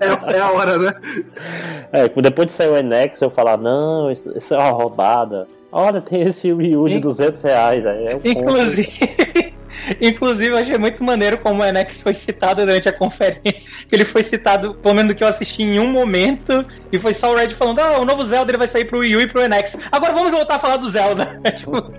[0.00, 0.94] É, é a hora, né?
[1.92, 5.46] é, depois de sair o NX, eu falar, não, isso, isso é uma roubada.
[5.70, 7.82] Olha, tem esse Wii U de In- 200 reais.
[7.82, 8.30] Compro.
[8.30, 9.54] Inclusive,
[10.00, 13.72] inclusive, eu achei muito maneiro como o Enex foi citado durante a conferência.
[13.88, 17.14] Que ele foi citado, pelo menos do que eu assisti em um momento, e foi
[17.14, 19.26] só o Red falando: Ah, o novo Zelda ele vai sair pro Wii U e
[19.26, 19.76] pro Enex.
[19.90, 21.38] Agora vamos voltar a falar do Zelda.
[21.56, 21.90] Tipo,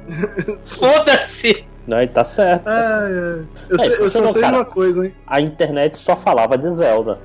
[0.65, 1.65] Foda-se!
[1.87, 2.67] Não, e tá certo.
[2.69, 3.39] É, é.
[3.69, 4.57] Eu, É, sei- eu só sei cara.
[4.57, 5.13] uma coisa, hein?
[5.27, 7.19] A internet só falava de Zelda.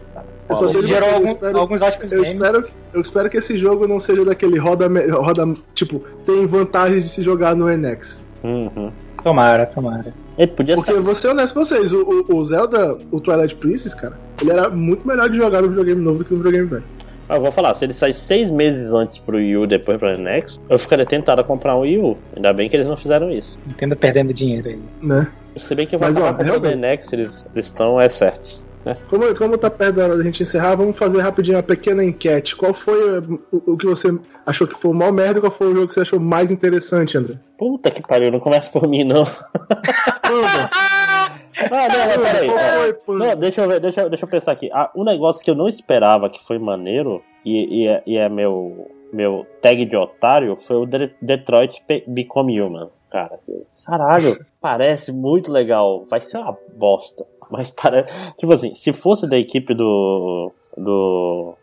[0.48, 3.86] Eu só sei Gerou algum- espero- alguns ótimos Eu espero, eu espero que esse jogo
[3.86, 5.44] não seja daquele roda, roda.
[5.74, 8.26] Tipo, tem vantagens de se jogar no NX.
[8.43, 8.90] Uhum.
[9.22, 10.14] Tomara, tomara.
[10.39, 11.01] Ele podia Porque ser.
[11.01, 14.68] vou ser honesto com vocês, o, o- o Zelda, o Twilight Princess, cara, ele era
[14.70, 16.85] muito melhor de jogar no videogame novo do que no videogame velho.
[17.29, 20.09] Ah, Eu vou falar, se ele sair seis meses antes pro Wii U depois pro
[20.17, 22.17] NX, eu ficaria tentado a comprar um Wii U.
[22.35, 23.59] Ainda bem que eles não fizeram isso.
[23.67, 24.81] Nintendo perdendo dinheiro aí.
[25.03, 25.29] Né?
[25.57, 28.65] Se bem que eu vou Mas, ó, realmente- NX, eles eles estão é certos.
[28.85, 28.97] né?
[29.11, 32.55] Como, como tá perto da hora da gente encerrar, vamos fazer rapidinho uma pequena enquete.
[32.57, 34.09] Qual foi uh, o, o que você
[34.47, 36.51] achou que foi o maior merda e qual foi o jogo que você achou mais
[36.51, 37.35] interessante, André?
[37.59, 39.25] Puta que pariu, não começa por mim, não.
[39.25, 40.71] Manda.
[41.64, 42.94] Ah, não, mas peraí.
[43.05, 43.18] Foi?
[43.18, 44.70] Não, deixa eu ver, deixa, deixa eu pensar aqui.
[44.72, 48.28] Ah, um negócio que eu não esperava que foi maneiro, e, e é, e é
[48.28, 52.89] meu, meu tag de otário, foi o De- Detroit Become Human.
[53.10, 53.39] Cara,
[53.86, 56.05] caralho, parece muito legal.
[56.05, 57.24] Vai ser uma bosta.
[57.51, 58.12] Mas parece.
[58.36, 60.52] Tipo assim, se fosse da equipe do.
[60.76, 61.55] Do.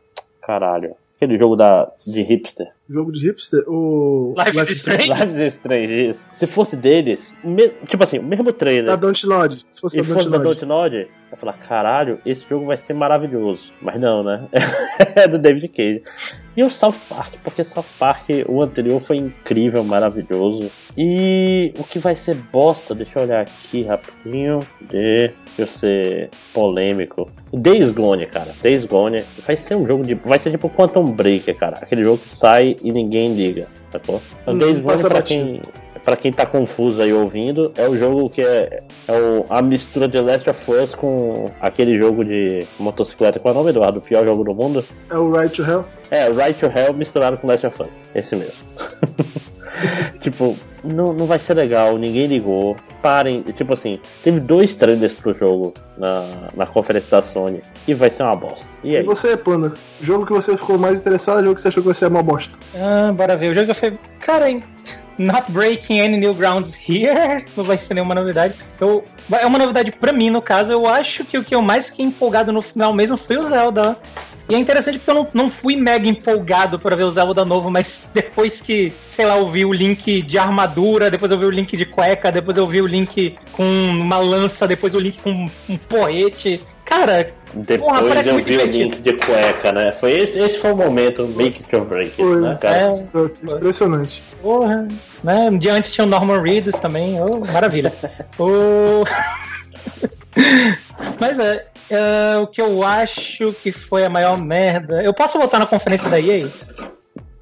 [0.41, 0.95] Caralho.
[1.15, 2.67] Aquele jogo da, de hipster.
[2.87, 3.63] Jogo de hipster?
[3.67, 4.33] O.
[4.37, 5.09] Life is Strange?
[5.09, 6.29] Lives is Strange, isso.
[6.33, 8.85] Se fosse deles, me- tipo assim, o mesmo trailer.
[8.85, 9.65] Da Dontnod.
[9.71, 10.95] Se fosse E da fosse da Dontnod.
[10.95, 13.73] Eu ia falar, caralho, esse jogo vai ser maravilhoso.
[13.81, 14.47] Mas não, né?
[15.15, 16.03] é do David Cage.
[16.55, 20.69] E o South Park, porque South Park, o anterior foi incrível, maravilhoso.
[20.95, 24.59] E o que vai ser bosta, deixa eu olhar aqui rapidinho.
[24.79, 27.29] De eu ser polêmico.
[27.51, 28.53] Days Gone, cara.
[28.61, 30.13] Days Gone vai ser um jogo de.
[30.13, 31.77] Vai ser tipo Quantum Breaker, cara.
[31.81, 34.21] Aquele jogo que sai e ninguém liga, sacou?
[34.41, 35.43] Então, Hum, Days Gone, pra batido.
[35.45, 35.61] quem,
[36.03, 40.07] pra quem tá confuso aí ouvindo, é o jogo que é, é o, a mistura
[40.07, 43.39] de Last of Us com aquele jogo de motocicleta.
[43.39, 43.99] Qual é o nome, Eduardo?
[43.99, 44.83] O pior jogo do mundo?
[45.09, 45.85] É o Right to Hell.
[46.11, 47.89] É, Right to Hell misturado com Last of Us.
[48.13, 48.53] Esse mesmo.
[50.19, 52.75] tipo, não, não vai ser legal, ninguém ligou.
[53.01, 58.09] Parem, tipo assim, teve dois trailers pro jogo na, na conferência da Sony e vai
[58.09, 58.65] ser uma bosta.
[58.83, 59.03] E E aí?
[59.03, 59.73] você, Panda?
[60.01, 62.53] Jogo que você ficou mais interessado, jogo que você achou que vai ser uma bosta.
[62.75, 63.49] Ah, bora ver.
[63.49, 63.97] O jogo foi.
[64.19, 64.63] Cara, hein?
[65.17, 67.45] Not breaking any new grounds here.
[67.55, 68.55] Não vai ser nenhuma novidade.
[68.81, 70.71] Eu, é uma novidade pra mim, no caso.
[70.71, 73.97] Eu acho que o que eu mais fiquei empolgado no final mesmo foi o Zelda.
[74.47, 77.71] E é interessante porque eu não, não fui mega empolgado pra ver o Zelda novo,
[77.71, 81.49] mas depois que, sei lá, eu vi o link de armadura, depois eu vi o
[81.49, 85.45] link de cueca, depois eu vi o link com uma lança, depois o link com
[85.67, 86.61] um porrete.
[86.85, 89.91] Cara, Depois Porra, eu vi o link de cueca, né?
[89.91, 92.41] Foi esse, esse foi o momento make it or break it, Foi.
[92.41, 92.77] né, cara?
[92.77, 94.21] é, Foi Impressionante.
[94.39, 94.87] Porra,
[95.23, 95.49] né?
[95.49, 97.91] Um dia antes tinha o Norman Reedus também, oh, maravilha.
[98.37, 99.03] o...
[101.19, 105.03] Mas é, é, o que eu acho que foi a maior merda.
[105.03, 106.47] Eu posso voltar na conferência da EA?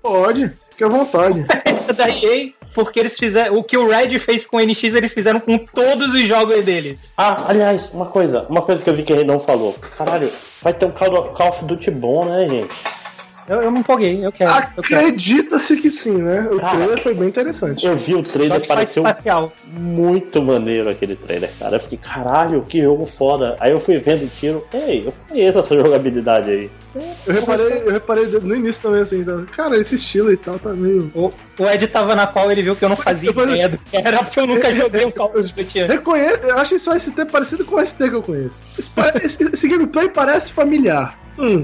[0.01, 1.45] Pode, fique à vontade.
[1.63, 3.55] Essa da EA, porque eles fizeram.
[3.55, 7.13] O que o Red fez com o NX, eles fizeram com todos os jogos deles.
[7.17, 9.75] Ah, aliás, uma coisa, uma coisa que eu vi que ele não falou.
[9.97, 13.02] Caralho, vai ter um Call of Duty bom, né, gente?
[13.47, 14.51] Eu, eu me empolguei, eu quero.
[14.77, 16.47] Acredita-se que sim, né?
[16.51, 16.75] O Cara.
[16.77, 17.85] trailer foi bem interessante.
[17.85, 19.51] Eu vi o trailer, pareceu espacial.
[19.77, 21.75] muito maneiro aquele trailer, cara.
[21.75, 23.55] Eu fiquei, caralho, que jogo foda.
[23.59, 26.71] Aí eu fui vendo o tiro, ei, eu conheço essa jogabilidade aí.
[27.25, 30.69] Eu reparei, eu reparei no início também assim, então, cara, esse estilo e tal tá
[30.69, 31.11] meio.
[31.15, 33.77] O, o Ed tava na qual ele viu que eu não fazia Eu ideia do
[33.77, 35.95] que era, porque eu nunca joguei um Call of Duty antes.
[35.95, 38.61] Reconheço, eu acho esse ST parecido com o ST que eu conheço.
[38.77, 38.89] Esse,
[39.25, 41.17] esse- esse gameplay parece familiar.
[41.37, 41.63] Hum.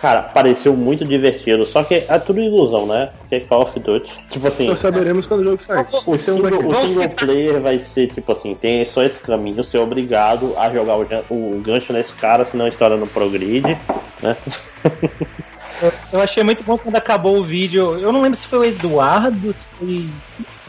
[0.00, 3.10] Cara, pareceu muito divertido, só que é tudo ilusão, né?
[3.20, 5.86] Porque Call of Duty, tipo assim, Nós saberemos quando o jogo sair.
[6.06, 9.20] o Esse é um single, o single player vai ser tipo assim, tem só esse
[9.20, 13.76] caminho, ser obrigado a jogar o, o gancho nesse cara, senão a história não progride,
[14.22, 14.36] né?
[16.12, 17.98] Eu achei muito bom quando acabou o vídeo.
[17.98, 20.06] Eu não lembro se foi o Eduardo, se foi.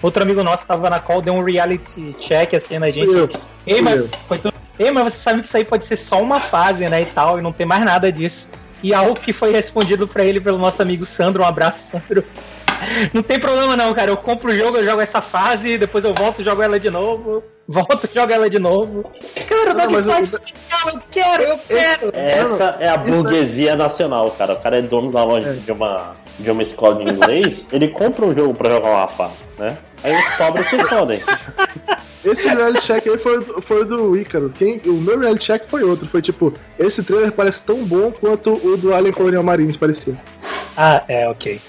[0.02, 3.14] Outro amigo nosso tava na call, deu um reality check assim na gente.
[3.14, 3.30] Eu.
[3.68, 4.10] Ei, mas, eu.
[4.28, 7.02] foi tudo- Ei, mas você sabe que isso aí pode ser só uma fase, né?
[7.02, 8.50] E tal, e não tem mais nada disso.
[8.84, 11.44] E algo que foi respondido pra ele pelo nosso amigo Sandro.
[11.44, 12.24] Um abraço, Sandro.
[13.14, 14.10] Não tem problema não, cara.
[14.10, 17.44] Eu compro o jogo, eu jogo essa fase, depois eu volto, jogo ela de novo.
[17.68, 19.04] Volto, jogo ela de novo.
[19.48, 22.10] Cara, Não, mas o- eu quero, eu quero.
[22.12, 24.54] Essa é a é- burguesia nacional, cara.
[24.54, 25.54] O cara é dono da loja É.
[25.54, 29.48] de, uma, de uma escola de inglês, ele compra um jogo pra jogar uma fase,
[29.58, 29.78] né?
[30.04, 31.22] Aí os pobres se fodem.
[32.24, 34.52] Esse reality check aí foi, foi do Ícaro.
[34.56, 36.08] Quem, o meu reality check foi outro.
[36.08, 40.16] Foi tipo, esse trailer parece tão bom quanto o do Alien Colonial Marines parecia.
[40.78, 41.60] Ah, é, ok.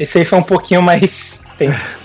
[0.00, 1.98] Esse aí foi um pouquinho mais tenso.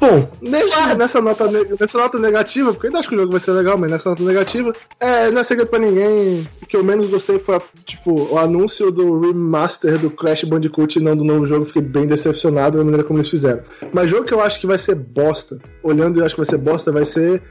[0.00, 1.46] Bom, nesse, nessa, nota,
[1.78, 4.08] nessa nota negativa, porque eu ainda acho que o jogo vai ser legal, mas nessa
[4.08, 6.48] nota negativa, é, não é segredo pra ninguém.
[6.62, 11.02] O que eu menos gostei foi, tipo, o anúncio do remaster do Crash Bandicoot e
[11.02, 11.66] não do novo jogo.
[11.66, 13.62] Fiquei bem decepcionado da maneira como eles fizeram.
[13.92, 16.58] Mas jogo que eu acho que vai ser bosta, olhando eu acho que vai ser
[16.58, 17.42] bosta, vai ser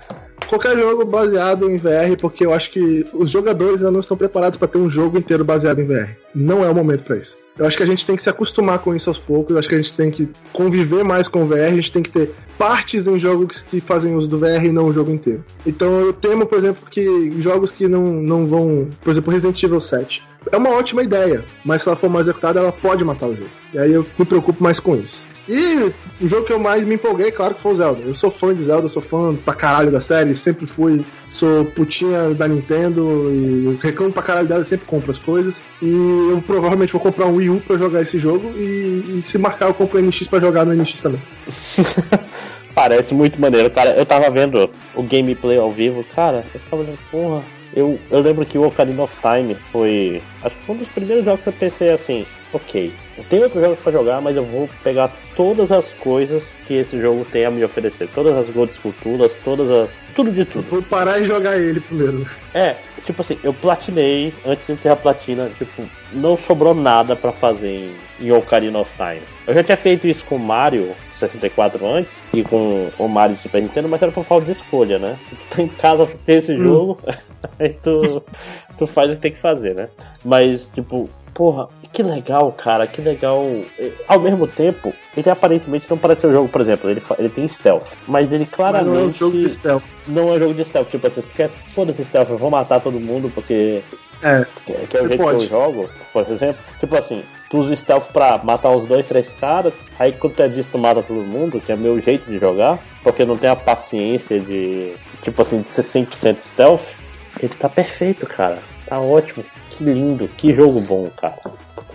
[0.48, 4.58] qualquer jogo baseado em VR, porque eu acho que os jogadores ainda não estão preparados
[4.58, 6.10] para ter um jogo inteiro baseado em VR.
[6.34, 7.38] Não é o momento para isso.
[7.58, 9.76] Eu acho que a gente tem que se acostumar com isso aos poucos, acho que
[9.76, 13.06] a gente tem que conviver mais com o VR, a gente tem que ter partes
[13.06, 15.44] em jogos que fazem uso do VR e não o jogo inteiro.
[15.66, 18.88] Então eu temo, por exemplo, que jogos que não, não vão.
[19.02, 20.24] Por exemplo, Resident Evil 7.
[20.52, 23.50] É uma ótima ideia, mas se ela for mal executada, ela pode matar o jogo.
[23.74, 25.28] E aí eu me preocupo mais com isso.
[25.50, 28.02] E o jogo que eu mais me empolguei, claro que foi o Zelda.
[28.04, 32.36] Eu sou fã de Zelda, sou fã pra caralho da série, sempre fui, sou putinha
[32.36, 35.64] da Nintendo e reclamo pra caralho dela, sempre compro as coisas.
[35.82, 35.90] E
[36.32, 39.66] eu provavelmente vou comprar um Wii U pra jogar esse jogo e, e se marcar
[39.66, 41.22] eu compro o NX pra jogar no NX também.
[42.76, 43.96] Parece muito maneiro, cara.
[43.98, 47.44] Eu tava vendo o gameplay ao vivo, cara, eu ficava olhando, porra.
[47.76, 50.22] Eu, eu lembro que o Ocarina of Time foi.
[50.44, 53.80] Acho que um dos primeiros jogos que eu pensei assim, ok, eu tenho outros jogos
[53.80, 57.64] para jogar, mas eu vou pegar todas as coisas que esse jogo tem a me
[57.64, 58.08] oferecer.
[58.10, 59.92] Todas as gold esculturas, todas as.
[60.16, 60.70] Tudo de tudo.
[60.70, 62.28] Vou parar e jogar ele primeiro.
[62.54, 67.32] É, tipo assim, eu platinei antes de ter a platina, tipo, não sobrou nada para
[67.32, 69.22] fazer em, em Ocarina of Time.
[69.48, 73.90] Eu já tinha feito isso com Mario 64 antes e com o Mario Super Nintendo,
[73.90, 75.18] mas era por falta de escolha, né?
[75.30, 77.00] Tu tá em casa você tem esse jogo,
[77.60, 78.24] aí tu,
[78.78, 79.90] tu faz o que tem que fazer, né?
[80.24, 83.44] Mas, tipo, porra, que legal, cara, que legal.
[84.08, 87.96] Ao mesmo tempo, ele aparentemente não parece um jogo, por exemplo, ele, ele tem stealth,
[88.08, 88.86] mas ele claramente.
[88.86, 89.84] Mas não é um jogo de stealth.
[90.08, 93.00] Não é um jogo de stealth, tipo assim, quer foda-se stealth, eu vou matar todo
[93.00, 93.82] mundo porque.
[94.22, 94.46] É.
[94.66, 95.38] Que, é o jeito pode.
[95.40, 96.62] que eu jogo, por exemplo.
[96.80, 100.48] Tipo assim, tu usa stealth pra matar os dois, três caras, aí quando tu é
[100.48, 103.56] visto, tu mata todo mundo, que é meu jeito de jogar, porque não tem a
[103.56, 106.84] paciência de, tipo assim, de ser 100% stealth.
[107.42, 108.60] Ele tá perfeito, cara.
[108.86, 109.44] Tá ótimo.
[109.80, 111.40] Que lindo, que jogo bom, cara.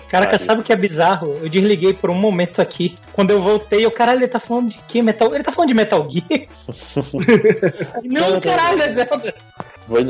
[0.09, 1.37] Caraca, sabe o que é bizarro?
[1.43, 2.97] Eu desliguei por um momento aqui.
[3.13, 5.03] Quando eu voltei, o caralho, ele tá falando de que?
[5.03, 5.35] Metal...
[5.35, 6.49] Ele tá falando de Metal Gear?
[8.03, 9.35] não, caralho, é Zelda.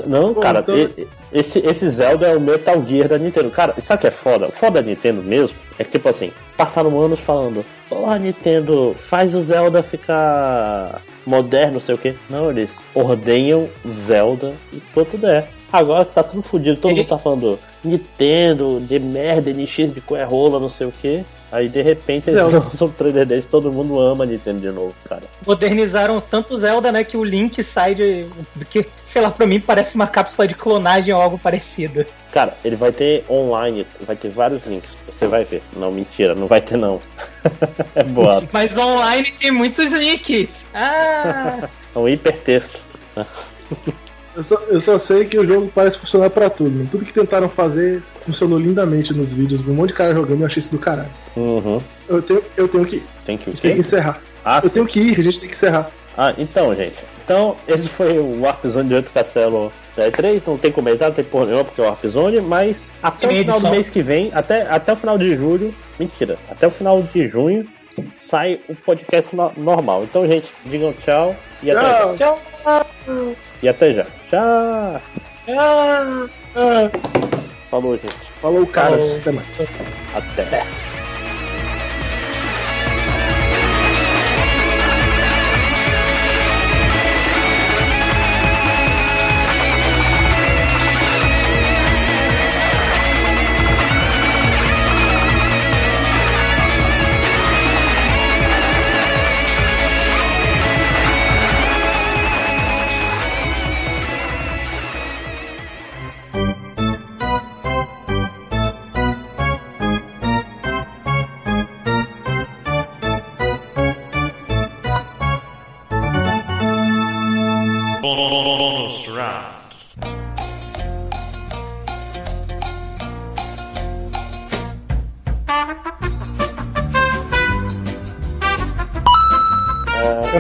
[0.07, 1.07] Não, cara, então...
[1.33, 3.51] esse, esse Zelda é o Metal Gear da Nintendo.
[3.51, 4.47] Cara, sabe o que é foda?
[4.47, 9.35] O foda da Nintendo mesmo é que, tipo assim, passaram anos falando: Porra, Nintendo, faz
[9.35, 12.15] o Zelda ficar moderno, não sei o que.
[12.31, 15.49] Não, eles ordenham Zelda e quanto der.
[15.75, 20.61] Agora que tá tudo fodido, todo mundo tá falando Nintendo, de merda, NX de rola,
[20.61, 21.25] não sei o que.
[21.51, 25.23] Aí de repente eles lançam o trailer deles todo mundo ama Nintendo de novo, cara.
[25.45, 28.25] Modernizaram tanto Zelda, né, que o Link sai de.
[28.71, 32.07] que, sei lá, pra mim parece uma cápsula de clonagem ou algo parecido.
[32.31, 34.91] Cara, ele vai ter online, vai ter vários links.
[35.09, 35.61] Você vai ver.
[35.77, 37.01] Não, mentira, não vai ter não.
[37.97, 38.49] é boato.
[38.53, 40.67] Mas online tem muitos links.
[40.73, 41.69] Ah!
[41.95, 42.81] é um hipertexto.
[44.37, 46.89] Eu só, eu só sei que o jogo parece funcionar pra tudo.
[46.91, 49.61] Tudo que tentaram fazer funcionou lindamente nos vídeos.
[49.67, 51.11] Um monte de cara jogando eu achei isso do caralho.
[51.37, 51.81] Uhum.
[52.09, 53.07] Eu, tenho, eu tenho que ir.
[53.25, 54.21] Tem que, a gente tem que encerrar.
[54.45, 54.75] Ah, eu sim.
[54.75, 55.91] tenho que ir, a gente tem que encerrar.
[56.17, 56.97] Ah, então, gente.
[57.25, 59.73] Então, esse foi o Warp Zone de 8 Castelo
[60.13, 60.43] 3.
[60.47, 63.31] Não tem comentário, não tem porra nenhuma porque é o Warp Zone, mas até o
[63.31, 67.03] final do mês que vem, até, até o final de julho, mentira, até o final
[67.03, 67.67] de junho,
[68.17, 70.05] sai o podcast no, normal.
[70.05, 71.79] Então, gente, digam tchau e tchau.
[71.79, 72.17] até.
[72.17, 73.35] Tchau.
[73.65, 74.05] E até já.
[74.29, 75.01] Tchau.
[75.47, 76.91] Tchau.
[77.71, 78.31] Falou, gente.
[78.43, 79.21] Falou, caras.
[79.21, 79.75] Até mais.
[80.15, 80.67] Até.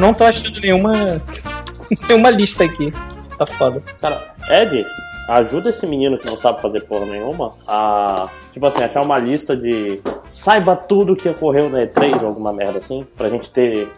[0.05, 1.23] Não tô achando nenhuma.
[2.09, 2.93] nenhuma lista aqui.
[3.39, 3.83] Tá foda.
[4.01, 4.87] Cara, Ed,
[5.29, 9.57] ajuda esse menino que não sabe fazer porra nenhuma a, tipo assim, achar uma lista
[9.57, 10.01] de
[10.33, 13.89] saiba tudo que ocorreu na E3 ou alguma merda assim, pra gente ter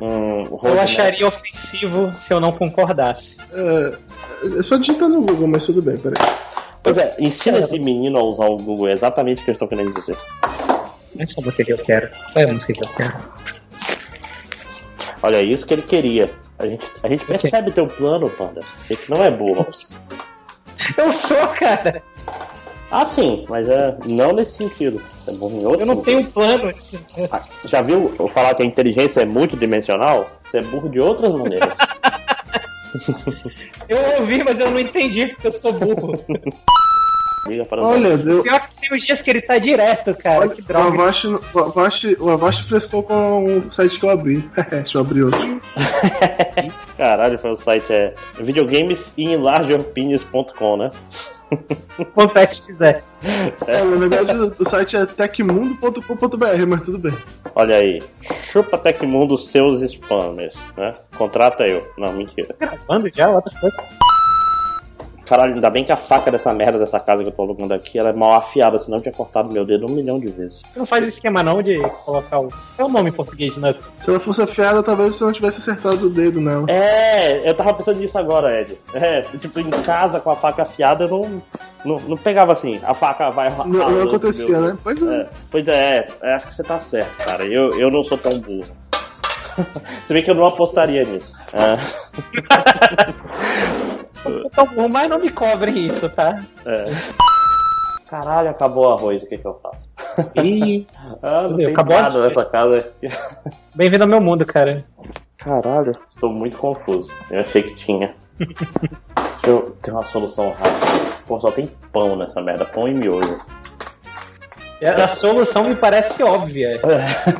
[0.00, 3.38] um Eu acharia ofensivo se eu não concordasse.
[3.52, 6.16] É, é só digitar no Google, mas tudo bem, peraí.
[6.82, 9.68] Pois é, ensina esse menino a usar o Google, é exatamente o que eu estou
[9.68, 10.16] querendo dizer.
[11.18, 12.08] Essa é a música que eu quero.
[12.32, 13.35] Qual é a música que eu quero?
[15.22, 16.30] Olha, é isso que ele queria.
[16.58, 18.60] A gente, a gente percebe teu plano, Panda.
[18.60, 19.66] A gente não é burro.
[20.96, 22.02] Eu sou, cara!
[22.90, 25.02] Ah, sim, mas é não nesse sentido.
[25.26, 26.72] É burro em outro Eu não tenho plano.
[27.30, 30.30] Ah, Já viu eu falar que a inteligência é multidimensional?
[30.44, 31.76] Você é burro de outras maneiras.
[33.88, 36.18] Eu ouvi, mas eu não entendi porque eu sou burro.
[37.78, 40.48] Olha, eu, Pior que tem os dias que ele tá direto, cara.
[40.48, 40.88] Que o droga.
[40.88, 44.48] Avast, o Avast, o Avast frescou com o site que eu abri.
[44.70, 45.60] Deixa eu abrir outro.
[46.96, 50.92] Caralho, foi o site é videogamesinlargeopinions.com, né?
[51.98, 53.02] Acontece que quiser.
[53.66, 57.16] É, na verdade, o site é tecmundo.com.br, mas tudo bem.
[57.54, 58.02] Olha aí.
[58.50, 60.94] Chupa Tecmundo seus spammers, né?
[61.16, 61.86] Contrata eu.
[61.96, 62.54] Não, mentira.
[62.58, 63.80] Gravando já, outras coisas.
[65.26, 67.98] Caralho, ainda bem que a faca dessa merda dessa casa que eu tô alugando aqui,
[67.98, 70.62] ela é mal afiada, senão eu tinha cortado meu dedo um milhão de vezes.
[70.62, 72.48] Você não faz esquema não de colocar o.
[72.78, 73.74] É o nome em português, né?
[73.96, 76.70] Se ela fosse afiada, talvez você não tivesse acertado o dedo nela.
[76.70, 78.78] É, eu tava pensando nisso agora, Ed.
[78.94, 81.42] É, tipo, em casa com a faca afiada eu não,
[81.84, 84.78] não, não pegava assim, a faca vai Não, não acontecia, né?
[84.82, 85.16] Pois é.
[85.16, 87.44] É, pois é, é, acho que você tá certo, cara.
[87.44, 88.66] Eu, eu não sou tão burro.
[90.06, 91.32] Você vê que eu não apostaria nisso.
[91.54, 91.78] É,
[94.50, 96.42] Tá bom, mas não me cobrem isso, tá?
[96.64, 96.86] é.
[98.08, 99.88] Caralho, acabou o arroz, o que, que eu faço?
[100.36, 100.86] E
[101.22, 102.92] Ah, não tem Acabou nada nessa casa.
[103.74, 104.84] bem-vindo ao meu mundo, cara.
[105.38, 107.10] Caralho, estou muito confuso.
[107.30, 108.14] Eu achei que tinha.
[108.38, 111.16] Deixa eu ter uma solução rápida.
[111.26, 113.38] Pô, só tem pão nessa merda, pão e miojo.
[114.82, 116.80] A solução me parece óbvia.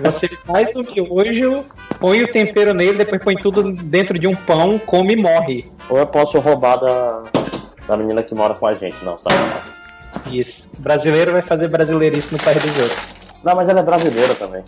[0.02, 1.64] Você faz o miojo,
[2.00, 5.70] põe o tempero nele, depois põe tudo dentro de um pão, come e morre.
[5.90, 7.24] Ou eu posso roubar da,
[7.86, 9.36] da menina que mora com a gente, não, sabe?
[10.30, 10.68] Isso.
[10.78, 13.06] Brasileiro vai fazer brasileirice no país dos outros.
[13.44, 14.64] Não, mas ela é brasileira também.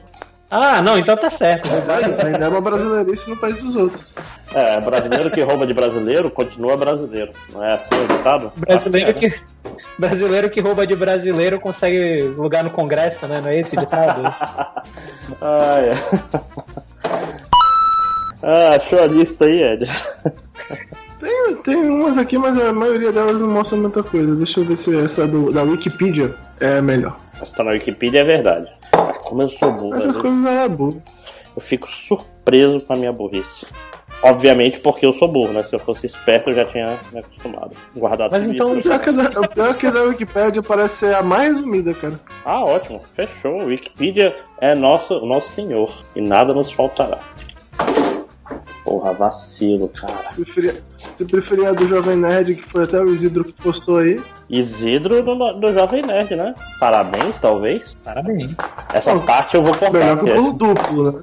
[0.51, 1.69] Ah, não, então tá certo.
[2.25, 4.15] Ainda é uma brasileirice no país dos outros.
[4.55, 7.33] É, brasileiro que rouba de brasileiro continua brasileiro.
[7.53, 8.53] Não é assim o ditado?
[8.57, 9.35] Brasileiro que,
[9.99, 13.41] brasileiro que rouba de brasileiro consegue lugar no Congresso, né?
[13.43, 14.23] Não é esse o ditado?
[15.41, 15.93] Ah, é.
[18.43, 19.91] Ah, achou a lista aí, Ed?
[21.21, 24.37] Tem, tem umas aqui, mas a maioria delas não mostra muita coisa.
[24.37, 27.19] Deixa eu ver se essa do, da Wikipedia é melhor.
[27.39, 28.78] Mas tá na Wikipedia é verdade.
[28.99, 31.03] Ah, Como eu sou burro, Essas vezes coisas é burro.
[31.57, 33.67] eu fico surpreso com a minha burrice.
[34.21, 35.63] Obviamente porque eu sou burro, né?
[35.63, 37.71] Se eu fosse esperto eu já tinha me acostumado.
[37.95, 38.73] Guardado Mas então.
[38.77, 42.19] O pior, que o pior que a Wikipedia parece ser a mais resumida, cara.
[42.45, 43.01] Ah, ótimo.
[43.15, 43.65] Fechou.
[43.67, 45.89] Wikipedia é nosso, nosso senhor.
[46.17, 47.19] E nada nos faltará.
[48.85, 50.25] Porra, vacilo, cara.
[50.25, 53.99] Se preferia, se preferia a do Jovem Nerd, que foi até o Isidro que postou
[53.99, 54.21] aí.
[54.49, 56.55] Isidro do, do Jovem Nerd, né?
[56.81, 57.97] Parabéns, talvez.
[58.03, 58.53] Parabéns.
[58.95, 59.93] Essa parte eu vou cortar.
[59.99, 61.23] Melhor que o pulo duplo, né?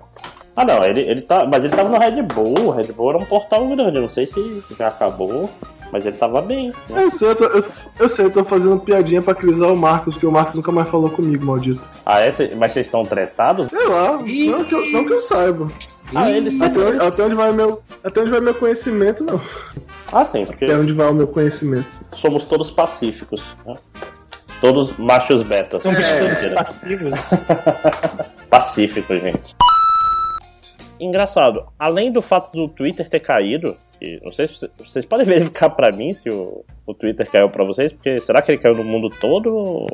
[0.56, 1.46] Ah, não, ele, ele tá.
[1.46, 2.68] Mas ele tava no Red Bull.
[2.68, 3.98] O Red Bull era um portal grande.
[3.98, 5.50] Eu não sei se já acabou,
[5.92, 6.72] mas ele tava bem.
[6.90, 7.04] né?
[7.04, 7.64] Eu sei, eu, tô, eu,
[8.00, 10.88] eu sei, eu tô fazendo piadinha pra crisar o Marcos, porque o Marcos nunca mais
[10.88, 11.82] falou comigo, maldito.
[12.06, 12.32] Ah, é?
[12.56, 13.68] Mas vocês estão tretados?
[13.68, 15.68] Sei lá, não que, eu, não que eu saiba.
[16.14, 19.42] Ah, eles Até onde, até onde vai meu, até onde vai meu conhecimento, não.
[20.12, 22.00] Ah, sim, porque Até onde vai o meu conhecimento.
[22.16, 23.44] somos todos pacíficos.
[23.66, 23.76] Né?
[24.62, 25.82] Todos machos betas.
[25.84, 27.20] São todos passivos.
[28.50, 29.56] Pacíficos, gente.
[31.00, 35.26] Engraçado, além do fato do Twitter ter caído, e não sei se vocês- vocês podem
[35.26, 38.76] verificar pra mim se o, o Twitter caiu pra vocês, porque será que ele caiu
[38.76, 39.56] no mundo todo?
[39.56, 39.88] Ou,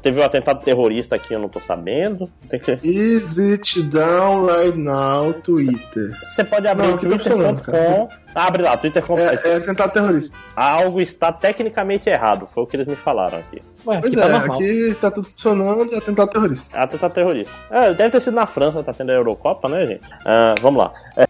[0.00, 2.30] teve um atentado terrorista aqui eu não tô sabendo?
[2.48, 6.12] Tem que- Is it down right now, Twitter?
[6.34, 8.08] Você pode abrir Não, o tá twitter.com.
[8.34, 9.18] Abre lá, twitter.com.
[9.18, 10.38] É, é atentado terrorista.
[10.54, 13.62] Algo está tecnicamente errado, foi o que eles me falaram aqui.
[13.86, 14.56] Ué, Pois aqui é, tá normal.
[14.58, 16.76] aqui tá tudo funcionando, é atentado terrorista.
[16.76, 17.54] É atentado terrorista.
[17.70, 20.02] É, deve ter sido na França, tá tendo a Eurocopa, né, gente?
[20.26, 20.92] Ah, vamos lá.
[21.16, 21.24] É.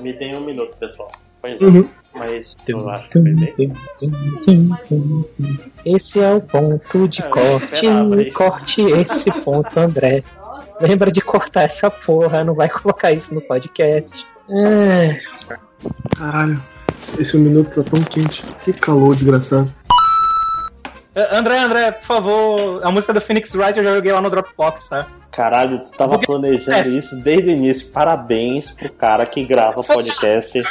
[0.00, 1.10] Me tem um minuto, pessoal.
[1.40, 1.64] Pois é.
[1.64, 1.88] Uhum.
[2.14, 3.72] Mas eu acho que.
[5.84, 8.32] Esse é o ponto de É, eu corte.
[8.32, 10.22] Corte esse ponto, André.
[10.80, 14.26] Lembra de cortar essa porra, não vai colocar isso no podcast.
[14.48, 15.20] É,
[16.16, 16.62] Caralho,
[17.00, 18.44] esse esse minuto tá tão quente.
[18.64, 19.72] Que calor, desgraçado.
[21.32, 24.88] André, André, por favor, a música do Phoenix Wright eu já joguei lá no Dropbox,
[24.88, 25.06] tá?
[25.30, 27.88] Caralho, tu tava planejando isso desde o início.
[27.90, 30.62] Parabéns pro cara que grava podcast.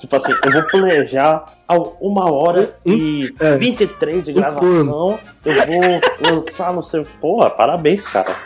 [0.00, 3.56] Tipo assim, eu vou planejar a uma hora e É.
[3.56, 5.18] 23 de gravação.
[5.44, 6.00] Eu vou
[6.36, 7.04] lançar no seu.
[7.20, 8.36] Porra, parabéns, cara.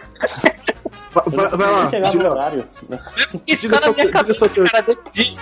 [1.12, 2.64] Vai, vai- vai lá, diga, horário.
[3.46, 4.10] Isso diga teoria.
[4.10, 5.36] cara, desde-